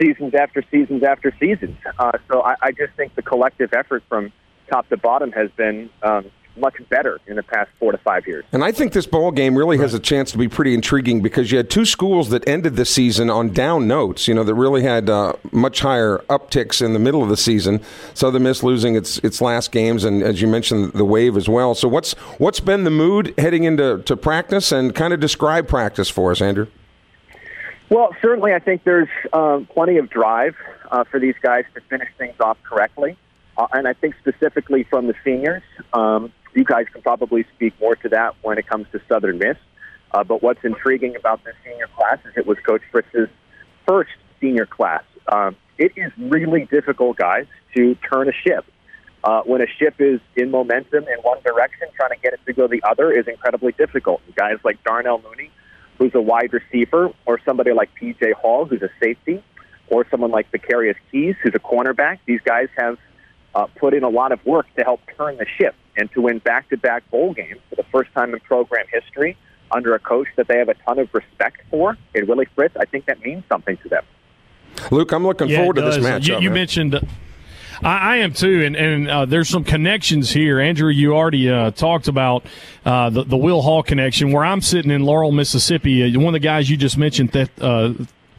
seasons 0.00 0.34
after 0.34 0.64
seasons 0.70 1.02
after 1.02 1.34
seasons. 1.38 1.76
Uh, 1.98 2.12
so 2.30 2.42
I, 2.42 2.54
I 2.62 2.70
just 2.72 2.94
think 2.96 3.14
the 3.14 3.22
collective 3.22 3.74
effort 3.74 4.02
from 4.08 4.32
top 4.70 4.88
to 4.88 4.96
bottom 4.96 5.30
has 5.32 5.50
been 5.56 5.90
um, 6.02 6.30
much 6.56 6.74
better 6.88 7.20
in 7.26 7.36
the 7.36 7.42
past 7.42 7.70
four 7.78 7.92
to 7.92 7.98
five 7.98 8.26
years. 8.26 8.44
And 8.52 8.64
I 8.64 8.72
think 8.72 8.92
this 8.92 9.06
bowl 9.06 9.30
game 9.30 9.56
really 9.56 9.78
has 9.78 9.94
a 9.94 9.98
chance 9.98 10.32
to 10.32 10.38
be 10.38 10.48
pretty 10.48 10.74
intriguing 10.74 11.20
because 11.20 11.52
you 11.52 11.58
had 11.58 11.68
two 11.68 11.84
schools 11.84 12.30
that 12.30 12.46
ended 12.48 12.76
the 12.76 12.84
season 12.84 13.28
on 13.30 13.50
down 13.50 13.86
notes, 13.86 14.26
you 14.26 14.34
know, 14.34 14.44
that 14.44 14.54
really 14.54 14.82
had 14.82 15.10
uh, 15.10 15.34
much 15.52 15.80
higher 15.80 16.18
upticks 16.28 16.84
in 16.84 16.92
the 16.92 16.98
middle 16.98 17.22
of 17.22 17.28
the 17.28 17.36
season. 17.36 17.80
Southern 18.14 18.44
Miss 18.44 18.62
losing 18.62 18.94
its 18.94 19.18
its 19.18 19.40
last 19.40 19.70
games, 19.70 20.04
and 20.04 20.22
as 20.22 20.40
you 20.40 20.48
mentioned, 20.48 20.92
the 20.92 21.04
wave 21.04 21.36
as 21.36 21.48
well. 21.48 21.74
So 21.74 21.88
what's 21.88 22.12
what's 22.38 22.60
been 22.60 22.84
the 22.84 22.90
mood 22.90 23.34
heading 23.38 23.64
into 23.64 24.02
to 24.04 24.16
practice, 24.16 24.72
and 24.72 24.94
kind 24.94 25.12
of 25.12 25.20
describe 25.20 25.68
practice 25.68 26.08
for 26.08 26.30
us, 26.30 26.40
Andrew? 26.40 26.66
Well, 27.90 28.14
certainly, 28.22 28.52
I 28.54 28.60
think 28.60 28.84
there's 28.84 29.08
um, 29.32 29.66
plenty 29.66 29.98
of 29.98 30.08
drive 30.08 30.54
uh, 30.92 31.02
for 31.10 31.18
these 31.18 31.34
guys 31.42 31.64
to 31.74 31.80
finish 31.90 32.08
things 32.16 32.36
off 32.38 32.56
correctly. 32.62 33.16
Uh, 33.58 33.66
and 33.72 33.88
I 33.88 33.94
think 33.94 34.14
specifically 34.20 34.84
from 34.84 35.08
the 35.08 35.14
seniors, 35.24 35.64
um, 35.92 36.32
you 36.54 36.62
guys 36.62 36.86
can 36.92 37.02
probably 37.02 37.44
speak 37.56 37.74
more 37.80 37.96
to 37.96 38.08
that 38.10 38.36
when 38.42 38.58
it 38.58 38.68
comes 38.68 38.86
to 38.92 39.00
Southern 39.08 39.38
Miss. 39.38 39.56
Uh, 40.12 40.22
but 40.22 40.40
what's 40.40 40.62
intriguing 40.62 41.16
about 41.16 41.42
this 41.44 41.54
senior 41.64 41.88
class 41.96 42.18
is 42.26 42.32
it 42.36 42.46
was 42.46 42.58
Coach 42.64 42.82
Fritz's 42.92 43.28
first 43.88 44.10
senior 44.40 44.66
class. 44.66 45.02
Um, 45.32 45.56
it 45.76 45.92
is 45.96 46.12
really 46.16 46.66
difficult, 46.66 47.16
guys, 47.16 47.46
to 47.76 47.96
turn 47.96 48.28
a 48.28 48.32
ship. 48.32 48.64
Uh, 49.24 49.42
when 49.42 49.60
a 49.62 49.66
ship 49.66 49.96
is 49.98 50.20
in 50.36 50.50
momentum 50.50 51.04
in 51.08 51.18
one 51.22 51.38
direction, 51.42 51.88
trying 51.96 52.10
to 52.10 52.22
get 52.22 52.34
it 52.34 52.40
to 52.46 52.52
go 52.52 52.68
the 52.68 52.82
other 52.88 53.10
is 53.10 53.26
incredibly 53.26 53.72
difficult. 53.72 54.22
Guys 54.36 54.58
like 54.64 54.82
Darnell 54.84 55.20
Mooney, 55.22 55.50
who's 56.00 56.14
a 56.14 56.20
wide 56.20 56.50
receiver, 56.54 57.12
or 57.26 57.38
somebody 57.44 57.72
like 57.74 57.94
P.J. 57.94 58.32
Hall, 58.32 58.64
who's 58.64 58.80
a 58.80 58.88
safety, 59.02 59.44
or 59.88 60.06
someone 60.10 60.30
like 60.30 60.50
Thakarius 60.50 60.96
Keys, 61.12 61.36
who's 61.42 61.54
a 61.54 61.58
cornerback. 61.58 62.18
These 62.24 62.40
guys 62.42 62.68
have 62.78 62.96
uh, 63.54 63.66
put 63.78 63.92
in 63.92 64.02
a 64.02 64.08
lot 64.08 64.32
of 64.32 64.44
work 64.46 64.66
to 64.76 64.82
help 64.82 65.00
turn 65.18 65.36
the 65.36 65.44
ship 65.58 65.74
and 65.98 66.10
to 66.12 66.22
win 66.22 66.38
back-to-back 66.38 67.08
bowl 67.10 67.34
games 67.34 67.60
for 67.68 67.76
the 67.76 67.82
first 67.92 68.10
time 68.14 68.32
in 68.32 68.40
program 68.40 68.86
history 68.90 69.36
under 69.70 69.94
a 69.94 69.98
coach 69.98 70.26
that 70.36 70.48
they 70.48 70.56
have 70.56 70.70
a 70.70 70.74
ton 70.86 70.98
of 70.98 71.12
respect 71.12 71.60
for, 71.70 71.98
in 72.14 72.26
Willie 72.26 72.48
Fritz. 72.54 72.74
I 72.80 72.86
think 72.86 73.04
that 73.04 73.20
means 73.22 73.44
something 73.50 73.76
to 73.82 73.88
them. 73.90 74.04
Luke, 74.90 75.12
I'm 75.12 75.26
looking 75.26 75.48
Yeah, 75.50 75.58
forward 75.58 75.76
to 75.76 75.82
this 75.82 75.96
does. 75.96 76.04
matchup. 76.06 76.26
You, 76.28 76.34
you 76.40 76.48
man. 76.50 76.54
mentioned. 76.54 77.06
Uh, 77.82 77.86
I, 77.86 78.14
I 78.14 78.16
am 78.18 78.32
too, 78.32 78.62
and, 78.64 78.76
and 78.76 79.08
uh, 79.08 79.24
there's 79.26 79.48
some 79.48 79.64
connections 79.64 80.30
here. 80.30 80.60
Andrew, 80.60 80.90
you 80.90 81.14
already 81.14 81.50
uh, 81.50 81.70
talked 81.70 82.08
about 82.08 82.44
uh, 82.84 83.10
the, 83.10 83.24
the 83.24 83.36
Will 83.36 83.62
Hall 83.62 83.82
connection. 83.82 84.32
Where 84.32 84.44
I'm 84.44 84.60
sitting 84.60 84.90
in 84.90 85.02
Laurel, 85.02 85.32
Mississippi, 85.32 86.02
uh, 86.02 86.18
one 86.18 86.28
of 86.28 86.32
the 86.32 86.38
guys 86.40 86.68
you 86.70 86.76
just 86.76 86.98
mentioned 86.98 87.30
that 87.30 87.50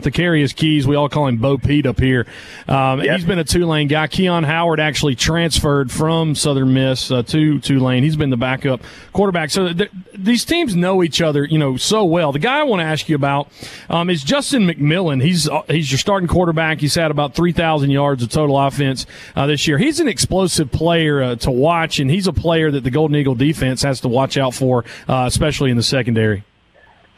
uh, 0.02 0.10
Thakarius 0.10 0.56
Keys. 0.56 0.88
We 0.88 0.96
all 0.96 1.10
call 1.10 1.28
him 1.28 1.38
Bo 1.38 1.58
Pete 1.58 1.86
up 1.86 2.00
here. 2.00 2.26
Um, 2.68 3.02
He's 3.02 3.26
been 3.26 3.40
a 3.40 3.44
Tulane 3.44 3.88
guy. 3.88 4.08
Keon 4.08 4.44
Howard 4.44 4.80
actually 4.80 5.16
transferred 5.16 5.92
from 5.92 6.36
Southern 6.36 6.74
Miss 6.74 7.12
uh, 7.12 7.24
to 7.24 7.60
Tulane. 7.60 8.04
He's 8.04 8.16
been 8.16 8.30
the 8.30 8.38
backup 8.38 8.82
quarterback. 9.14 9.50
So 9.50 9.74
th- 9.74 9.92
these 10.14 10.46
teams 10.46 10.76
know 10.76 11.04
each 11.04 11.22
other, 11.22 11.46
you 11.46 11.58
know, 11.58 11.78
so 11.78 12.06
well. 12.06 12.32
The 12.32 12.40
guy 12.40 12.60
I 12.60 12.64
want 12.64 12.80
to 12.80 12.86
ask 12.86 13.10
you 13.10 13.16
about 13.16 13.50
um, 13.90 14.10
is 14.10 14.24
Justin 14.24 14.68
McMillan. 14.68 15.22
He's 15.22 15.48
uh, 15.48 15.62
he's 15.68 15.92
your 15.92 16.00
starting 16.00 16.28
quarterback. 16.28 16.80
He's 16.80 16.96
had 16.96 17.12
about 17.12 17.36
three 17.36 17.52
thousand 17.52 17.92
yards 17.92 18.24
of 18.24 18.30
total 18.30 18.58
offense 18.60 19.06
uh, 19.36 19.48
this 19.48 19.68
year. 19.68 19.78
He's 19.78 20.00
an 20.00 20.08
explosive 20.08 20.72
player 20.72 21.22
uh, 21.22 21.36
to 21.38 21.52
watch, 21.52 22.00
and 22.00 22.10
he's 22.10 22.28
a 22.28 22.34
player 22.34 22.72
that 22.72 22.84
the 22.84 22.92
Golden 22.92 23.16
Eagle 23.16 23.36
defense 23.36 23.82
has 23.84 24.02
to 24.02 24.08
watch 24.08 24.38
out 24.38 24.54
for, 24.54 24.86
uh, 25.08 25.26
especially 25.28 25.72
in 25.72 25.78
the 25.78 25.84
secondary. 25.84 26.44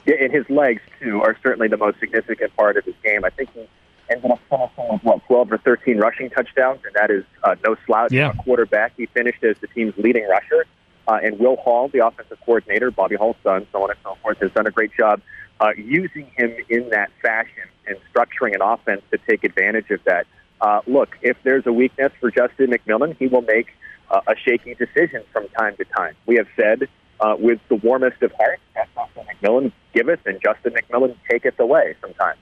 Yeah, 0.05 0.15
and 0.21 0.33
his 0.33 0.49
legs 0.49 0.81
too 1.01 1.21
are 1.21 1.37
certainly 1.41 1.67
the 1.67 1.77
most 1.77 1.99
significant 1.99 2.55
part 2.55 2.77
of 2.77 2.85
his 2.85 2.95
game. 3.03 3.23
I 3.23 3.29
think 3.29 3.49
he 3.53 3.67
ended 4.09 4.31
up 4.31 4.39
finishing 4.49 4.91
with 4.91 5.03
what 5.03 5.25
twelve 5.27 5.51
or 5.51 5.57
thirteen 5.57 5.97
rushing 5.97 6.29
touchdowns, 6.29 6.79
and 6.85 6.93
that 6.95 7.09
is 7.09 7.23
uh, 7.43 7.55
no 7.65 7.75
slouch 7.85 8.11
Yeah. 8.11 8.31
a 8.31 8.43
quarterback. 8.43 8.93
He 8.97 9.05
finished 9.07 9.43
as 9.43 9.57
the 9.59 9.67
team's 9.67 9.93
leading 9.97 10.27
rusher. 10.27 10.65
Uh, 11.07 11.19
and 11.21 11.37
Will 11.37 11.57
Hall, 11.57 11.89
the 11.89 12.05
offensive 12.05 12.37
coordinator, 12.45 12.89
Bobby 12.89 13.15
Hall's 13.17 13.35
son, 13.43 13.67
so 13.73 13.83
on 13.83 13.89
and 13.89 13.99
so 14.03 14.15
forth, 14.21 14.37
has 14.39 14.51
done 14.51 14.67
a 14.67 14.71
great 14.71 14.91
job 14.97 15.21
uh, 15.59 15.71
using 15.75 16.25
him 16.37 16.55
in 16.69 16.89
that 16.91 17.11
fashion 17.21 17.63
and 17.85 17.97
structuring 18.13 18.55
an 18.55 18.61
offense 18.61 19.01
to 19.11 19.17
take 19.29 19.43
advantage 19.43 19.89
of 19.91 20.01
that. 20.05 20.25
Uh, 20.61 20.79
look, 20.87 21.17
if 21.21 21.35
there's 21.43 21.65
a 21.67 21.73
weakness 21.73 22.13
for 22.21 22.31
Justin 22.31 22.71
McMillan, 22.71 23.17
he 23.17 23.27
will 23.27 23.41
make 23.41 23.67
uh, 24.11 24.21
a 24.27 24.35
shaky 24.37 24.75
decision 24.75 25.23
from 25.33 25.49
time 25.49 25.75
to 25.75 25.83
time. 25.85 26.15
We 26.25 26.35
have 26.37 26.47
said 26.55 26.87
uh, 27.19 27.35
with 27.37 27.59
the 27.69 27.75
warmest 27.75 28.21
of 28.21 28.31
hearts, 28.33 28.61
that 28.75 28.89
Justin 28.95 29.25
McMillan 29.25 29.71
giveth 29.93 30.19
and 30.25 30.41
Justin 30.41 30.73
McMillan 30.73 31.15
taketh 31.29 31.59
away 31.59 31.95
sometimes. 32.01 32.39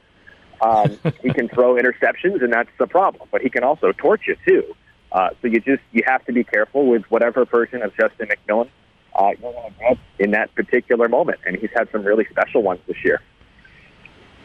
Um, 0.62 1.14
he 1.22 1.32
can 1.34 1.50
throw 1.54 1.76
interceptions, 1.76 2.44
and 2.44 2.54
that's 2.54 2.70
the 2.78 2.88
problem. 2.88 3.28
But 3.32 3.42
he 3.42 3.50
can 3.50 3.64
also 3.64 3.92
torch 3.92 4.22
you 4.28 4.36
too. 4.46 4.76
Uh, 5.12 5.30
so 5.42 5.48
you 5.48 5.60
just 5.60 5.82
you 5.92 6.04
have 6.06 6.24
to 6.26 6.34
be 6.34 6.44
careful 6.44 6.88
with 6.88 7.04
whatever 7.10 7.46
version 7.46 7.82
of 7.82 7.96
Justin 7.96 8.30
McMillan 8.30 8.70
uh, 9.16 9.32
you're 9.42 9.52
going 9.52 9.74
to 9.74 9.80
get 9.80 9.98
in 10.20 10.32
that 10.32 10.54
particular 10.56 11.08
moment. 11.08 11.40
And 11.46 11.58
he's 11.58 11.70
had 11.76 11.90
some 11.92 12.04
really 12.04 12.26
special 12.30 12.62
ones 12.62 12.80
this 12.88 12.98
year. 13.04 13.22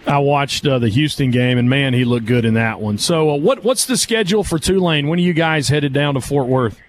I 0.06 0.18
watched 0.18 0.66
uh, 0.66 0.78
the 0.78 0.88
Houston 0.88 1.32
game, 1.32 1.58
and 1.58 1.68
man, 1.68 1.92
he 1.92 2.04
looked 2.04 2.26
good 2.26 2.44
in 2.44 2.54
that 2.54 2.80
one. 2.80 2.96
So, 2.96 3.30
uh, 3.30 3.36
what 3.36 3.64
what's 3.64 3.86
the 3.86 3.96
schedule 3.96 4.44
for 4.44 4.56
Tulane? 4.58 5.08
When 5.08 5.18
are 5.18 5.22
you 5.22 5.32
guys 5.32 5.68
headed 5.68 5.92
down 5.92 6.14
to 6.14 6.20
Fort 6.20 6.46
Worth? 6.46 6.80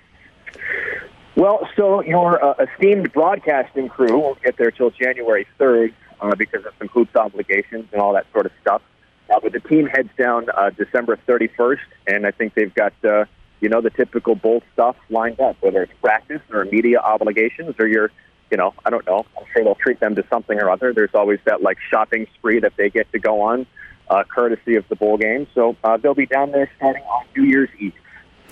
Well, 1.38 1.70
so 1.76 2.02
your 2.02 2.44
uh, 2.44 2.56
esteemed 2.66 3.14
broadcasting 3.14 3.90
crew 3.90 4.18
won't 4.18 4.42
get 4.42 4.58
there 4.58 4.72
till 4.72 4.90
January 4.90 5.46
3rd 5.60 5.94
uh, 6.20 6.34
because 6.34 6.66
of 6.66 6.74
some 6.80 6.88
hoops 6.88 7.16
obligations 7.16 7.86
and 7.92 8.02
all 8.02 8.14
that 8.14 8.26
sort 8.34 8.48
of 8.48 8.52
stuff. 8.60 8.82
Uh, 9.30 9.40
but 9.40 9.52
the 9.52 9.60
team 9.60 9.86
heads 9.86 10.10
down 10.18 10.48
uh, 10.50 10.72
December 10.72 11.16
31st, 11.28 11.78
and 12.08 12.26
I 12.26 12.32
think 12.32 12.56
they've 12.56 12.74
got, 12.74 12.94
uh, 13.06 13.26
you 13.60 13.70
know, 13.70 13.82
the 13.82 13.92
typical 13.92 14.34
bowl 14.34 14.64
stuff 14.74 14.96
lined 15.12 15.40
up, 15.40 15.58
whether 15.60 15.84
it's 15.84 15.94
practice 16.02 16.42
or 16.50 16.66
media 16.66 16.98
obligations 16.98 17.76
or 17.78 17.88
your, 17.88 18.10
you 18.50 18.58
know, 18.58 18.74
I 18.84 18.90
don't 18.90 19.06
know. 19.06 19.24
I'm 19.38 19.46
sure 19.54 19.64
they'll 19.64 19.76
treat 19.76 20.00
them 20.00 20.16
to 20.16 20.26
something 20.32 20.60
or 20.60 20.72
other. 20.72 20.92
There's 20.92 21.14
always 21.14 21.38
that, 21.46 21.62
like, 21.62 21.78
shopping 21.92 22.26
spree 22.34 22.62
that 22.62 22.74
they 22.78 22.90
get 22.90 23.12
to 23.12 23.20
go 23.20 23.42
on, 23.42 23.68
uh, 24.10 24.24
courtesy 24.24 24.76
of 24.76 24.86
the 24.90 24.96
bowl 24.96 25.18
game. 25.18 25.46
So 25.54 25.76
uh, 25.84 25.98
they'll 25.98 26.16
be 26.16 26.26
down 26.26 26.50
there 26.50 26.72
starting 26.78 27.04
on 27.04 27.26
New 27.36 27.44
Year's 27.44 27.70
Eve. 27.78 27.94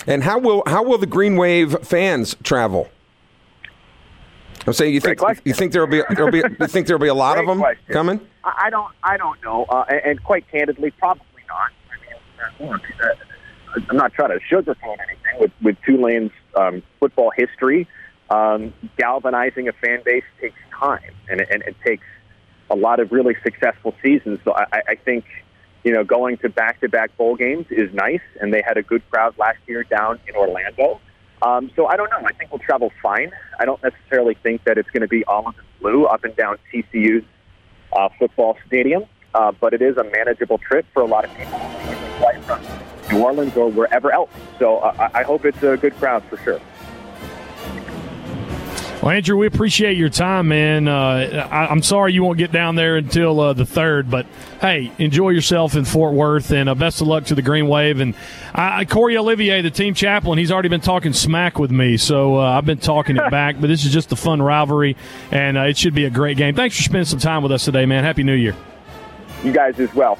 And 0.06 0.22
how 0.22 0.38
will 0.38 0.62
how 0.66 0.82
will 0.82 0.98
the 0.98 1.06
Green 1.06 1.36
Wave 1.36 1.76
fans 1.82 2.36
travel? 2.42 2.88
I'm 4.66 4.72
saying 4.72 4.94
you 4.94 5.00
Great 5.00 5.10
think 5.10 5.18
question. 5.20 5.42
you 5.44 5.54
think 5.54 5.72
there'll 5.72 5.88
be 5.88 6.02
there'll 6.10 6.30
be 6.30 6.38
you 6.60 6.66
think 6.66 6.86
there'll 6.86 7.00
be 7.02 7.08
a 7.08 7.14
lot 7.14 7.34
Great 7.34 7.42
of 7.42 7.48
them 7.48 7.58
question. 7.58 7.92
coming? 7.92 8.20
I 8.44 8.70
don't, 8.70 8.92
I 9.02 9.16
don't 9.16 9.42
know, 9.42 9.64
uh, 9.64 9.84
and, 9.88 10.00
and 10.04 10.22
quite 10.24 10.48
candidly, 10.50 10.92
probably 10.92 11.24
not. 11.48 11.70
I 11.90 12.62
mean, 12.62 12.70
uh, 12.70 13.04
uh, 13.04 13.80
I'm 13.90 13.96
not 13.96 14.12
trying 14.14 14.30
to 14.30 14.38
sugarcoat 14.48 14.96
anything 15.08 15.40
with 15.40 15.50
with 15.62 15.76
Tulane's 15.84 16.30
um, 16.54 16.82
football 17.00 17.30
history. 17.36 17.88
Um, 18.30 18.72
galvanizing 18.98 19.68
a 19.68 19.72
fan 19.72 20.00
base 20.04 20.24
takes 20.40 20.58
time, 20.76 21.12
and, 21.30 21.40
it- 21.40 21.48
and 21.50 21.62
it 21.62 21.76
takes 21.84 22.02
a 22.70 22.74
lot 22.74 22.98
of 22.98 23.12
really 23.12 23.36
successful 23.44 23.94
seasons. 24.02 24.40
So 24.44 24.52
I- 24.52 24.82
I 24.88 24.94
think 24.96 25.24
you 25.86 25.92
know 25.92 26.02
going 26.02 26.36
to 26.38 26.48
back-to-back 26.48 27.16
bowl 27.16 27.36
games 27.36 27.64
is 27.70 27.94
nice, 27.94 28.20
and 28.40 28.52
they 28.52 28.60
had 28.60 28.76
a 28.76 28.82
good 28.82 29.08
crowd 29.08 29.38
last 29.38 29.58
year 29.68 29.84
down 29.84 30.18
in 30.26 30.34
Orlando. 30.34 31.00
Um, 31.42 31.70
so 31.76 31.86
I 31.86 31.96
don't 31.96 32.10
know. 32.10 32.26
I 32.26 32.32
think 32.32 32.50
we'll 32.50 32.58
travel 32.58 32.90
fine. 33.00 33.30
I 33.60 33.64
don't 33.64 33.80
necessarily 33.84 34.34
think 34.42 34.64
that 34.64 34.78
it's 34.78 34.90
going 34.90 35.02
to 35.02 35.08
be 35.08 35.24
all 35.26 35.46
of 35.46 35.54
the 35.54 35.62
blue 35.80 36.06
up 36.06 36.24
and 36.24 36.34
down 36.34 36.58
TCU's 36.74 37.24
uh, 37.92 38.08
football 38.18 38.56
stadium, 38.66 39.04
uh, 39.32 39.52
but 39.52 39.74
it 39.74 39.80
is 39.80 39.96
a 39.96 40.02
manageable 40.02 40.58
trip 40.58 40.86
for 40.92 41.02
a 41.02 41.06
lot 41.06 41.24
of 41.24 41.32
people 41.36 41.60
from 42.46 42.60
New 43.12 43.22
Orleans 43.22 43.56
or 43.56 43.70
wherever 43.70 44.10
else. 44.12 44.30
So 44.58 44.78
uh, 44.78 45.08
I 45.14 45.22
hope 45.22 45.44
it's 45.44 45.62
a 45.62 45.76
good 45.76 45.94
crowd 45.98 46.24
for 46.24 46.36
sure. 46.38 46.60
Well, 49.06 49.14
Andrew, 49.14 49.36
we 49.36 49.46
appreciate 49.46 49.96
your 49.96 50.08
time, 50.08 50.48
man. 50.48 50.88
Uh, 50.88 51.46
I, 51.48 51.68
I'm 51.68 51.80
sorry 51.80 52.12
you 52.12 52.24
won't 52.24 52.38
get 52.38 52.50
down 52.50 52.74
there 52.74 52.96
until 52.96 53.38
uh, 53.38 53.52
the 53.52 53.64
third, 53.64 54.10
but 54.10 54.26
hey, 54.60 54.90
enjoy 54.98 55.28
yourself 55.28 55.76
in 55.76 55.84
Fort 55.84 56.12
Worth, 56.12 56.50
and 56.50 56.68
uh, 56.68 56.74
best 56.74 57.00
of 57.00 57.06
luck 57.06 57.26
to 57.26 57.36
the 57.36 57.42
Green 57.42 57.68
Wave. 57.68 58.00
And 58.00 58.16
I, 58.52 58.84
Corey 58.84 59.16
Olivier, 59.16 59.62
the 59.62 59.70
team 59.70 59.94
chaplain, 59.94 60.40
he's 60.40 60.50
already 60.50 60.70
been 60.70 60.80
talking 60.80 61.12
smack 61.12 61.56
with 61.56 61.70
me, 61.70 61.98
so 61.98 62.40
uh, 62.40 62.58
I've 62.58 62.66
been 62.66 62.78
talking 62.78 63.16
it 63.16 63.22
back. 63.30 63.60
But 63.60 63.68
this 63.68 63.84
is 63.84 63.92
just 63.92 64.10
a 64.10 64.16
fun 64.16 64.42
rivalry, 64.42 64.96
and 65.30 65.56
uh, 65.56 65.66
it 65.66 65.78
should 65.78 65.94
be 65.94 66.06
a 66.06 66.10
great 66.10 66.36
game. 66.36 66.56
Thanks 66.56 66.76
for 66.76 66.82
spending 66.82 67.04
some 67.04 67.20
time 67.20 67.44
with 67.44 67.52
us 67.52 67.64
today, 67.64 67.86
man. 67.86 68.02
Happy 68.02 68.24
New 68.24 68.34
Year. 68.34 68.56
You 69.44 69.52
guys 69.52 69.78
as 69.78 69.94
well. 69.94 70.18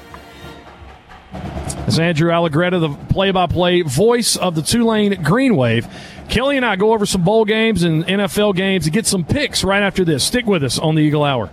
It's 1.87 1.99
Andrew 1.99 2.31
Allegretta, 2.31 2.79
the 2.79 3.13
play-by-play 3.13 3.81
voice 3.81 4.37
of 4.37 4.55
the 4.55 4.61
Tulane 4.61 5.21
Green 5.23 5.57
Wave. 5.57 5.87
Kelly 6.29 6.57
and 6.57 6.65
I 6.65 6.75
go 6.75 6.93
over 6.93 7.05
some 7.05 7.23
bowl 7.23 7.45
games 7.45 7.83
and 7.83 8.05
NFL 8.05 8.55
games 8.55 8.85
and 8.85 8.93
get 8.93 9.05
some 9.05 9.23
picks 9.23 9.63
right 9.63 9.81
after 9.81 10.03
this. 10.03 10.23
Stick 10.23 10.45
with 10.45 10.63
us 10.63 10.77
on 10.77 10.95
the 10.95 11.01
Eagle 11.01 11.23
Hour. 11.23 11.49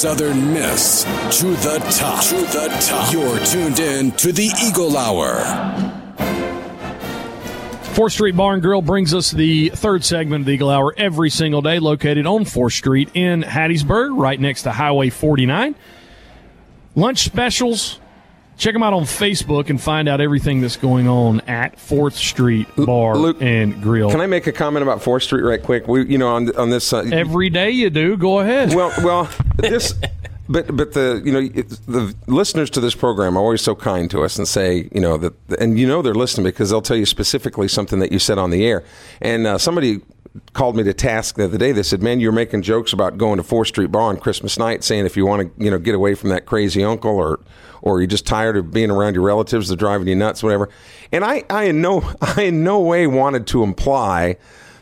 Southern 0.00 0.54
Miss 0.54 1.02
to 1.38 1.48
the 1.56 1.76
top. 1.90 2.24
To 2.24 2.36
the 2.36 2.74
top. 2.80 3.12
You're 3.12 3.38
tuned 3.44 3.80
in 3.80 4.12
to 4.12 4.32
the 4.32 4.50
Eagle 4.64 4.96
Hour. 4.96 5.42
Fourth 7.92 8.14
Street 8.14 8.34
Bar 8.34 8.54
and 8.54 8.62
Grill 8.62 8.80
brings 8.80 9.12
us 9.12 9.30
the 9.30 9.68
third 9.68 10.02
segment 10.02 10.40
of 10.40 10.46
the 10.46 10.52
Eagle 10.52 10.70
Hour 10.70 10.94
every 10.96 11.28
single 11.28 11.60
day, 11.60 11.78
located 11.80 12.24
on 12.24 12.46
Fourth 12.46 12.72
Street 12.72 13.10
in 13.12 13.42
Hattiesburg, 13.42 14.16
right 14.16 14.40
next 14.40 14.62
to 14.62 14.72
Highway 14.72 15.10
49. 15.10 15.74
Lunch 16.94 17.18
specials. 17.18 18.00
Check 18.60 18.74
them 18.74 18.82
out 18.82 18.92
on 18.92 19.04
Facebook 19.04 19.70
and 19.70 19.80
find 19.80 20.06
out 20.06 20.20
everything 20.20 20.60
that's 20.60 20.76
going 20.76 21.08
on 21.08 21.40
at 21.48 21.80
Fourth 21.80 22.14
Street 22.14 22.68
Bar 22.76 23.16
Luke, 23.16 23.38
and 23.40 23.82
Grill. 23.82 24.10
Can 24.10 24.20
I 24.20 24.26
make 24.26 24.46
a 24.46 24.52
comment 24.52 24.82
about 24.82 25.02
Fourth 25.02 25.22
Street 25.22 25.40
right 25.40 25.62
quick? 25.62 25.88
We, 25.88 26.04
you 26.04 26.18
know, 26.18 26.28
on 26.28 26.54
on 26.56 26.68
this. 26.68 26.92
Uh, 26.92 27.08
Every 27.10 27.48
day 27.48 27.70
you 27.70 27.88
do. 27.88 28.18
Go 28.18 28.40
ahead. 28.40 28.74
well, 28.74 28.92
well, 29.02 29.30
this, 29.56 29.94
but 30.46 30.76
but 30.76 30.92
the 30.92 31.22
you 31.24 31.32
know 31.32 31.40
the 31.48 32.14
listeners 32.26 32.68
to 32.70 32.80
this 32.80 32.94
program 32.94 33.38
are 33.38 33.40
always 33.40 33.62
so 33.62 33.74
kind 33.74 34.10
to 34.10 34.22
us 34.24 34.36
and 34.36 34.46
say 34.46 34.90
you 34.92 35.00
know 35.00 35.16
that 35.16 35.32
and 35.58 35.78
you 35.78 35.88
know 35.88 36.02
they're 36.02 36.12
listening 36.12 36.44
because 36.44 36.68
they'll 36.68 36.82
tell 36.82 36.98
you 36.98 37.06
specifically 37.06 37.66
something 37.66 37.98
that 38.00 38.12
you 38.12 38.18
said 38.18 38.36
on 38.36 38.50
the 38.50 38.66
air. 38.66 38.84
And 39.22 39.46
uh, 39.46 39.56
somebody 39.56 40.02
called 40.52 40.76
me 40.76 40.82
to 40.84 40.92
task 40.92 41.36
the 41.36 41.44
other 41.44 41.58
day. 41.58 41.72
They 41.72 41.82
said, 41.82 42.02
"Man, 42.02 42.20
you're 42.20 42.32
making 42.32 42.62
jokes 42.62 42.92
about 42.92 43.18
going 43.18 43.38
to 43.38 43.42
Fourth 43.42 43.68
Street 43.68 43.90
Bar 43.90 44.02
on 44.02 44.16
Christmas 44.18 44.58
night, 44.58 44.84
saying 44.84 45.06
if 45.06 45.16
you 45.16 45.26
want 45.26 45.56
to 45.56 45.64
you 45.64 45.70
know 45.70 45.78
get 45.78 45.94
away 45.94 46.14
from 46.14 46.30
that 46.30 46.46
crazy 46.46 46.84
uncle 46.84 47.16
or." 47.16 47.40
Or 47.82 48.02
you're 48.02 48.08
just 48.08 48.26
tired 48.26 48.58
of 48.58 48.72
being 48.72 48.90
around 48.90 49.14
your 49.14 49.24
relatives, 49.24 49.68
they're 49.68 49.76
driving 49.76 50.06
you 50.06 50.14
nuts, 50.14 50.42
whatever. 50.42 50.68
And 51.12 51.24
I, 51.24 51.44
I 51.48 51.64
in 51.64 51.80
no, 51.80 52.12
I 52.20 52.42
in 52.42 52.62
no 52.62 52.78
way 52.78 53.06
wanted 53.06 53.46
to 53.46 53.62
imply 53.62 54.36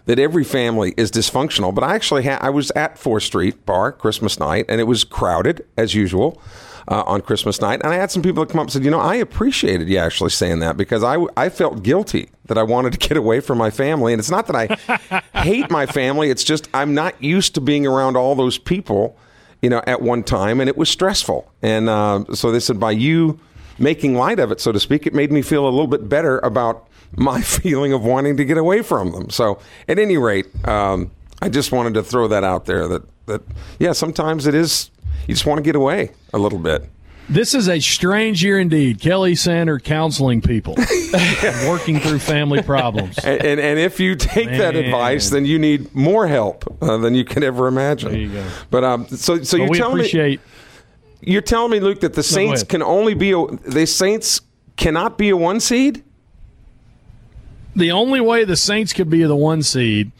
that 0.07 0.19
every 0.19 0.43
family 0.43 0.95
is 0.97 1.13
dysfunctional. 1.13 1.73
But 1.73 1.85
I 1.85 1.95
actually 1.95 2.25
ha- 2.25 2.39
I 2.41 2.51
was 2.51 2.73
at 2.73 2.99
Fourth 2.99 3.23
Street 3.23 3.65
Bar 3.65 3.93
Christmas 3.93 4.41
night, 4.41 4.65
and 4.69 4.81
it 4.81 4.85
was 4.89 5.05
crowded 5.05 5.65
as 5.77 5.95
usual 5.95 6.43
uh, 6.89 7.03
on 7.07 7.21
Christmas 7.21 7.61
night. 7.61 7.81
And 7.85 7.93
I 7.93 7.97
had 7.97 8.11
some 8.11 8.23
people 8.23 8.45
that 8.45 8.51
come 8.51 8.59
up 8.59 8.65
and 8.65 8.73
said, 8.73 8.85
you 8.85 8.91
know, 8.91 9.01
I 9.01 9.17
appreciated 9.17 9.89
you 9.89 9.99
actually 9.99 10.31
saying 10.31 10.59
that 10.61 10.77
because 10.77 11.05
I 11.05 11.19
I 11.37 11.49
felt 11.51 11.83
guilty 11.83 12.31
that 12.47 12.59
I 12.59 12.63
wanted 12.63 12.93
to 12.95 12.99
get 13.09 13.17
away 13.17 13.41
from 13.41 13.59
my 13.59 13.71
family. 13.71 14.13
And 14.13 14.21
it's 14.21 14.31
not 14.31 14.47
that 14.49 14.57
I 14.57 15.23
hate 15.43 15.71
my 15.71 15.87
family; 15.87 16.31
it's 16.31 16.45
just 16.45 16.69
I'm 16.75 16.95
not 16.95 17.23
used 17.23 17.55
to 17.55 17.61
being 17.61 17.87
around 17.87 18.17
all 18.17 18.35
those 18.35 18.59
people, 18.59 19.17
you 19.63 19.71
know, 19.71 19.83
at 19.87 20.03
one 20.03 20.23
time, 20.23 20.61
and 20.61 20.69
it 20.69 20.77
was 20.77 20.89
stressful. 20.89 21.51
And 21.63 21.89
uh, 21.89 22.25
so 22.35 22.51
they 22.51 22.61
said 22.61 22.81
by 22.81 22.93
you 22.93 23.39
making 23.79 24.15
light 24.15 24.41
of 24.41 24.51
it, 24.51 24.61
so 24.61 24.73
to 24.73 24.81
speak, 24.81 25.07
it 25.07 25.15
made 25.15 25.31
me 25.31 25.43
feel 25.43 25.65
a 25.65 25.71
little 25.71 25.87
bit 25.87 26.09
better 26.09 26.39
about 26.41 26.89
my 27.17 27.41
feeling 27.41 27.93
of 27.93 28.03
wanting 28.05 28.37
to 28.37 28.45
get 28.45 28.59
away 28.59 28.83
from 28.83 29.13
them. 29.13 29.31
So, 29.31 29.59
at 29.89 29.99
any 29.99 30.19
rate, 30.19 30.47
um, 30.67 31.11
I 31.41 31.49
just 31.49 31.73
wanted 31.73 31.95
to 31.95 32.03
throw 32.03 32.29
that 32.29 32.45
out 32.45 32.67
there. 32.67 32.89
That 32.89 33.03
that 33.27 33.43
yeah, 33.79 33.93
sometimes 33.93 34.47
it 34.47 34.55
is. 34.55 34.91
You 35.27 35.35
just 35.35 35.47
want 35.47 35.59
to 35.59 35.63
get 35.63 35.77
away 35.77 36.13
a 36.33 36.39
little 36.39 36.59
bit. 36.59 36.89
This 37.31 37.55
is 37.55 37.69
a 37.69 37.79
strange 37.79 38.43
year 38.43 38.59
indeed. 38.59 39.01
Kelly 39.01 39.35
Sander 39.35 39.79
counseling 39.79 40.41
people, 40.41 40.77
working 41.67 42.01
through 42.01 42.21
family 42.21 42.63
problems. 42.63 43.19
And, 43.29 43.45
and, 43.45 43.61
and 43.61 43.79
if 43.79 44.01
you 44.01 44.15
take 44.15 44.49
that 44.49 44.75
advice, 44.75 45.29
then 45.29 45.45
you 45.45 45.59
need 45.59 45.95
more 45.95 46.27
help 46.27 46.65
uh, 46.81 46.97
than 46.97 47.15
you 47.15 47.25
could 47.25 47.45
ever 47.45 47.67
imagine. 47.67 48.11
There 48.11 48.21
you 48.21 48.33
go. 48.33 48.47
But 48.71 48.85
um, 48.85 49.09
so 49.09 49.43
so 49.43 49.57
you're 49.59 49.69
we 49.69 49.77
telling 49.77 49.99
me 49.99 50.39
you're 51.21 51.43
telling 51.43 51.71
me, 51.71 51.81
Luke, 51.81 52.01
that 52.01 52.15
the 52.15 52.23
Saints 52.23 52.63
ahead. 52.63 52.69
can 52.71 52.83
only 52.83 53.15
be 53.15 53.33
a 53.33 53.45
the 53.67 53.87
Saints 53.87 54.41
cannot 54.77 55.19
be 55.19 55.29
a 55.31 55.37
one 55.37 55.61
seed. 55.61 56.05
The 57.79 57.93
only 57.93 58.21
way 58.21 58.45
the 58.45 58.57
Saints 58.57 58.93
could 58.93 59.09
be 59.09 59.23
the 59.23 59.37
one 59.37 59.63
seed 59.63 60.13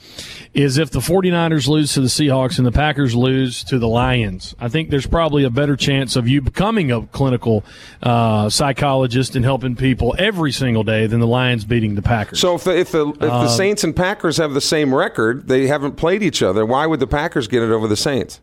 is 0.55 0.79
if 0.79 0.91
the 0.91 1.01
49ers 1.01 1.69
lose 1.69 1.93
to 1.93 2.01
the 2.01 2.07
Seahawks 2.07 2.59
and 2.59 2.67
the 2.67 2.73
Packers 2.73 3.15
lose 3.15 3.63
to 3.65 3.79
the 3.79 3.89
Lions. 3.89 4.55
I 4.59 4.69
think 4.69 4.91
there's 4.91 5.07
probably 5.07 5.45
a 5.45 5.51
better 5.51 5.77
chance 5.77 6.17
of 6.17 6.27
you 6.27 6.41
becoming 6.41 6.91
a 6.91 7.07
clinical 7.07 7.65
uh, 8.03 8.49
psychologist 8.49 9.37
and 9.37 9.45
helping 9.45 9.77
people 9.77 10.15
every 10.19 10.53
single 10.53 10.85
day 10.85 11.07
than 11.07 11.21
the 11.21 11.27
Lions 11.27 11.65
beating 11.65 11.95
the 11.95 12.03
Packers. 12.03 12.41
So 12.41 12.55
if 12.55 12.65
the 12.65 12.77
if 12.79 12.93
the 12.93 13.09
if 13.09 13.19
the 13.19 13.49
Saints 13.49 13.85
and 13.85 13.95
Packers 13.95 14.39
have 14.39 14.55
the 14.55 14.61
same 14.61 14.95
record, 14.95 15.49
they 15.49 15.67
haven't 15.67 15.97
played 15.97 16.23
each 16.23 16.43
other. 16.43 16.65
Why 16.65 16.87
would 16.87 17.01
the 17.01 17.07
Packers 17.07 17.47
get 17.47 17.63
it 17.63 17.71
over 17.71 17.87
the 17.87 17.97
Saints? 17.97 18.41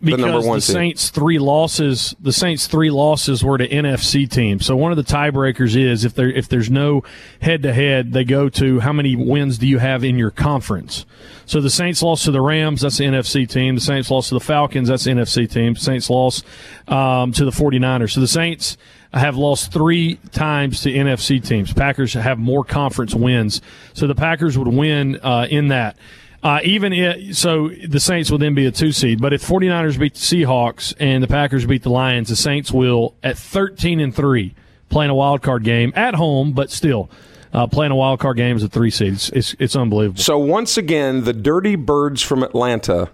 Because 0.00 0.20
number 0.20 0.46
one 0.46 0.58
the. 0.58 0.62
Saints 0.62 1.10
three 1.10 1.38
losses 1.38 2.14
the 2.20 2.32
Saints 2.32 2.66
three 2.66 2.90
losses 2.90 3.42
were 3.42 3.58
to 3.58 3.68
NFC 3.68 4.30
teams. 4.30 4.66
So 4.66 4.76
one 4.76 4.92
of 4.92 4.96
the 4.96 5.04
tiebreakers 5.04 5.76
is 5.76 6.04
if 6.04 6.14
there 6.14 6.30
if 6.30 6.48
there's 6.48 6.70
no 6.70 7.02
head 7.40 7.62
to 7.62 7.72
head, 7.72 8.12
they 8.12 8.24
go 8.24 8.48
to 8.50 8.80
how 8.80 8.92
many 8.92 9.16
wins 9.16 9.58
do 9.58 9.66
you 9.66 9.78
have 9.78 10.04
in 10.04 10.18
your 10.18 10.30
conference. 10.30 11.04
So 11.46 11.60
the 11.60 11.70
Saints 11.70 12.02
lost 12.02 12.26
to 12.26 12.30
the 12.30 12.42
Rams, 12.42 12.82
that's 12.82 12.98
the 12.98 13.04
NFC 13.04 13.48
team. 13.48 13.76
The 13.76 13.80
Saints 13.80 14.10
lost 14.10 14.28
to 14.28 14.34
the 14.34 14.40
Falcons, 14.40 14.88
that's 14.88 15.04
the 15.04 15.12
NFC 15.12 15.50
team. 15.50 15.74
The 15.74 15.80
Saints 15.80 16.10
lost 16.10 16.44
um, 16.86 17.32
to 17.32 17.44
the 17.44 17.50
49ers. 17.50 18.12
So 18.12 18.20
the 18.20 18.28
Saints 18.28 18.76
have 19.14 19.36
lost 19.36 19.72
three 19.72 20.16
times 20.32 20.82
to 20.82 20.92
NFC 20.92 21.44
teams. 21.44 21.72
Packers 21.72 22.12
have 22.12 22.38
more 22.38 22.64
conference 22.64 23.14
wins. 23.14 23.62
So 23.94 24.06
the 24.06 24.14
Packers 24.14 24.58
would 24.58 24.68
win 24.68 25.18
uh, 25.22 25.46
in 25.50 25.68
that. 25.68 25.96
Uh, 26.42 26.60
even 26.62 26.92
it, 26.92 27.34
so, 27.34 27.68
the 27.68 27.98
Saints 27.98 28.30
will 28.30 28.38
then 28.38 28.54
be 28.54 28.66
a 28.66 28.70
two 28.70 28.92
seed. 28.92 29.20
But 29.20 29.32
if 29.32 29.44
49ers 29.44 29.98
beat 29.98 30.14
the 30.14 30.20
Seahawks 30.20 30.94
and 31.00 31.22
the 31.22 31.26
Packers 31.26 31.66
beat 31.66 31.82
the 31.82 31.90
Lions, 31.90 32.28
the 32.28 32.36
Saints 32.36 32.70
will 32.70 33.14
at 33.22 33.36
13 33.36 33.98
and 34.00 34.14
three 34.14 34.54
playing 34.88 35.10
a 35.10 35.14
wild 35.14 35.42
card 35.42 35.64
game 35.64 35.92
at 35.96 36.14
home, 36.14 36.52
but 36.52 36.70
still 36.70 37.10
uh, 37.52 37.66
playing 37.66 37.90
a 37.92 37.96
wild 37.96 38.20
card 38.20 38.36
game 38.36 38.54
as 38.54 38.62
a 38.62 38.68
three 38.68 38.90
seed. 38.90 39.14
It's, 39.14 39.28
it's, 39.30 39.56
it's 39.58 39.76
unbelievable. 39.76 40.20
So 40.20 40.38
once 40.38 40.76
again, 40.76 41.24
the 41.24 41.32
dirty 41.32 41.74
birds 41.76 42.22
from 42.22 42.42
Atlanta 42.42 43.10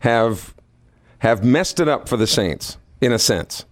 have 0.00 0.54
have 1.20 1.42
messed 1.42 1.80
it 1.80 1.88
up 1.88 2.08
for 2.08 2.16
the 2.16 2.26
Saints 2.26 2.76
in 3.00 3.10
a 3.10 3.18
sense. 3.18 3.64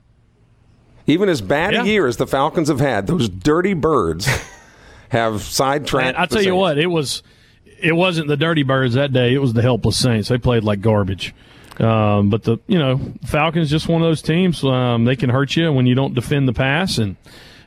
Even 1.06 1.28
as 1.28 1.40
bad 1.42 1.74
Yeah. 1.74 1.82
a 1.82 1.86
year 1.86 2.06
as 2.06 2.16
the 2.16 2.26
Falcons 2.26 2.68
have 2.68 2.80
had, 2.80 3.06
those 3.06 3.28
dirty 3.28 3.74
birds 3.74 4.26
have 5.10 5.42
sidetracked. 5.42 6.08
And 6.08 6.16
I 6.16 6.26
tell 6.26 6.38
you 6.38 6.44
Saints. 6.46 6.56
what, 6.56 6.78
it 6.78 6.86
was 6.86 7.22
it 7.80 7.92
wasn't 7.92 8.28
the 8.28 8.36
Dirty 8.36 8.62
Birds 8.62 8.94
that 8.94 9.12
day. 9.12 9.34
It 9.34 9.38
was 9.38 9.52
the 9.52 9.62
helpless 9.62 9.96
Saints. 9.96 10.28
They 10.28 10.38
played 10.38 10.64
like 10.64 10.80
garbage. 10.80 11.34
Um, 11.78 12.30
but 12.30 12.44
the 12.44 12.58
you 12.66 12.78
know 12.78 13.00
Falcons 13.24 13.70
just 13.70 13.88
one 13.88 14.00
of 14.00 14.06
those 14.06 14.22
teams. 14.22 14.62
Um, 14.62 15.04
they 15.04 15.16
can 15.16 15.30
hurt 15.30 15.56
you 15.56 15.72
when 15.72 15.86
you 15.86 15.94
don't 15.94 16.14
defend 16.14 16.46
the 16.46 16.52
pass, 16.52 16.98
and 16.98 17.16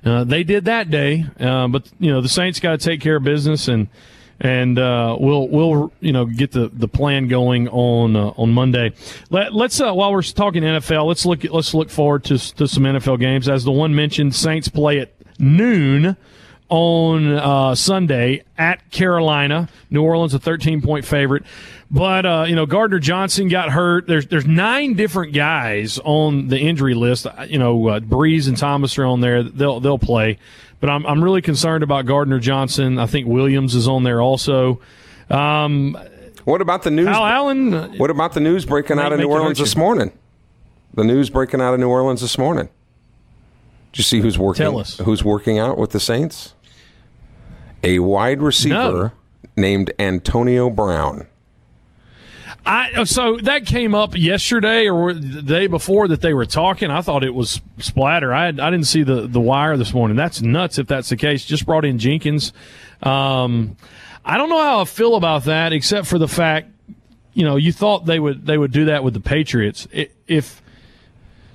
uh, 0.05 0.23
they 0.23 0.43
did 0.43 0.65
that 0.65 0.89
day. 0.89 1.25
Uh, 1.39 1.67
but 1.67 1.89
you 1.99 2.11
know 2.11 2.21
the 2.21 2.29
Saints 2.29 2.59
got 2.59 2.79
to 2.79 2.85
take 2.85 3.01
care 3.01 3.17
of 3.17 3.23
business, 3.23 3.67
and 3.67 3.87
and 4.39 4.79
uh, 4.79 5.17
we'll 5.19 5.47
we'll 5.49 5.91
you 5.99 6.13
know 6.13 6.25
get 6.25 6.51
the, 6.51 6.69
the 6.71 6.87
plan 6.87 7.27
going 7.27 7.67
on 7.67 8.15
uh, 8.15 8.29
on 8.37 8.53
Monday. 8.53 8.93
Let, 9.29 9.53
let's 9.53 9.81
uh, 9.81 9.93
while 9.93 10.13
we're 10.13 10.21
talking 10.21 10.63
NFL, 10.63 11.05
let's 11.07 11.25
look 11.25 11.43
at, 11.43 11.53
let's 11.53 11.73
look 11.73 11.89
forward 11.89 12.23
to 12.25 12.37
to 12.55 12.67
some 12.67 12.83
NFL 12.83 13.19
games. 13.19 13.49
As 13.49 13.65
the 13.65 13.71
one 13.71 13.93
mentioned, 13.93 14.35
Saints 14.35 14.69
play 14.69 14.99
at 14.99 15.11
noon 15.39 16.15
on 16.69 17.31
uh, 17.33 17.75
Sunday 17.75 18.43
at 18.57 18.89
Carolina. 18.91 19.69
New 19.89 20.03
Orleans 20.03 20.33
a 20.33 20.39
13 20.39 20.81
point 20.81 21.05
favorite. 21.05 21.43
But 21.89 22.25
uh, 22.25 22.45
you 22.47 22.55
know 22.55 22.65
Gardner 22.65 22.99
Johnson 22.99 23.47
got 23.47 23.69
hurt. 23.69 24.07
There's 24.07 24.27
there's 24.27 24.45
nine 24.45 24.93
different 24.95 25.33
guys 25.33 25.99
on 26.03 26.49
the 26.49 26.59
injury 26.59 26.93
list. 26.93 27.25
Uh, 27.27 27.45
You 27.47 27.59
know 27.59 27.87
uh, 27.87 27.99
Brees 28.01 28.47
and 28.49 28.57
Thomas 28.57 28.97
are 28.97 29.05
on 29.05 29.21
there. 29.21 29.43
They'll 29.43 29.79
they'll 29.79 29.99
play. 29.99 30.37
But 30.81 30.89
I'm 30.89 31.05
I'm 31.05 31.23
really 31.23 31.41
concerned 31.41 31.83
about 31.83 32.05
Gardner 32.05 32.39
Johnson. 32.39 32.99
I 32.99 33.05
think 33.05 33.27
Williams 33.27 33.73
is 33.73 33.87
on 33.87 34.03
there 34.03 34.21
also. 34.21 34.81
Um, 35.29 35.97
What 36.43 36.61
about 36.61 36.83
the 36.83 36.91
news? 36.91 37.07
Al 37.07 37.25
Allen. 37.25 37.97
What 37.97 38.09
about 38.09 38.33
the 38.33 38.39
news 38.41 38.65
breaking 38.65 38.99
out 38.99 39.13
of 39.13 39.19
New 39.19 39.29
Orleans 39.29 39.57
this 39.59 39.75
morning? 39.77 40.11
The 40.93 41.03
news 41.05 41.29
breaking 41.29 41.61
out 41.61 41.73
of 41.73 41.79
New 41.79 41.89
Orleans 41.89 42.21
this 42.21 42.37
morning. 42.37 42.69
Did 43.93 43.99
you 43.99 44.03
see 44.03 44.19
who's 44.19 44.37
working? 44.37 44.63
Tell 44.63 44.79
us. 44.79 44.97
Who's 44.97 45.23
working 45.23 45.57
out 45.57 45.77
with 45.77 45.91
the 45.91 45.99
Saints? 45.99 46.53
A 47.83 47.99
wide 47.99 48.41
receiver 48.41 48.73
No. 48.75 49.11
named 49.55 49.91
Antonio 49.99 50.69
Brown. 50.69 51.27
I 52.65 53.05
so 53.05 53.37
that 53.43 53.65
came 53.65 53.95
up 53.95 54.17
yesterday 54.17 54.89
or 54.89 55.13
the 55.13 55.41
day 55.41 55.67
before 55.67 56.09
that 56.09 56.19
they 56.21 56.33
were 56.33 56.45
talking. 56.45 56.91
I 56.91 57.01
thought 57.01 57.23
it 57.23 57.33
was 57.33 57.61
splatter. 57.77 58.33
I 58.33 58.45
had, 58.47 58.59
I 58.59 58.69
didn't 58.69 58.87
see 58.87 59.03
the 59.03 59.25
the 59.27 59.39
wire 59.39 59.77
this 59.77 59.93
morning. 59.93 60.17
That's 60.17 60.41
nuts 60.41 60.77
if 60.77 60.87
that's 60.87 61.07
the 61.09 61.15
case. 61.15 61.45
Just 61.45 61.65
brought 61.65 61.85
in 61.85 61.97
Jenkins. 61.97 62.51
Um, 63.01 63.77
I 64.25 64.37
don't 64.37 64.49
know 64.49 64.61
how 64.61 64.81
I 64.81 64.85
feel 64.85 65.15
about 65.15 65.45
that, 65.45 65.71
except 65.71 66.07
for 66.07 66.17
the 66.19 66.27
fact, 66.27 66.69
you 67.33 67.45
know, 67.45 67.55
you 67.55 67.71
thought 67.71 68.05
they 68.05 68.19
would 68.19 68.45
they 68.45 68.57
would 68.57 68.73
do 68.73 68.85
that 68.85 69.01
with 69.03 69.13
the 69.13 69.21
Patriots. 69.21 69.87
If 70.27 70.61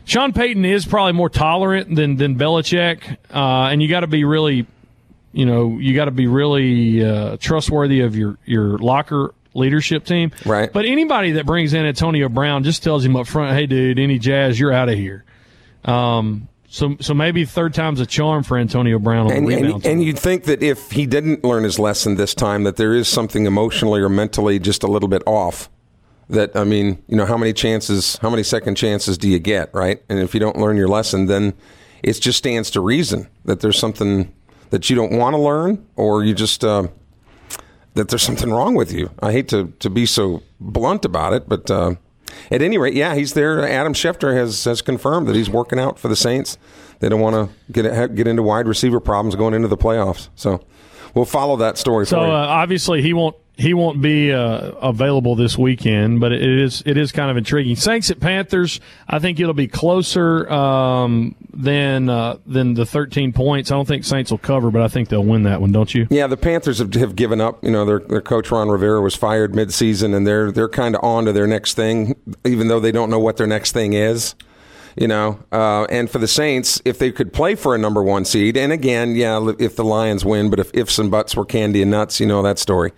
Sean 0.06 0.32
Payton 0.32 0.64
is 0.64 0.86
probably 0.86 1.12
more 1.12 1.28
tolerant 1.28 1.94
than 1.94 2.16
than 2.16 2.38
Belichick, 2.38 3.18
uh, 3.34 3.68
and 3.70 3.82
you 3.82 3.88
got 3.88 4.00
to 4.00 4.06
be 4.06 4.24
really 4.24 4.66
you 5.32 5.46
know, 5.46 5.78
you 5.78 5.94
got 5.94 6.06
to 6.06 6.10
be 6.10 6.26
really 6.26 7.04
uh, 7.04 7.36
trustworthy 7.38 8.00
of 8.00 8.16
your 8.16 8.38
your 8.44 8.78
locker 8.78 9.34
leadership 9.54 10.04
team. 10.04 10.32
Right. 10.44 10.72
But 10.72 10.84
anybody 10.84 11.32
that 11.32 11.46
brings 11.46 11.74
in 11.74 11.84
Antonio 11.84 12.28
Brown 12.28 12.64
just 12.64 12.82
tells 12.82 13.04
him 13.04 13.16
up 13.16 13.26
front, 13.26 13.56
"Hey, 13.56 13.66
dude, 13.66 13.98
any 13.98 14.18
jazz, 14.18 14.58
you're 14.58 14.72
out 14.72 14.88
of 14.88 14.96
here." 14.96 15.24
Um. 15.84 16.48
So 16.68 16.96
so 17.00 17.12
maybe 17.12 17.44
third 17.44 17.74
time's 17.74 18.00
a 18.00 18.06
charm 18.06 18.44
for 18.44 18.56
Antonio 18.56 18.98
Brown 18.98 19.26
on 19.26 19.32
And, 19.32 19.52
and, 19.52 19.86
and 19.86 20.02
you'd 20.02 20.18
think 20.18 20.44
that 20.44 20.62
if 20.62 20.92
he 20.92 21.04
didn't 21.04 21.44
learn 21.44 21.64
his 21.64 21.78
lesson 21.78 22.14
this 22.14 22.34
time, 22.34 22.64
that 22.64 22.76
there 22.76 22.94
is 22.94 23.08
something 23.08 23.44
emotionally 23.44 24.00
or 24.00 24.08
mentally 24.08 24.58
just 24.58 24.82
a 24.82 24.86
little 24.86 25.08
bit 25.08 25.22
off. 25.26 25.68
That 26.30 26.56
I 26.56 26.64
mean, 26.64 27.02
you 27.08 27.16
know, 27.16 27.26
how 27.26 27.36
many 27.36 27.52
chances, 27.52 28.16
how 28.22 28.30
many 28.30 28.42
second 28.42 28.76
chances 28.76 29.18
do 29.18 29.28
you 29.28 29.38
get, 29.38 29.68
right? 29.74 30.02
And 30.08 30.18
if 30.20 30.32
you 30.32 30.40
don't 30.40 30.56
learn 30.56 30.78
your 30.78 30.88
lesson, 30.88 31.26
then 31.26 31.52
it 32.02 32.14
just 32.14 32.38
stands 32.38 32.70
to 32.70 32.80
reason 32.80 33.28
that 33.44 33.60
there's 33.60 33.78
something 33.78 34.32
that 34.72 34.88
you 34.88 34.96
don't 34.96 35.12
want 35.12 35.34
to 35.34 35.38
learn, 35.38 35.86
or 35.96 36.24
you 36.24 36.34
just 36.34 36.64
uh, 36.64 36.88
that 37.92 38.08
there's 38.08 38.22
something 38.22 38.50
wrong 38.50 38.74
with 38.74 38.90
you. 38.90 39.10
I 39.20 39.30
hate 39.30 39.46
to 39.48 39.72
to 39.78 39.90
be 39.90 40.06
so 40.06 40.42
blunt 40.58 41.04
about 41.04 41.34
it, 41.34 41.46
but 41.46 41.70
uh, 41.70 41.94
at 42.50 42.62
any 42.62 42.78
rate, 42.78 42.94
yeah, 42.94 43.14
he's 43.14 43.34
there. 43.34 43.68
Adam 43.68 43.92
Schefter 43.92 44.34
has 44.34 44.64
has 44.64 44.80
confirmed 44.80 45.28
that 45.28 45.36
he's 45.36 45.50
working 45.50 45.78
out 45.78 45.98
for 45.98 46.08
the 46.08 46.16
Saints. 46.16 46.56
They 47.00 47.10
don't 47.10 47.20
want 47.20 47.36
to 47.36 47.72
get 47.72 48.14
get 48.14 48.26
into 48.26 48.42
wide 48.42 48.66
receiver 48.66 48.98
problems 48.98 49.36
going 49.36 49.52
into 49.52 49.68
the 49.68 49.76
playoffs. 49.76 50.30
So 50.36 50.64
we'll 51.14 51.26
follow 51.26 51.56
that 51.56 51.76
story 51.76 52.06
so 52.06 52.16
for 52.16 52.26
you. 52.26 52.32
uh, 52.32 52.46
obviously 52.46 53.02
he 53.02 53.12
won't 53.12 53.36
he 53.62 53.74
won't 53.74 54.02
be 54.02 54.32
uh, 54.32 54.72
available 54.82 55.36
this 55.36 55.56
weekend, 55.56 56.18
but 56.18 56.32
it 56.32 56.42
is 56.42 56.82
it 56.84 56.96
is 56.96 57.12
kind 57.12 57.30
of 57.30 57.36
intriguing. 57.36 57.76
Saints 57.76 58.10
at 58.10 58.18
Panthers, 58.18 58.80
I 59.08 59.20
think 59.20 59.38
it'll 59.38 59.54
be 59.54 59.68
closer 59.68 60.50
um, 60.50 61.36
than 61.54 62.08
uh, 62.08 62.38
than 62.44 62.74
the 62.74 62.84
13 62.84 63.32
points. 63.32 63.70
I 63.70 63.76
don't 63.76 63.86
think 63.86 64.02
Saints 64.02 64.32
will 64.32 64.38
cover, 64.38 64.72
but 64.72 64.82
I 64.82 64.88
think 64.88 65.10
they'll 65.10 65.22
win 65.22 65.44
that 65.44 65.60
one. 65.60 65.70
Don't 65.70 65.94
you? 65.94 66.08
Yeah, 66.10 66.26
the 66.26 66.36
Panthers 66.36 66.80
have, 66.80 66.92
have 66.94 67.14
given 67.14 67.40
up. 67.40 67.64
You 67.64 67.70
know, 67.70 67.84
their 67.84 68.00
their 68.00 68.20
coach 68.20 68.50
Ron 68.50 68.68
Rivera 68.68 69.00
was 69.00 69.14
fired 69.14 69.52
midseason, 69.52 70.12
and 70.12 70.26
they're 70.26 70.50
they're 70.50 70.68
kind 70.68 70.96
of 70.96 71.04
on 71.04 71.26
to 71.26 71.32
their 71.32 71.46
next 71.46 71.74
thing, 71.74 72.16
even 72.44 72.66
though 72.66 72.80
they 72.80 72.92
don't 72.92 73.10
know 73.10 73.20
what 73.20 73.36
their 73.36 73.46
next 73.46 73.70
thing 73.70 73.92
is. 73.92 74.34
You 74.96 75.06
know, 75.06 75.38
uh, 75.52 75.84
and 75.84 76.10
for 76.10 76.18
the 76.18 76.28
Saints, 76.28 76.82
if 76.84 76.98
they 76.98 77.12
could 77.12 77.32
play 77.32 77.54
for 77.54 77.76
a 77.76 77.78
number 77.78 78.02
one 78.02 78.24
seed, 78.24 78.56
and 78.56 78.72
again, 78.72 79.14
yeah, 79.14 79.52
if 79.60 79.76
the 79.76 79.84
Lions 79.84 80.24
win, 80.24 80.50
but 80.50 80.58
if 80.58 80.70
ifs 80.74 80.98
and 80.98 81.12
buts 81.12 81.36
were 81.36 81.46
candy 81.46 81.80
and 81.80 81.92
nuts, 81.92 82.18
you 82.18 82.26
know 82.26 82.42
that 82.42 82.58
story. 82.58 82.92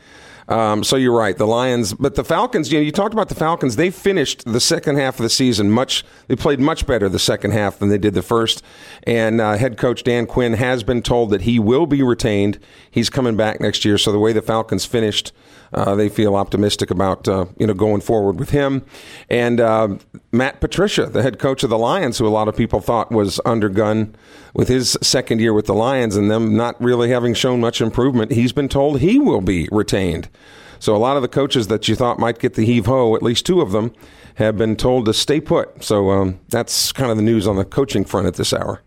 Um, 0.48 0.84
so 0.84 0.96
you're 0.96 1.16
right, 1.16 1.36
the 1.36 1.46
Lions, 1.46 1.94
but 1.94 2.14
the 2.14 2.24
Falcons. 2.24 2.70
You 2.70 2.78
know, 2.78 2.84
you 2.84 2.92
talked 2.92 3.14
about 3.14 3.28
the 3.28 3.34
Falcons. 3.34 3.76
They 3.76 3.90
finished 3.90 4.44
the 4.44 4.60
second 4.60 4.96
half 4.96 5.18
of 5.18 5.22
the 5.22 5.30
season 5.30 5.70
much. 5.70 6.04
They 6.28 6.36
played 6.36 6.60
much 6.60 6.86
better 6.86 7.08
the 7.08 7.18
second 7.18 7.52
half 7.52 7.78
than 7.78 7.88
they 7.88 7.98
did 7.98 8.14
the 8.14 8.22
first. 8.22 8.62
And 9.04 9.40
uh, 9.40 9.56
head 9.56 9.78
coach 9.78 10.02
Dan 10.04 10.26
Quinn 10.26 10.54
has 10.54 10.82
been 10.82 11.02
told 11.02 11.30
that 11.30 11.42
he 11.42 11.58
will 11.58 11.86
be 11.86 12.02
retained. 12.02 12.58
He's 12.90 13.10
coming 13.10 13.36
back 13.36 13.60
next 13.60 13.84
year. 13.84 13.96
So 13.96 14.12
the 14.12 14.18
way 14.18 14.32
the 14.32 14.42
Falcons 14.42 14.84
finished, 14.84 15.32
uh, 15.74 15.94
they 15.94 16.08
feel 16.08 16.36
optimistic 16.36 16.90
about 16.90 17.28
uh, 17.28 17.46
you 17.58 17.66
know 17.66 17.74
going 17.74 18.00
forward 18.00 18.38
with 18.38 18.50
him. 18.50 18.84
And 19.28 19.60
uh, 19.60 19.96
Matt 20.32 20.60
Patricia, 20.60 21.06
the 21.06 21.22
head 21.22 21.38
coach 21.38 21.62
of 21.62 21.70
the 21.70 21.78
Lions, 21.78 22.18
who 22.18 22.26
a 22.26 22.28
lot 22.28 22.48
of 22.48 22.56
people 22.56 22.80
thought 22.80 23.10
was 23.10 23.40
undergun 23.44 24.14
with 24.54 24.68
his 24.68 24.96
second 25.02 25.40
year 25.40 25.52
with 25.52 25.66
the 25.66 25.74
Lions 25.74 26.16
and 26.16 26.30
them 26.30 26.56
not 26.56 26.80
really 26.80 27.10
having 27.10 27.34
shown 27.34 27.60
much 27.60 27.80
improvement, 27.80 28.30
he's 28.30 28.52
been 28.52 28.68
told 28.68 29.00
he 29.00 29.18
will 29.18 29.40
be 29.40 29.68
retained. 29.72 30.28
So 30.78 30.94
a 30.94 30.98
lot 30.98 31.16
of 31.16 31.22
the 31.22 31.28
coaches 31.28 31.68
that 31.68 31.88
you 31.88 31.96
thought 31.96 32.18
might 32.18 32.38
get 32.38 32.54
the 32.54 32.64
heave 32.64 32.86
ho, 32.86 33.16
at 33.16 33.22
least 33.22 33.46
two 33.46 33.60
of 33.60 33.72
them, 33.72 33.92
have 34.34 34.56
been 34.56 34.76
told 34.76 35.06
to 35.06 35.14
stay 35.14 35.40
put. 35.40 35.82
So 35.82 36.10
um, 36.10 36.40
that's 36.48 36.92
kind 36.92 37.10
of 37.10 37.16
the 37.16 37.22
news 37.22 37.46
on 37.46 37.56
the 37.56 37.64
coaching 37.64 38.04
front 38.04 38.26
at 38.26 38.34
this 38.34 38.52
hour. 38.52 38.83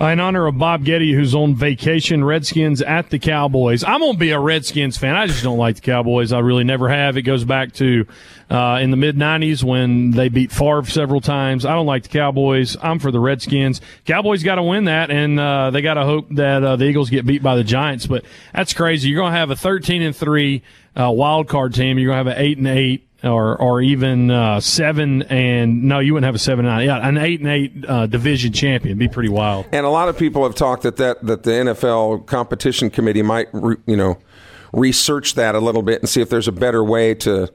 In 0.00 0.18
honor 0.18 0.46
of 0.46 0.58
Bob 0.58 0.84
Getty, 0.84 1.12
who's 1.12 1.32
on 1.32 1.54
vacation, 1.54 2.24
Redskins 2.24 2.82
at 2.82 3.10
the 3.10 3.20
Cowboys. 3.20 3.84
I'm 3.84 4.00
going 4.00 4.14
to 4.14 4.18
be 4.18 4.30
a 4.30 4.38
Redskins 4.38 4.96
fan. 4.96 5.14
I 5.14 5.28
just 5.28 5.44
don't 5.44 5.58
like 5.58 5.76
the 5.76 5.80
Cowboys. 5.82 6.32
I 6.32 6.40
really 6.40 6.64
never 6.64 6.88
have. 6.88 7.16
It 7.16 7.22
goes 7.22 7.44
back 7.44 7.72
to 7.74 8.04
uh, 8.50 8.80
in 8.82 8.90
the 8.90 8.96
mid 8.96 9.16
90s 9.16 9.62
when 9.62 10.10
they 10.10 10.28
beat 10.28 10.50
Favre 10.50 10.84
several 10.86 11.20
times. 11.20 11.64
I 11.64 11.74
don't 11.74 11.86
like 11.86 12.02
the 12.02 12.08
Cowboys. 12.08 12.76
I'm 12.82 12.98
for 12.98 13.12
the 13.12 13.20
Redskins. 13.20 13.80
Cowboys 14.04 14.42
got 14.42 14.56
to 14.56 14.62
win 14.64 14.86
that, 14.86 15.12
and 15.12 15.38
uh, 15.38 15.70
they 15.70 15.82
got 15.82 15.94
to 15.94 16.04
hope 16.04 16.26
that 16.30 16.64
uh, 16.64 16.74
the 16.74 16.84
Eagles 16.84 17.08
get 17.08 17.24
beat 17.24 17.42
by 17.42 17.54
the 17.54 17.64
Giants. 17.64 18.06
But 18.06 18.24
that's 18.52 18.74
crazy. 18.74 19.08
You're 19.08 19.20
going 19.20 19.32
to 19.32 19.38
have 19.38 19.50
a 19.50 19.56
13 19.56 20.02
and 20.02 20.16
3 20.16 20.62
uh, 20.98 21.10
wild 21.12 21.48
card 21.48 21.74
team. 21.74 21.98
You're 21.98 22.12
going 22.12 22.24
to 22.24 22.30
have 22.30 22.38
an 22.38 22.44
8 22.44 22.58
and 22.58 22.66
8 22.66 23.08
or 23.24 23.56
or 23.60 23.80
even 23.80 24.30
uh, 24.30 24.60
seven 24.60 25.22
and 25.22 25.84
no, 25.84 25.98
you 25.98 26.14
wouldn't 26.14 26.26
have 26.26 26.34
a 26.34 26.38
seven 26.38 26.64
nine. 26.64 26.86
Yeah, 26.86 27.06
an 27.06 27.18
eight 27.18 27.40
and 27.40 27.48
eight 27.48 27.72
uh, 27.86 28.06
division 28.06 28.52
champion. 28.52 28.98
Be 28.98 29.08
pretty 29.08 29.28
wild. 29.28 29.66
And 29.72 29.86
a 29.86 29.90
lot 29.90 30.08
of 30.08 30.18
people 30.18 30.42
have 30.42 30.54
talked 30.54 30.82
that 30.82 30.96
that 30.96 31.24
that 31.24 31.42
the 31.44 31.50
NFL 31.50 32.26
competition 32.26 32.90
committee 32.90 33.22
might 33.22 33.48
re, 33.52 33.76
you 33.86 33.96
know 33.96 34.18
research 34.72 35.34
that 35.34 35.54
a 35.54 35.60
little 35.60 35.82
bit 35.82 36.00
and 36.00 36.08
see 36.08 36.20
if 36.20 36.30
there's 36.30 36.48
a 36.48 36.52
better 36.52 36.82
way 36.82 37.14
to 37.14 37.52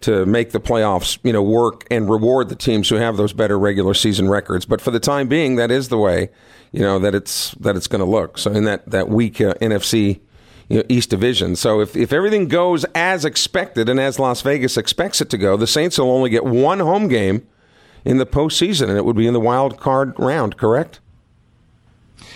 to 0.00 0.26
make 0.26 0.52
the 0.52 0.60
playoffs 0.60 1.18
you 1.22 1.32
know 1.32 1.42
work 1.42 1.84
and 1.90 2.08
reward 2.08 2.48
the 2.48 2.56
teams 2.56 2.88
who 2.88 2.96
have 2.96 3.16
those 3.16 3.32
better 3.32 3.58
regular 3.58 3.94
season 3.94 4.28
records. 4.28 4.66
But 4.66 4.80
for 4.80 4.90
the 4.90 5.00
time 5.00 5.28
being, 5.28 5.56
that 5.56 5.70
is 5.70 5.88
the 5.88 5.98
way 5.98 6.30
you 6.72 6.80
know 6.80 6.98
that 7.00 7.14
it's 7.14 7.52
that 7.52 7.76
it's 7.76 7.88
going 7.88 8.04
to 8.04 8.10
look. 8.10 8.38
So 8.38 8.52
in 8.52 8.64
that 8.64 8.88
that 8.88 9.08
weak 9.08 9.40
uh, 9.40 9.54
NFC 9.54 10.20
you 10.68 10.78
know, 10.78 10.84
East 10.88 11.10
Division. 11.10 11.56
So 11.56 11.80
if, 11.80 11.96
if 11.96 12.12
everything 12.12 12.48
goes 12.48 12.84
as 12.94 13.24
expected 13.24 13.88
and 13.88 13.98
as 13.98 14.18
Las 14.18 14.42
Vegas 14.42 14.76
expects 14.76 15.20
it 15.20 15.30
to 15.30 15.38
go, 15.38 15.56
the 15.56 15.66
Saints 15.66 15.98
will 15.98 16.10
only 16.10 16.30
get 16.30 16.44
one 16.44 16.80
home 16.80 17.08
game 17.08 17.46
in 18.04 18.18
the 18.18 18.26
postseason, 18.26 18.88
and 18.88 18.96
it 18.96 19.04
would 19.04 19.16
be 19.16 19.26
in 19.26 19.34
the 19.34 19.40
wild 19.40 19.78
card 19.78 20.14
round, 20.18 20.56
correct? 20.56 21.00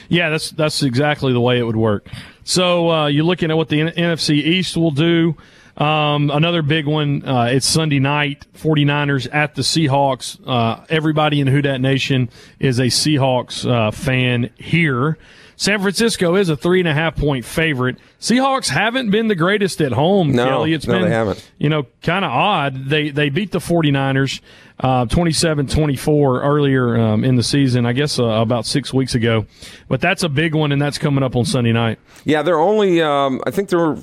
Yeah, 0.09 0.29
that's 0.29 0.51
that's 0.51 0.83
exactly 0.83 1.33
the 1.33 1.41
way 1.41 1.59
it 1.59 1.63
would 1.63 1.77
work. 1.77 2.07
So 2.45 2.91
uh, 2.91 3.07
you're 3.07 3.25
looking 3.25 3.51
at 3.51 3.57
what 3.57 3.69
the 3.69 3.81
N- 3.81 3.89
NFC 3.89 4.35
East 4.35 4.77
will 4.77 4.91
do. 4.91 5.37
Um, 5.77 6.31
another 6.31 6.61
big 6.61 6.87
one, 6.87 7.27
uh, 7.27 7.45
it's 7.45 7.67
Sunday 7.67 7.99
night, 7.99 8.47
49ers 8.55 9.27
at 9.33 9.55
the 9.55 9.63
Seahawks. 9.63 10.39
Uh, 10.47 10.85
everybody 10.91 11.41
in 11.41 11.47
Who 11.47 11.63
Nation 11.63 12.29
is 12.61 12.79
a 12.79 12.87
Seahawks 12.87 13.69
uh, 13.69 13.91
fan 13.91 14.51
here. 14.59 15.17
San 15.57 15.81
Francisco 15.81 16.35
is 16.37 16.49
a 16.49 16.57
three 16.57 16.81
and 16.81 16.89
a 16.89 16.95
half 16.95 17.17
point 17.17 17.45
favorite. 17.45 17.99
Seahawks 18.21 18.69
haven't 18.69 19.11
been 19.11 19.29
the 19.29 19.35
greatest 19.35 19.81
at 19.81 19.93
home, 19.93 20.33
no, 20.33 20.45
Kelly. 20.45 20.73
It's 20.73 20.87
no, 20.87 20.95
been, 20.95 21.03
they 21.05 21.11
haven't. 21.11 21.51
you 21.59 21.69
know, 21.69 21.87
kind 22.03 22.25
of 22.25 22.31
odd. 22.31 22.87
They 22.87 23.11
they 23.11 23.29
beat 23.29 23.53
the 23.53 23.59
49ers 23.59 24.41
uh, 24.81 25.07
27-24 25.07 26.45
earlier 26.45 26.97
um, 26.99 27.25
in 27.25 27.37
the 27.37 27.43
season, 27.43 27.87
I 27.87 27.93
guess 27.93 28.19
uh, 28.19 28.25
about 28.25 28.67
six 28.67 28.93
weeks 28.93 29.15
ago. 29.15 29.47
But 29.89 30.01
that's 30.01 30.23
a 30.23 30.29
big 30.29 30.55
one, 30.55 30.73
and 30.73 30.83
that's 30.83 30.99
coming 30.99 31.23
up 31.23 31.37
on 31.37 31.45
Sunday 31.45 31.73
night. 31.73 31.99
Yeah, 32.25 32.43
they're 32.43 32.59
only, 32.59 33.01
um, 33.01 33.41
I 33.47 33.51
think 33.51 33.69
they're 33.69 33.97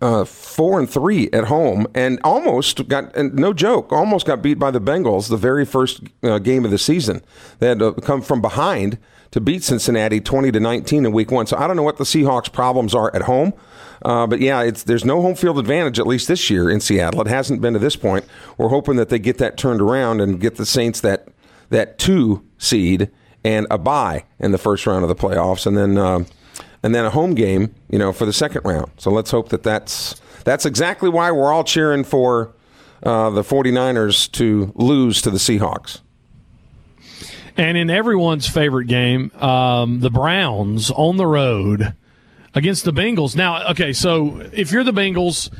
uh, 0.00 0.24
four 0.24 0.78
and 0.78 0.88
three 0.88 1.28
at 1.32 1.44
home, 1.44 1.86
and 1.94 2.20
almost 2.24 2.88
got 2.88 3.14
and 3.16 3.34
no 3.34 3.52
joke, 3.52 3.92
almost 3.92 4.26
got 4.26 4.40
beat 4.42 4.58
by 4.58 4.70
the 4.70 4.80
Bengals 4.80 5.28
the 5.28 5.36
very 5.36 5.64
first 5.64 6.00
uh, 6.22 6.38
game 6.38 6.64
of 6.64 6.70
the 6.70 6.78
season. 6.78 7.22
They 7.58 7.68
had 7.68 7.80
to 7.80 7.92
come 7.92 8.22
from 8.22 8.40
behind 8.40 8.98
to 9.30 9.40
beat 9.40 9.62
Cincinnati 9.62 10.20
twenty 10.20 10.50
to 10.52 10.60
nineteen 10.60 11.04
in 11.04 11.12
Week 11.12 11.30
One. 11.30 11.46
So 11.46 11.56
I 11.56 11.66
don't 11.66 11.76
know 11.76 11.82
what 11.82 11.98
the 11.98 12.04
Seahawks' 12.04 12.52
problems 12.52 12.94
are 12.94 13.14
at 13.14 13.22
home, 13.22 13.52
uh, 14.02 14.26
but 14.26 14.40
yeah, 14.40 14.62
it's 14.62 14.82
there's 14.82 15.04
no 15.04 15.22
home 15.22 15.34
field 15.34 15.58
advantage 15.58 15.98
at 15.98 16.06
least 16.06 16.28
this 16.28 16.50
year 16.50 16.70
in 16.70 16.80
Seattle. 16.80 17.20
It 17.20 17.26
hasn't 17.26 17.60
been 17.60 17.74
to 17.74 17.78
this 17.78 17.96
point. 17.96 18.24
We're 18.58 18.68
hoping 18.68 18.96
that 18.96 19.08
they 19.08 19.18
get 19.18 19.38
that 19.38 19.56
turned 19.56 19.80
around 19.80 20.20
and 20.20 20.40
get 20.40 20.56
the 20.56 20.66
Saints 20.66 21.00
that 21.00 21.28
that 21.68 21.98
two 21.98 22.44
seed 22.58 23.10
and 23.44 23.66
a 23.70 23.78
bye 23.78 24.24
in 24.38 24.52
the 24.52 24.58
first 24.58 24.86
round 24.86 25.04
of 25.04 25.08
the 25.08 25.16
playoffs, 25.16 25.66
and 25.66 25.76
then. 25.76 25.98
Uh, 25.98 26.24
and 26.82 26.94
then 26.94 27.04
a 27.04 27.10
home 27.10 27.34
game, 27.34 27.74
you 27.90 27.98
know, 27.98 28.10
for 28.10 28.24
the 28.24 28.32
second 28.32 28.62
round. 28.64 28.90
So 28.96 29.10
let's 29.10 29.30
hope 29.30 29.50
that 29.50 29.62
that's 29.62 30.18
that's 30.44 30.64
exactly 30.64 31.10
why 31.10 31.30
we're 31.30 31.52
all 31.52 31.62
cheering 31.62 32.04
for 32.04 32.54
uh, 33.02 33.28
the 33.28 33.42
49ers 33.42 34.32
to 34.32 34.72
lose 34.74 35.20
to 35.20 35.30
the 35.30 35.36
Seahawks. 35.36 36.00
And 37.60 37.76
in 37.76 37.90
everyone's 37.90 38.48
favorite 38.48 38.86
game, 38.86 39.30
um, 39.32 40.00
the 40.00 40.08
Browns 40.08 40.90
on 40.90 41.18
the 41.18 41.26
road 41.26 41.92
against 42.54 42.86
the 42.86 42.90
Bengals. 42.90 43.36
Now, 43.36 43.72
okay, 43.72 43.92
so 43.92 44.40
if 44.50 44.72
you're 44.72 44.82
the 44.82 44.94
Bengals, 44.94 45.52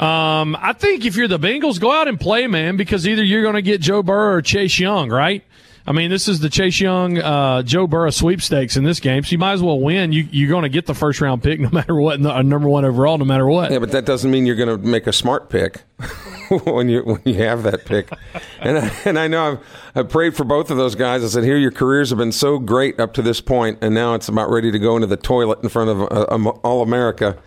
um, 0.00 0.56
I 0.60 0.72
think 0.72 1.04
if 1.04 1.16
you're 1.16 1.26
the 1.26 1.36
Bengals, 1.36 1.80
go 1.80 1.90
out 1.90 2.06
and 2.06 2.20
play, 2.20 2.46
man, 2.46 2.76
because 2.76 3.08
either 3.08 3.24
you're 3.24 3.42
going 3.42 3.56
to 3.56 3.62
get 3.62 3.80
Joe 3.80 4.04
Burrow 4.04 4.34
or 4.34 4.40
Chase 4.40 4.78
Young, 4.78 5.10
right? 5.10 5.42
I 5.88 5.92
mean, 5.92 6.10
this 6.10 6.28
is 6.28 6.40
the 6.40 6.50
Chase 6.50 6.78
Young, 6.80 7.16
uh, 7.16 7.62
Joe 7.62 7.86
Burrow 7.86 8.10
sweepstakes 8.10 8.76
in 8.76 8.84
this 8.84 9.00
game, 9.00 9.24
so 9.24 9.32
you 9.32 9.38
might 9.38 9.54
as 9.54 9.62
well 9.62 9.80
win. 9.80 10.12
You, 10.12 10.28
you're 10.30 10.50
going 10.50 10.64
to 10.64 10.68
get 10.68 10.84
the 10.84 10.92
first 10.94 11.18
round 11.22 11.42
pick 11.42 11.58
no 11.60 11.70
matter 11.70 11.94
what, 11.94 12.20
uh, 12.20 12.42
number 12.42 12.68
one 12.68 12.84
overall, 12.84 13.16
no 13.16 13.24
matter 13.24 13.46
what. 13.46 13.70
Yeah, 13.70 13.78
but 13.78 13.92
that 13.92 14.04
doesn't 14.04 14.30
mean 14.30 14.44
you're 14.44 14.54
going 14.54 14.68
to 14.68 14.76
make 14.76 15.06
a 15.06 15.14
smart 15.14 15.48
pick 15.48 15.84
when 16.64 16.90
you 16.90 17.00
when 17.04 17.22
you 17.24 17.34
have 17.36 17.62
that 17.62 17.86
pick. 17.86 18.10
And 18.60 18.76
I, 18.76 18.92
and 19.04 19.18
I 19.20 19.28
know 19.28 19.52
I've, 19.52 19.58
I've 19.94 20.08
prayed 20.08 20.34
for 20.34 20.42
both 20.42 20.72
of 20.72 20.76
those 20.76 20.96
guys. 20.96 21.22
I 21.22 21.28
said, 21.28 21.44
here, 21.44 21.56
your 21.56 21.70
careers 21.70 22.10
have 22.10 22.18
been 22.18 22.32
so 22.32 22.58
great 22.58 22.98
up 22.98 23.14
to 23.14 23.22
this 23.22 23.40
point, 23.40 23.78
and 23.80 23.94
now 23.94 24.14
it's 24.14 24.28
about 24.28 24.50
ready 24.50 24.72
to 24.72 24.80
go 24.80 24.96
into 24.96 25.06
the 25.06 25.16
toilet 25.16 25.60
in 25.62 25.68
front 25.68 25.90
of 25.90 26.00
uh, 26.02 26.50
all 26.64 26.82
America 26.82 27.38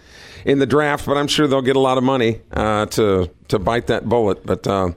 in 0.45 0.59
the 0.59 0.65
draft. 0.65 1.05
But 1.05 1.17
I'm 1.17 1.27
sure 1.27 1.47
they'll 1.47 1.61
get 1.61 1.75
a 1.75 1.81
lot 1.81 1.97
of 1.97 2.05
money 2.05 2.41
uh, 2.53 2.85
to 2.87 3.29
to 3.49 3.59
bite 3.59 3.87
that 3.87 4.07
bullet. 4.07 4.45
But 4.45 4.65
uh, 4.65 4.91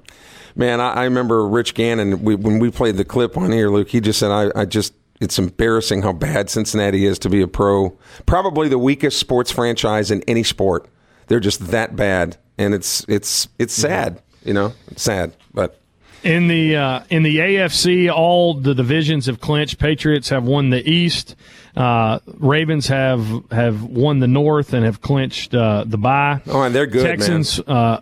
man, 0.55 0.81
I, 0.81 0.93
I, 0.93 1.05
remember 1.05 1.47
Rich 1.47 1.75
Gannon 1.75 2.23
we, 2.23 2.35
when 2.35 2.59
we 2.59 2.71
played 2.71 2.97
the 2.97 3.05
clip 3.05 3.37
on 3.37 3.53
here, 3.53 3.71
Luke. 3.71 3.88
He 3.88 4.01
just 4.01 4.19
said, 4.19 4.31
I, 4.31 4.51
I 4.55 4.64
just 4.64 4.95
it's 5.21 5.38
embarrassing 5.38 6.03
how 6.03 6.12
bad 6.12 6.51
Cincinnati 6.51 7.07
is 7.07 7.19
to 7.21 7.31
be 7.31 7.43
a 7.43 7.49
pro. 7.49 7.97
Probably 8.27 8.69
the 8.69 8.79
weakest 8.79 9.19
sports 9.19 9.51
franchise 9.51 10.11
in 10.11 10.23
any 10.29 10.43
sport. 10.43 10.88
They're 11.27 11.40
just 11.40 11.69
that 11.69 11.97
bad, 11.97 12.37
and 12.59 12.75
it's 12.75 13.05
it's 13.09 13.49
it's 13.59 13.75
sad. 13.75 14.23
You 14.45 14.55
know, 14.55 14.73
it's 14.88 15.03
sad, 15.03 15.35
but. 15.53 15.81
In 16.23 16.49
the 16.49 16.77
uh, 16.77 17.01
in 17.11 17.23
the 17.23 17.37
AFC, 17.37 18.11
all 18.11 18.55
the 18.55 18.75
divisions 18.75 19.27
have 19.27 19.43
clinched. 19.43 19.79
Patriots 19.79 20.31
have 20.31 20.45
won 20.45 20.71
the 20.71 20.87
East. 20.88 21.37
Uh, 21.77 22.19
Ravens 22.38 22.87
have 22.87 23.29
have 23.51 23.83
won 23.83 24.21
the 24.21 24.27
North 24.27 24.73
and 24.73 24.87
have 24.87 25.03
clinched 25.03 25.55
uh, 25.55 25.85
the 25.87 25.99
bye. 25.99 26.40
Oh, 26.47 26.62
and 26.62 26.75
they're 26.75 26.87
good. 26.87 27.05
Texans 27.05 27.61
uh, 27.61 28.01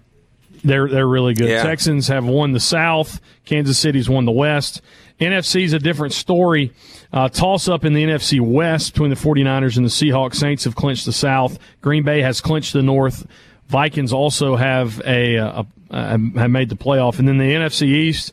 they're 0.65 0.89
they're 0.89 1.09
really 1.09 1.35
good. 1.35 1.49
Yeah. 1.49 1.63
Texans 1.63 2.09
have 2.09 2.25
won 2.25 2.53
the 2.53 2.61
South. 2.61 3.21
Kansas 3.45 3.79
City's 3.79 4.09
won 4.09 4.25
the 4.25 4.33
West. 4.33 4.81
NFC 5.21 5.63
is 5.63 5.73
a 5.73 5.79
different 5.79 6.13
story. 6.13 6.73
Uh, 7.13 7.29
toss 7.29 7.69
up 7.69 7.85
in 7.85 7.93
the 7.93 8.03
NFC 8.03 8.41
West 8.41 8.93
between 8.93 9.11
the 9.11 9.17
49ers 9.17 9.77
and 9.77 9.85
the 9.85 9.91
Seahawks. 9.91 10.37
Saints 10.37 10.65
have 10.65 10.75
clinched 10.75 11.05
the 11.05 11.13
South. 11.13 11.59
Green 11.81 12.03
Bay 12.03 12.23
has 12.23 12.41
clinched 12.41 12.73
the 12.73 12.83
North. 12.83 13.27
Vikings 13.69 14.13
also 14.13 14.57
have 14.57 15.01
a, 15.05 15.37
a, 15.37 15.67
a 15.91 16.19
have 16.39 16.51
made 16.51 16.69
the 16.69 16.77
playoff, 16.77 17.19
and 17.19 17.29
then 17.29 17.39
the 17.39 17.45
NFC 17.45 17.87
East. 17.87 18.33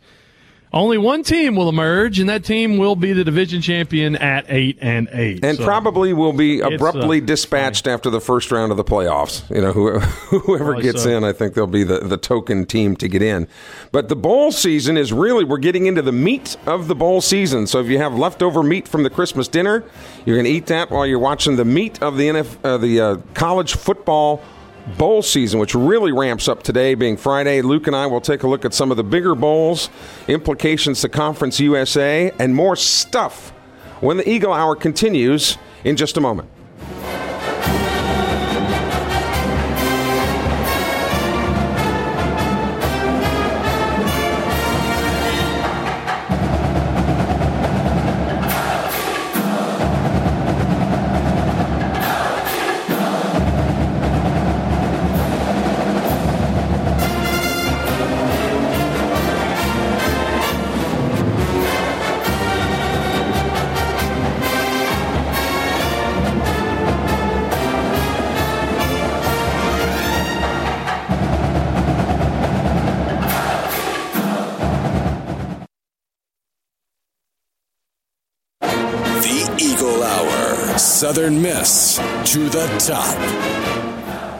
Only 0.72 1.00
one 1.00 1.24
team 1.24 1.56
will 1.56 1.68
emerge, 1.68 2.20
and 2.20 2.30
that 2.30 2.44
team 2.44 2.78
will 2.78 2.96
be 2.96 3.12
the 3.12 3.24
division 3.24 3.60
champion 3.60 4.16
at 4.16 4.46
eight 4.50 4.78
and 4.82 5.10
eight, 5.12 5.44
and 5.44 5.58
so 5.58 5.66
probably 5.66 6.14
will 6.14 6.32
be 6.32 6.60
abruptly 6.60 7.20
uh, 7.20 7.26
dispatched 7.26 7.86
funny. 7.86 7.96
after 7.96 8.12
the 8.12 8.22
first 8.22 8.52
round 8.52 8.70
of 8.70 8.78
the 8.78 8.84
playoffs. 8.84 9.50
You 9.50 9.64
know, 9.64 9.72
whoever, 9.74 10.00
whoever 10.00 10.76
gets 10.80 11.04
so. 11.04 11.18
in, 11.18 11.24
I 11.24 11.34
think 11.34 11.56
they'll 11.56 11.66
be 11.66 11.84
the, 11.84 12.02
the 12.02 12.18
token 12.18 12.68
team 12.68 12.96
to 12.98 13.08
get 13.08 13.24
in. 13.24 13.48
But 13.92 14.10
the 14.10 14.16
bowl 14.16 14.52
season 14.52 14.96
is 14.96 15.12
really 15.12 15.44
we're 15.44 15.58
getting 15.58 15.88
into 15.88 16.04
the 16.04 16.12
meat 16.12 16.56
of 16.68 16.88
the 16.88 16.96
bowl 16.96 17.22
season. 17.22 17.66
So 17.66 17.80
if 17.80 17.88
you 17.88 17.98
have 17.98 18.14
leftover 18.14 18.62
meat 18.62 18.88
from 18.88 19.02
the 19.02 19.10
Christmas 19.10 19.48
dinner, 19.48 19.84
you're 20.24 20.36
going 20.36 20.46
to 20.46 20.52
eat 20.52 20.68
that 20.68 20.92
while 20.92 21.08
you're 21.08 21.18
watching 21.18 21.56
the 21.56 21.66
meat 21.66 22.00
of 22.04 22.16
the 22.16 22.28
NF, 22.30 22.58
uh, 22.64 22.78
the 22.78 23.02
uh, 23.02 23.16
college 23.34 23.74
football 23.74 24.44
bowl 24.98 25.22
season, 25.22 25.60
which 25.60 25.76
really 25.76 26.12
ramps 26.12 26.48
up 26.48 26.64
today, 26.64 26.96
being 26.96 27.18
Friday. 27.18 27.62
Luke 27.62 27.88
and 27.88 27.96
I 27.96 28.08
will 28.08 28.22
take 28.22 28.44
a 28.44 28.48
look 28.48 28.66
at 28.66 28.74
some 28.74 28.92
of 28.92 28.98
the 28.98 29.04
bigger 29.04 29.36
bowls, 29.36 29.90
implications 30.28 31.02
to 31.02 31.10
Conference 31.10 31.60
USA, 31.60 32.32
and 32.40 32.56
more 32.56 32.76
stuff 32.76 33.52
when 34.02 34.18
the 34.18 34.30
Eagle 34.30 34.54
Hour 34.54 34.76
continues 34.76 35.58
in 35.84 35.96
just 35.96 36.18
a 36.18 36.22
moment. 36.22 36.50
The 82.68 82.78
top. 82.78 83.39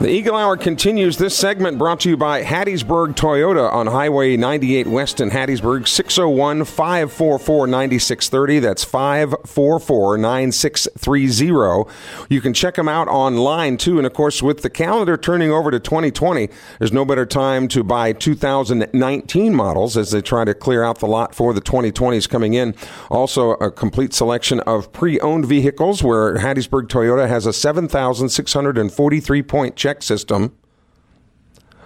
The 0.00 0.08
Eagle 0.08 0.34
Hour 0.34 0.56
continues. 0.56 1.18
This 1.18 1.36
segment 1.36 1.76
brought 1.76 2.00
to 2.00 2.08
you 2.08 2.16
by 2.16 2.42
Hattiesburg 2.42 3.16
Toyota 3.16 3.70
on 3.70 3.86
Highway 3.86 4.34
98 4.34 4.86
West 4.86 5.20
in 5.20 5.28
Hattiesburg, 5.28 5.86
601 5.86 6.64
544 6.64 7.66
9630. 7.66 8.60
That's 8.60 8.82
544 8.82 10.16
9630. 10.16 11.84
You 12.30 12.40
can 12.40 12.54
check 12.54 12.76
them 12.76 12.88
out 12.88 13.08
online 13.08 13.76
too. 13.76 13.98
And 13.98 14.06
of 14.06 14.14
course, 14.14 14.42
with 14.42 14.62
the 14.62 14.70
calendar 14.70 15.18
turning 15.18 15.52
over 15.52 15.70
to 15.70 15.78
2020, 15.78 16.48
there's 16.78 16.94
no 16.94 17.04
better 17.04 17.26
time 17.26 17.68
to 17.68 17.84
buy 17.84 18.14
2019 18.14 19.54
models 19.54 19.98
as 19.98 20.12
they 20.12 20.22
try 20.22 20.46
to 20.46 20.54
clear 20.54 20.82
out 20.82 21.00
the 21.00 21.08
lot 21.08 21.34
for 21.34 21.52
the 21.52 21.60
2020s 21.60 22.26
coming 22.26 22.54
in. 22.54 22.74
Also, 23.10 23.50
a 23.50 23.70
complete 23.70 24.14
selection 24.14 24.60
of 24.60 24.90
pre 24.94 25.20
owned 25.20 25.44
vehicles 25.44 26.02
where 26.02 26.38
Hattiesburg 26.38 26.86
Toyota 26.86 27.28
has 27.28 27.44
a 27.44 27.52
7,643 27.52 29.42
point 29.42 29.76
check 29.76 29.89
check 29.90 30.02
system. 30.02 30.56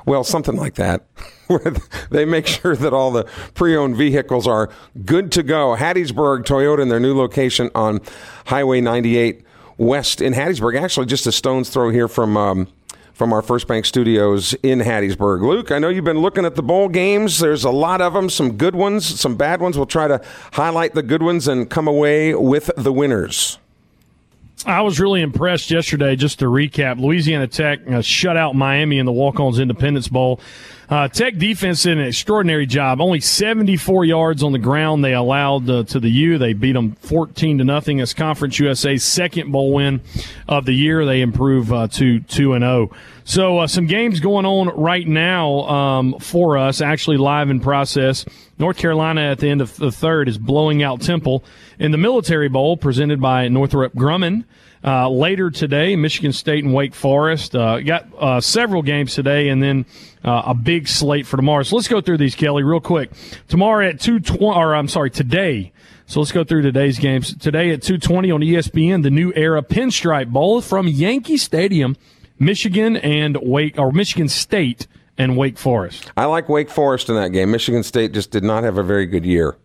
Well, 0.07 0.25
something 0.25 0.57
like 0.57 0.75
that. 0.75 1.07
where 1.47 1.75
they 2.11 2.25
make 2.25 2.47
sure 2.47 2.77
that 2.77 2.93
all 2.93 3.11
the 3.11 3.25
pre 3.55 3.77
owned 3.77 3.97
vehicles 3.97 4.47
are 4.47 4.71
good 5.05 5.33
to 5.33 5.43
go. 5.43 5.77
Hattiesburg 5.77 6.45
Toyota 6.45 6.81
in 6.81 6.89
their 6.89 7.01
new 7.01 7.17
location 7.17 7.71
on 7.75 8.01
Highway 8.47 8.81
98 8.81 9.43
West 9.79 10.21
in 10.21 10.35
Hattiesburg. 10.35 10.81
Actually, 10.81 11.07
just 11.07 11.27
a 11.27 11.33
stone's 11.33 11.71
throw 11.71 11.91
here 11.91 12.09
from. 12.09 12.37
Um, 12.37 12.69
from 13.15 13.33
our 13.33 13.43
First 13.43 13.69
Bank 13.69 13.85
studios 13.85 14.55
in 14.65 14.81
Hattiesburg. 14.81 15.41
Luke, 15.41 15.71
I 15.71 15.79
know 15.79 15.89
you've 15.89 16.05
been 16.05 16.19
looking 16.19 16.45
at 16.45 16.57
the 16.57 16.65
bowl 16.65 16.89
games. 16.89 17.39
There's 17.39 17.63
a 17.63 17.71
lot 17.71 18.01
of 18.01 18.13
them, 18.13 18.29
some 18.29 18.57
good 18.57 18.75
ones, 18.75 19.07
some 19.07 19.37
bad 19.37 19.61
ones. 19.61 19.77
We'll 19.77 19.87
try 19.87 20.09
to 20.09 20.21
highlight 20.55 20.95
the 20.95 21.03
good 21.05 21.23
ones 21.23 21.47
and 21.47 21.71
come 21.71 21.87
away 21.87 22.35
with 22.35 22.73
the 22.77 22.93
winners. 22.93 23.61
I 24.67 24.81
was 24.81 24.99
really 24.99 25.21
impressed 25.21 25.71
yesterday. 25.71 26.17
Just 26.17 26.39
to 26.39 26.47
recap, 26.47 26.99
Louisiana 26.99 27.47
Tech 27.47 27.87
uh, 27.87 28.01
shut 28.01 28.37
out 28.37 28.55
Miami 28.55 28.99
in 28.99 29.05
the 29.05 29.13
Walk-Ons 29.13 29.59
Independence 29.59 30.09
Bowl. 30.09 30.41
Uh, 30.89 31.09
Tech 31.09 31.37
defense 31.37 31.83
did 31.83 31.99
an 31.99 32.07
extraordinary 32.07 32.67
job. 32.67 33.01
Only 33.01 33.21
74 33.21 34.05
yards 34.07 34.43
on 34.43 34.53
the 34.53 34.59
ground 34.59 35.05
they 35.05 35.13
allowed 35.13 35.69
uh, 35.69 35.83
to 35.85 36.01
the 36.01 36.09
U. 36.09 36.39
They 36.39 36.55
beat 36.55 36.73
them 36.73 36.93
14 36.93 37.59
to 37.59 37.65
nothing. 37.65 38.01
As 38.01 38.15
Conference 38.15 38.59
USA's 38.59 39.05
second 39.05 39.53
bowl 39.53 39.73
win 39.73 40.01
of 40.49 40.65
the 40.65 40.73
year. 40.73 41.05
They 41.05 41.21
improve 41.21 41.73
uh, 41.73 41.89
to 41.89 42.21
two 42.21 42.55
and 42.55 42.63
zero. 42.63 42.91
Oh. 42.91 42.97
So 43.25 43.59
uh, 43.61 43.67
some 43.67 43.87
games 43.87 44.21
going 44.21 44.45
on 44.45 44.69
right 44.69 45.07
now 45.07 45.61
um, 45.61 46.19
for 46.21 46.59
us, 46.59 46.81
actually 46.83 47.17
live 47.17 47.49
in 47.49 47.61
process. 47.61 48.27
North 48.59 48.77
Carolina 48.77 49.23
at 49.23 49.39
the 49.39 49.49
end 49.49 49.63
of 49.63 49.77
the 49.77 49.91
third 49.91 50.29
is 50.29 50.37
blowing 50.37 50.83
out 50.83 51.01
Temple 51.01 51.43
in 51.79 51.93
the 51.93 51.99
Military 51.99 52.49
Bowl 52.49 52.77
presented 52.77 53.21
by 53.21 53.49
Northrop 53.49 53.95
Grumman. 53.95 54.45
Uh, 54.85 55.09
later 55.09 55.51
today, 55.51 55.97
Michigan 55.97 56.33
State 56.33 56.63
and 56.63 56.75
Wake 56.75 56.95
Forest. 56.95 57.57
Uh, 57.57 57.81
got 57.81 58.07
uh, 58.19 58.41
several 58.41 58.83
games 58.83 59.15
today, 59.15 59.49
and 59.49 59.63
then 59.63 59.87
uh, 60.23 60.43
a 60.47 60.55
big 60.55 60.89
slate 60.89 61.27
for 61.27 61.39
tomorrow. 61.39 61.63
So 61.63 61.77
let's 61.77 61.89
go 61.89 62.03
through 62.03 62.19
these, 62.19 62.35
Kelly, 62.35 62.63
real 62.63 62.81
quick. 62.81 63.11
Tomorrow 63.49 63.89
at 63.89 64.01
two 64.01 64.21
twenty, 64.21 64.45
or 64.45 64.75
I'm 64.75 64.89
sorry, 64.89 65.11
today. 65.11 65.73
So 66.07 66.21
let's 66.21 66.33
go 66.33 66.45
through 66.45 66.61
today's 66.63 66.99
games. 66.99 67.35
Today 67.35 67.71
at 67.71 67.83
two 67.83 67.97
twenty 67.97 68.31
on 68.31 68.41
ESPN, 68.41 69.03
the 69.03 69.11
new 69.11 69.33
era 69.35 69.63
Pinstripe 69.63 70.29
Bowl 70.29 70.61
from 70.61 70.87
Yankee 70.87 71.39
Stadium, 71.39 71.97
Michigan 72.39 72.97
and 72.99 73.39
Wake 73.41 73.79
or 73.79 73.91
Michigan 73.91 74.29
State 74.29 74.87
and 75.17 75.35
Wake 75.37 75.57
Forest. 75.57 76.13
I 76.15 76.27
like 76.27 76.51
Wake 76.51 76.69
Forest 76.69 77.09
in 77.09 77.15
that 77.15 77.31
game. 77.31 77.51
Michigan 77.51 77.83
State 77.83 78.13
just 78.13 78.31
did 78.31 78.45
not 78.45 78.65
have 78.65 78.77
a 78.77 78.83
very 78.83 79.07
good 79.07 79.25
year, 79.25 79.57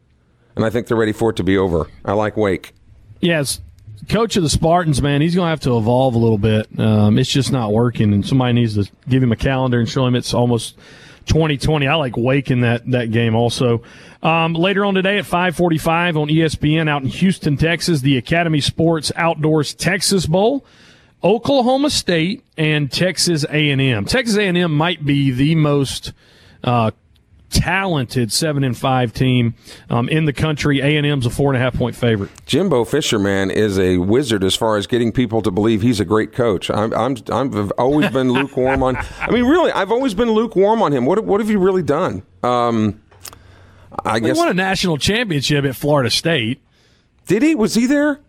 and 0.56 0.66
I 0.66 0.70
think 0.70 0.88
they're 0.88 0.97
ready 0.97 1.14
for 1.14 1.30
it 1.30 1.36
to 1.38 1.43
be 1.43 1.58
over. 1.58 1.88
I 2.06 2.14
like 2.14 2.38
Wake. 2.38 2.74
Yes, 3.22 3.60
coach 4.08 4.36
of 4.38 4.43
the 4.43 4.50
Spartans, 4.50 5.02
man, 5.02 5.22
he's 5.22 5.36
going 5.36 5.45
to 5.45 5.50
have 5.50 5.60
to 5.62 5.78
evolve 5.78 6.16
a 6.16 6.18
little 6.18 6.38
bit. 6.38 6.68
Um, 6.80 7.18
it's 7.18 7.30
just 7.30 7.52
not 7.52 7.72
working, 7.72 8.14
and 8.14 8.26
somebody 8.26 8.54
needs 8.54 8.76
to 8.76 8.91
give 9.08 9.22
him 9.22 9.32
a 9.32 9.36
calendar 9.36 9.80
and 9.80 9.89
show 9.89 10.06
him 10.06 10.16
it's 10.16 10.34
almost 10.34 10.78
2020. 11.28 11.88
I 11.88 11.95
like 11.95 12.18
waking 12.18 12.62
that 12.62 12.89
that 12.91 13.12
game 13.12 13.36
also. 13.36 13.84
Um, 14.22 14.54
later 14.54 14.84
on 14.84 14.95
today 14.95 15.18
at 15.18 15.26
5:45 15.26 16.18
on 16.18 16.28
ESPN 16.30 16.89
out 16.89 17.04
in 17.04 17.10
Houston, 17.10 17.56
Texas, 17.58 18.02
the 18.02 18.18
Academy 18.18 18.62
Sports 18.62 19.12
Outdoors 19.16 19.74
Texas 19.74 20.26
Bowl. 20.26 20.66
Oklahoma 21.22 21.89
State 21.89 22.45
and 22.58 22.89
Texas 22.89 23.43
A&M. 23.50 24.06
Texas 24.06 24.38
A&M 24.38 24.74
might 24.74 25.06
be 25.06 25.32
the 25.32 25.54
most 25.54 26.14
uh, 26.64 26.91
talented 27.50 28.32
seven 28.32 28.64
and 28.64 28.78
five 28.78 29.14
team 29.14 29.56
um, 29.89 30.10
in 30.10 30.26
the 30.26 30.34
country. 30.34 30.80
A 30.80 30.97
and 30.97 31.06
M's 31.06 31.26
a 31.26 31.30
four 31.30 31.52
and 31.54 31.58
a 31.58 31.60
half 31.60 31.76
point 31.76 31.95
favorite. 31.95 32.30
Jimbo 32.45 32.86
Fisher, 32.86 33.20
man, 33.20 33.52
is 33.52 33.78
a 33.80 33.97
wizard 33.97 34.43
as 34.43 34.56
far 34.56 34.78
as 34.78 34.88
getting 34.88 35.12
people 35.12 35.41
to 35.41 35.52
believe 35.52 35.82
he's 35.82 36.00
a 36.00 36.06
great 36.06 36.34
coach. 36.34 36.70
I'm, 36.70 36.93
I'm, 36.93 37.18
I've 37.32 37.72
always 37.72 38.10
been 38.12 38.32
lukewarm 38.32 38.84
on. 38.84 38.97
I 39.20 39.32
mean, 39.32 39.45
really, 39.45 39.72
I've 39.72 39.91
always 39.91 40.14
been 40.14 40.32
lukewarm 40.32 40.82
on 40.82 40.91
him. 40.91 41.06
What, 41.06 41.24
what 41.24 41.39
have 41.39 41.50
you 41.50 41.60
really 41.60 41.84
done? 41.84 42.24
Um, 42.43 43.02
I 44.06 44.20
guess 44.20 44.38
he 44.38 44.39
won 44.39 44.50
a 44.50 44.54
national 44.54 44.97
championship 44.97 45.66
at 45.66 45.76
Florida 45.76 46.10
State. 46.10 46.62
Did 47.28 47.43
he? 47.43 47.56
Was 47.56 47.76
he 47.76 47.86
there? 47.86 48.20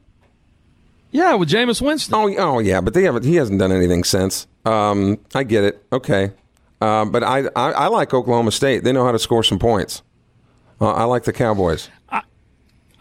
Yeah, 1.10 1.34
with 1.34 1.48
Jameis 1.48 1.80
Winston. 1.80 2.14
Oh, 2.14 2.34
oh 2.36 2.58
yeah, 2.60 2.80
but 2.80 2.94
they 2.94 3.02
haven't. 3.02 3.24
He 3.24 3.36
hasn't 3.36 3.58
done 3.58 3.72
anything 3.72 4.04
since. 4.04 4.46
Um, 4.64 5.18
I 5.34 5.42
get 5.42 5.64
it. 5.64 5.84
Okay, 5.92 6.32
uh, 6.80 7.04
but 7.04 7.22
I, 7.22 7.40
I, 7.56 7.72
I 7.72 7.86
like 7.88 8.14
Oklahoma 8.14 8.52
State. 8.52 8.84
They 8.84 8.92
know 8.92 9.04
how 9.04 9.12
to 9.12 9.18
score 9.18 9.42
some 9.42 9.58
points. 9.58 10.02
Uh, 10.80 10.92
I 10.92 11.04
like 11.04 11.24
the 11.24 11.32
Cowboys. 11.32 11.90
I, 12.08 12.22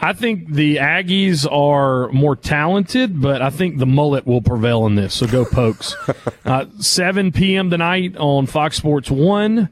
I 0.01 0.13
think 0.13 0.49
the 0.49 0.77
Aggies 0.77 1.49
are 1.49 2.09
more 2.09 2.35
talented, 2.35 3.21
but 3.21 3.41
I 3.41 3.49
think 3.49 3.77
the 3.77 3.85
mullet 3.85 4.25
will 4.27 4.41
prevail 4.41 4.85
in 4.85 4.95
this. 4.95 5.13
So 5.13 5.27
go 5.27 5.45
Pokes. 5.45 5.95
uh, 6.45 6.65
7 6.79 7.31
p.m. 7.31 7.69
tonight 7.69 8.17
on 8.17 8.45
Fox 8.45 8.77
Sports 8.77 9.09
1. 9.09 9.69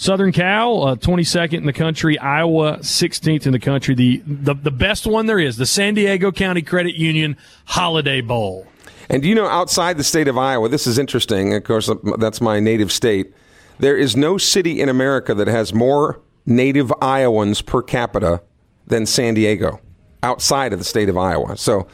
Southern 0.00 0.30
Cal, 0.30 0.84
uh, 0.84 0.94
22nd 0.94 1.54
in 1.54 1.66
the 1.66 1.72
country. 1.72 2.16
Iowa, 2.20 2.78
16th 2.78 3.46
in 3.46 3.52
the 3.52 3.58
country. 3.58 3.96
The, 3.96 4.22
the, 4.24 4.54
the 4.54 4.70
best 4.70 5.08
one 5.08 5.26
there 5.26 5.40
is, 5.40 5.56
the 5.56 5.66
San 5.66 5.94
Diego 5.94 6.30
County 6.30 6.62
Credit 6.62 6.94
Union 6.94 7.36
Holiday 7.64 8.20
Bowl. 8.20 8.68
And 9.10 9.24
you 9.24 9.34
know, 9.34 9.46
outside 9.46 9.96
the 9.96 10.04
state 10.04 10.28
of 10.28 10.38
Iowa, 10.38 10.68
this 10.68 10.86
is 10.86 10.98
interesting. 10.98 11.52
Of 11.52 11.64
course, 11.64 11.90
that's 12.18 12.40
my 12.40 12.60
native 12.60 12.92
state. 12.92 13.34
There 13.78 13.96
is 13.96 14.16
no 14.16 14.38
city 14.38 14.80
in 14.80 14.88
America 14.88 15.34
that 15.34 15.46
has 15.48 15.72
more 15.72 16.20
native 16.46 16.92
Iowans 17.00 17.62
per 17.62 17.82
capita 17.82 18.42
than 18.86 19.06
San 19.06 19.34
Diego 19.34 19.80
outside 20.22 20.72
of 20.72 20.78
the 20.78 20.84
state 20.84 21.08
of 21.08 21.16
Iowa. 21.16 21.56
So, 21.56 21.86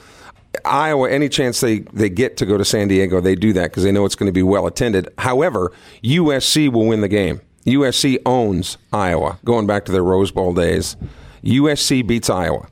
Iowa, 0.64 1.11
any 1.11 1.28
chance 1.28 1.61
they, 1.61 1.80
they 1.93 2.09
get 2.09 2.37
to 2.39 2.47
go 2.47 2.57
to 2.57 2.64
San 2.64 2.89
Diego, 2.89 3.20
they 3.20 3.35
do 3.35 3.53
that 3.55 3.70
because 3.70 3.82
they 3.82 3.93
know 3.93 4.05
it's 4.05 4.14
going 4.14 4.28
to 4.28 4.32
be 4.32 4.43
well 4.43 4.66
attended. 4.66 5.09
However, 5.18 5.72
USC 6.03 6.72
will 6.72 6.87
win 6.87 7.01
the 7.01 7.09
game. 7.09 7.41
USC 7.66 8.18
owns 8.24 8.78
Iowa, 8.93 9.39
going 9.45 9.66
back 9.66 9.85
to 9.87 9.93
their 9.93 10.05
Rose 10.05 10.30
Bowl 10.30 10.55
days. 10.55 10.97
USC 11.43 12.07
beats 12.07 12.30
Iowa. 12.30 12.68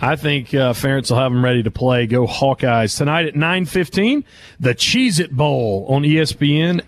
I 0.00 0.16
think 0.16 0.54
uh, 0.54 0.72
Ferentz 0.72 1.10
will 1.10 1.18
have 1.18 1.32
them 1.32 1.44
ready 1.44 1.62
to 1.62 1.70
play. 1.70 2.06
Go 2.06 2.26
Hawkeyes 2.26 2.96
tonight 2.96 3.26
at 3.26 3.34
nine 3.34 3.64
fifteen. 3.64 4.24
The 4.60 4.74
Cheez 4.74 5.18
It 5.18 5.34
Bowl 5.34 5.86
on 5.88 6.02
ESPN 6.02 6.82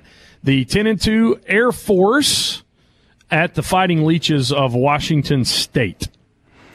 the 0.44 0.64
10 0.66 0.86
and 0.86 1.00
2 1.00 1.40
Air 1.46 1.72
Force 1.72 2.62
at 3.30 3.54
the 3.54 3.62
Fighting 3.62 4.04
Leeches 4.04 4.52
of 4.52 4.74
Washington 4.74 5.44
State. 5.44 6.08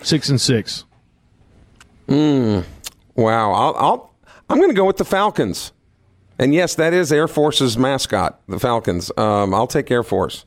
6 0.02 0.30
and 0.30 0.42
6. 0.42 0.86
Mm, 2.08 2.66
wow. 3.16 3.54
I'll, 3.54 3.76
I'll, 3.76 4.14
I'm 4.50 4.58
going 4.58 4.72
to 4.72 4.76
go 4.76 4.86
with 4.86 4.98
the 4.98 5.06
Falcons. 5.06 5.72
And 6.40 6.54
yes, 6.54 6.76
that 6.76 6.94
is 6.94 7.12
Air 7.12 7.28
Force's 7.28 7.78
mascot, 7.78 8.42
the 8.48 8.60
Falcons. 8.60 9.12
Um, 9.16 9.54
I'll 9.54 9.68
take 9.68 9.92
Air 9.92 10.04
Force. 10.04 10.46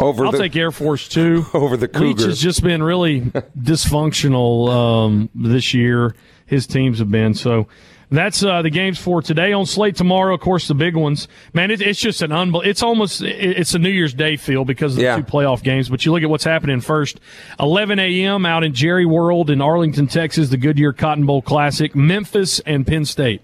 Over 0.00 0.26
I'll 0.26 0.32
the, 0.32 0.38
take 0.38 0.56
Air 0.56 0.72
Force 0.72 1.08
too. 1.08 1.46
Over 1.54 1.76
the 1.76 1.86
Cougars. 1.86 2.18
Leach 2.18 2.26
has 2.26 2.40
just 2.40 2.64
been 2.64 2.82
really 2.82 3.20
dysfunctional 3.58 4.68
um, 4.68 5.30
this 5.34 5.72
year. 5.72 6.16
His 6.46 6.66
teams 6.66 6.98
have 6.98 7.10
been 7.10 7.34
so. 7.34 7.68
That's 8.14 8.42
uh, 8.44 8.62
the 8.62 8.70
games 8.70 8.98
for 8.98 9.22
today 9.22 9.52
on 9.52 9.66
slate 9.66 9.96
tomorrow. 9.96 10.34
Of 10.34 10.40
course, 10.40 10.68
the 10.68 10.74
big 10.74 10.96
ones. 10.96 11.28
Man, 11.52 11.70
it, 11.70 11.80
it's 11.80 12.00
just 12.00 12.22
an 12.22 12.32
unbelievable. 12.32 12.70
It's 12.70 12.82
almost 12.82 13.22
it's 13.22 13.74
a 13.74 13.78
New 13.78 13.90
Year's 13.90 14.14
Day 14.14 14.36
feel 14.36 14.64
because 14.64 14.92
of 14.92 14.96
the 14.98 15.02
yeah. 15.02 15.16
two 15.16 15.22
playoff 15.22 15.62
games. 15.62 15.88
But 15.88 16.04
you 16.04 16.12
look 16.12 16.22
at 16.22 16.30
what's 16.30 16.44
happening 16.44 16.80
first. 16.80 17.20
11 17.58 17.98
a.m. 17.98 18.46
out 18.46 18.64
in 18.64 18.74
Jerry 18.74 19.06
World 19.06 19.50
in 19.50 19.60
Arlington, 19.60 20.06
Texas, 20.06 20.50
the 20.50 20.56
Goodyear 20.56 20.92
Cotton 20.92 21.26
Bowl 21.26 21.42
Classic. 21.42 21.94
Memphis 21.94 22.60
and 22.60 22.86
Penn 22.86 23.04
State. 23.04 23.42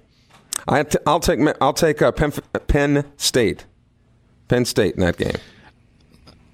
I 0.69 0.83
t- 0.83 0.99
I'll 1.07 1.21
take 1.21 1.41
I'll 1.61 1.73
take 1.73 2.03
uh, 2.03 2.13
Penn, 2.13 2.33
Penn 2.67 3.05
State. 3.17 3.67
Penn 4.49 4.65
State 4.65 4.95
in 4.95 5.01
that 5.01 5.17
game. 5.17 5.37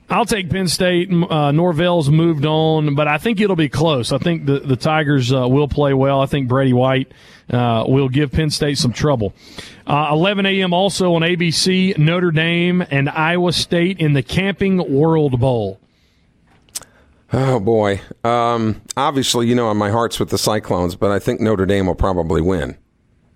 I'll 0.08 0.24
take 0.24 0.50
Penn 0.50 0.68
State. 0.68 1.10
Uh, 1.10 1.50
Norvell's 1.50 2.08
moved 2.10 2.46
on, 2.46 2.94
but 2.94 3.08
I 3.08 3.18
think 3.18 3.40
it'll 3.40 3.56
be 3.56 3.68
close. 3.68 4.12
I 4.12 4.18
think 4.18 4.46
the 4.46 4.60
the 4.60 4.76
Tigers 4.76 5.32
uh, 5.32 5.48
will 5.48 5.68
play 5.68 5.94
well. 5.94 6.20
I 6.20 6.26
think 6.26 6.48
Brady 6.48 6.72
White 6.72 7.10
uh, 7.50 7.84
will 7.88 8.08
give 8.08 8.30
Penn 8.30 8.50
State 8.50 8.78
some 8.78 8.92
trouble. 8.92 9.34
Uh, 9.86 10.08
11 10.12 10.46
a.m. 10.46 10.72
also 10.72 11.14
on 11.14 11.22
ABC, 11.22 11.98
Notre 11.98 12.30
Dame 12.30 12.84
and 12.90 13.08
Iowa 13.08 13.52
State 13.52 13.98
in 13.98 14.12
the 14.12 14.22
Camping 14.22 14.92
World 14.92 15.40
Bowl. 15.40 15.80
Oh 17.32 17.58
boy. 17.58 18.00
Um, 18.22 18.82
obviously, 18.96 19.48
you 19.48 19.54
know, 19.54 19.72
my 19.74 19.90
heart's 19.90 20.20
with 20.20 20.30
the 20.30 20.38
Cyclones, 20.38 20.94
but 20.94 21.10
I 21.10 21.18
think 21.18 21.40
Notre 21.40 21.66
Dame 21.66 21.86
will 21.86 21.96
probably 21.96 22.40
win. 22.40 22.76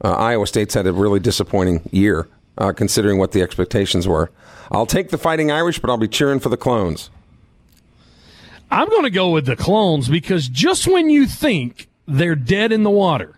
Uh, 0.03 0.13
Iowa 0.13 0.47
State's 0.47 0.75
had 0.75 0.87
a 0.87 0.93
really 0.93 1.21
disappointing 1.21 1.89
year, 1.91 2.29
uh, 2.61 2.73
considering 2.73 3.19
what 3.19 3.33
the 3.33 3.43
expectations 3.43 4.07
were. 4.07 4.31
I'll 4.71 4.87
take 4.87 5.09
the 5.09 5.19
Fighting 5.19 5.51
Irish, 5.51 5.81
but 5.81 5.91
I'll 5.91 5.97
be 5.97 6.07
cheering 6.07 6.39
for 6.39 6.49
the 6.49 6.57
Clones. 6.57 7.11
I'm 8.71 8.89
going 8.89 9.03
to 9.03 9.11
go 9.11 9.31
with 9.31 9.47
the 9.47 9.57
Clones 9.57 10.09
because 10.09 10.49
just 10.49 10.87
when 10.87 11.11
you 11.11 11.27
think 11.27 11.89
they're 12.07 12.37
dead 12.37 12.71
in 12.71 12.85
the 12.85 12.91
water, 12.91 13.37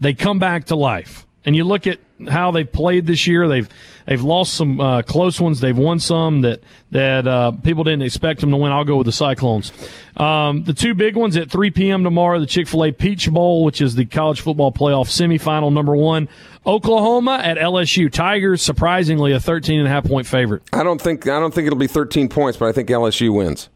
they 0.00 0.14
come 0.14 0.40
back 0.40 0.64
to 0.66 0.76
life. 0.76 1.26
And 1.44 1.54
you 1.54 1.64
look 1.64 1.86
at 1.86 1.98
how 2.28 2.50
they've 2.50 2.70
played 2.70 3.06
this 3.06 3.26
year. 3.26 3.48
They've 3.48 3.68
they've 4.06 4.22
lost 4.22 4.54
some 4.54 4.80
uh, 4.80 5.02
close 5.02 5.40
ones. 5.40 5.60
They've 5.60 5.76
won 5.76 5.98
some 5.98 6.42
that 6.42 6.60
that 6.90 7.26
uh, 7.26 7.52
people 7.52 7.84
didn't 7.84 8.02
expect 8.02 8.40
them 8.40 8.50
to 8.50 8.56
win. 8.56 8.72
I'll 8.72 8.84
go 8.84 8.96
with 8.96 9.06
the 9.06 9.12
Cyclones. 9.12 9.72
Um, 10.16 10.64
the 10.64 10.74
two 10.74 10.94
big 10.94 11.16
ones 11.16 11.36
at 11.36 11.50
3 11.50 11.70
p.m. 11.70 12.04
tomorrow: 12.04 12.38
the 12.38 12.46
Chick 12.46 12.68
Fil 12.68 12.84
A 12.84 12.92
Peach 12.92 13.30
Bowl, 13.30 13.64
which 13.64 13.80
is 13.80 13.94
the 13.94 14.04
college 14.04 14.40
football 14.40 14.72
playoff 14.72 15.08
semifinal 15.08 15.72
number 15.72 15.96
one. 15.96 16.28
Oklahoma 16.66 17.40
at 17.42 17.56
LSU. 17.56 18.10
Tigers, 18.10 18.62
surprisingly, 18.62 19.32
a 19.32 19.40
13 19.40 19.78
and 19.78 19.88
a 19.88 19.90
half 19.90 20.04
point 20.04 20.26
favorite. 20.26 20.62
I 20.72 20.82
don't 20.82 21.00
think 21.00 21.26
I 21.26 21.40
don't 21.40 21.52
think 21.52 21.66
it'll 21.66 21.78
be 21.78 21.86
13 21.86 22.28
points, 22.28 22.58
but 22.58 22.68
I 22.68 22.72
think 22.72 22.88
LSU 22.88 23.34
wins. 23.34 23.68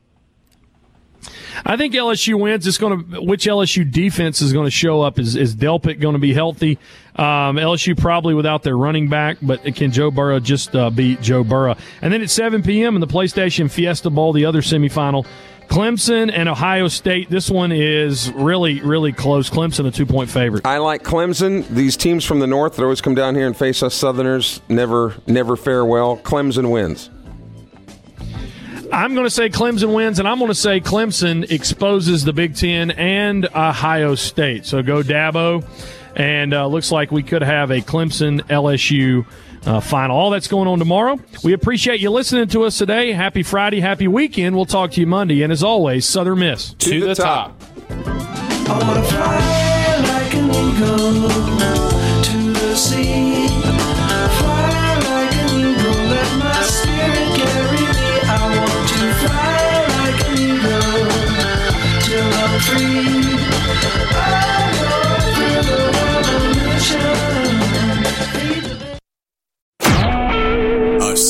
I 1.64 1.76
think 1.76 1.95
LSU 1.95 2.39
wins. 2.39 2.66
It's 2.66 2.78
going 2.78 3.11
to 3.11 3.20
which 3.22 3.47
LSU 3.47 3.91
defense 3.91 4.43
is 4.43 4.53
going 4.53 4.66
to 4.66 4.70
show 4.70 5.01
up. 5.01 5.18
Is 5.18 5.37
is 5.37 5.57
Delpit 5.57 6.01
going 6.01 6.12
to 6.12 6.18
be 6.18 6.34
healthy? 6.34 6.78
Um, 7.16 7.57
LSU 7.57 7.99
probably 7.99 8.34
without 8.34 8.62
their 8.62 8.76
running 8.76 9.09
back, 9.09 9.39
but 9.41 9.62
can 9.74 9.91
Joe 9.91 10.11
Burrow 10.11 10.39
just 10.39 10.76
uh, 10.76 10.91
beat 10.91 11.22
Joe 11.22 11.45
Burrow? 11.45 11.76
And 12.03 12.12
then 12.12 12.20
at 12.20 12.28
7 12.28 12.62
p.m. 12.62 12.95
in 12.95 13.01
the 13.01 13.07
PlayStation 13.07 13.70
Fiesta 13.70 14.11
Bowl, 14.11 14.34
the 14.34 14.45
other 14.45 14.61
semifinal, 14.61 15.26
Clemson 15.68 16.30
and 16.32 16.48
Ohio 16.48 16.88
State. 16.88 17.28
This 17.28 17.50
one 17.50 17.72
is 17.72 18.32
really, 18.32 18.80
really 18.80 19.12
close. 19.12 19.50
Clemson, 19.50 19.86
a 19.86 19.90
two 19.90 20.06
point 20.06 20.30
favorite. 20.30 20.64
I 20.66 20.78
like 20.78 21.02
Clemson. 21.02 21.66
These 21.68 21.96
teams 21.96 22.24
from 22.24 22.40
the 22.40 22.46
north 22.46 22.76
that 22.76 22.82
always 22.82 23.00
come 23.00 23.14
down 23.14 23.34
here 23.34 23.46
and 23.46 23.56
face 23.56 23.82
us 23.82 23.94
Southerners 23.94 24.60
never, 24.68 25.16
never 25.26 25.56
fare 25.56 25.84
well. 25.84 26.16
Clemson 26.18 26.70
wins. 26.70 27.10
I'm 28.92 29.14
going 29.14 29.26
to 29.26 29.30
say 29.30 29.48
Clemson 29.48 29.94
wins, 29.94 30.18
and 30.18 30.28
I'm 30.28 30.38
going 30.38 30.50
to 30.50 30.54
say 30.54 30.80
Clemson 30.80 31.50
exposes 31.50 32.24
the 32.24 32.32
Big 32.32 32.54
Ten 32.54 32.92
and 32.92 33.44
Ohio 33.46 34.14
State. 34.14 34.64
So 34.64 34.82
go 34.82 35.02
Dabo, 35.02 35.66
and 36.14 36.54
uh, 36.54 36.66
looks 36.68 36.92
like 36.92 37.10
we 37.10 37.22
could 37.22 37.42
have 37.42 37.70
a 37.70 37.80
Clemson 37.80 38.40
LSU 38.42 39.26
uh, 39.66 39.80
final. 39.80 40.16
All 40.16 40.30
that's 40.30 40.48
going 40.48 40.68
on 40.68 40.78
tomorrow. 40.78 41.18
We 41.42 41.52
appreciate 41.52 42.00
you 42.00 42.10
listening 42.10 42.48
to 42.48 42.64
us 42.64 42.78
today. 42.78 43.12
Happy 43.12 43.42
Friday, 43.42 43.80
happy 43.80 44.08
weekend. 44.08 44.56
We'll 44.56 44.66
talk 44.66 44.92
to 44.92 45.00
you 45.00 45.06
Monday, 45.06 45.42
and 45.42 45.52
as 45.52 45.62
always, 45.62 46.06
Southern 46.06 46.38
Miss 46.38 46.74
to, 46.74 46.90
to 46.90 47.00
the, 47.00 47.06
the, 47.08 47.14
top. 47.14 47.60
I 48.68 49.26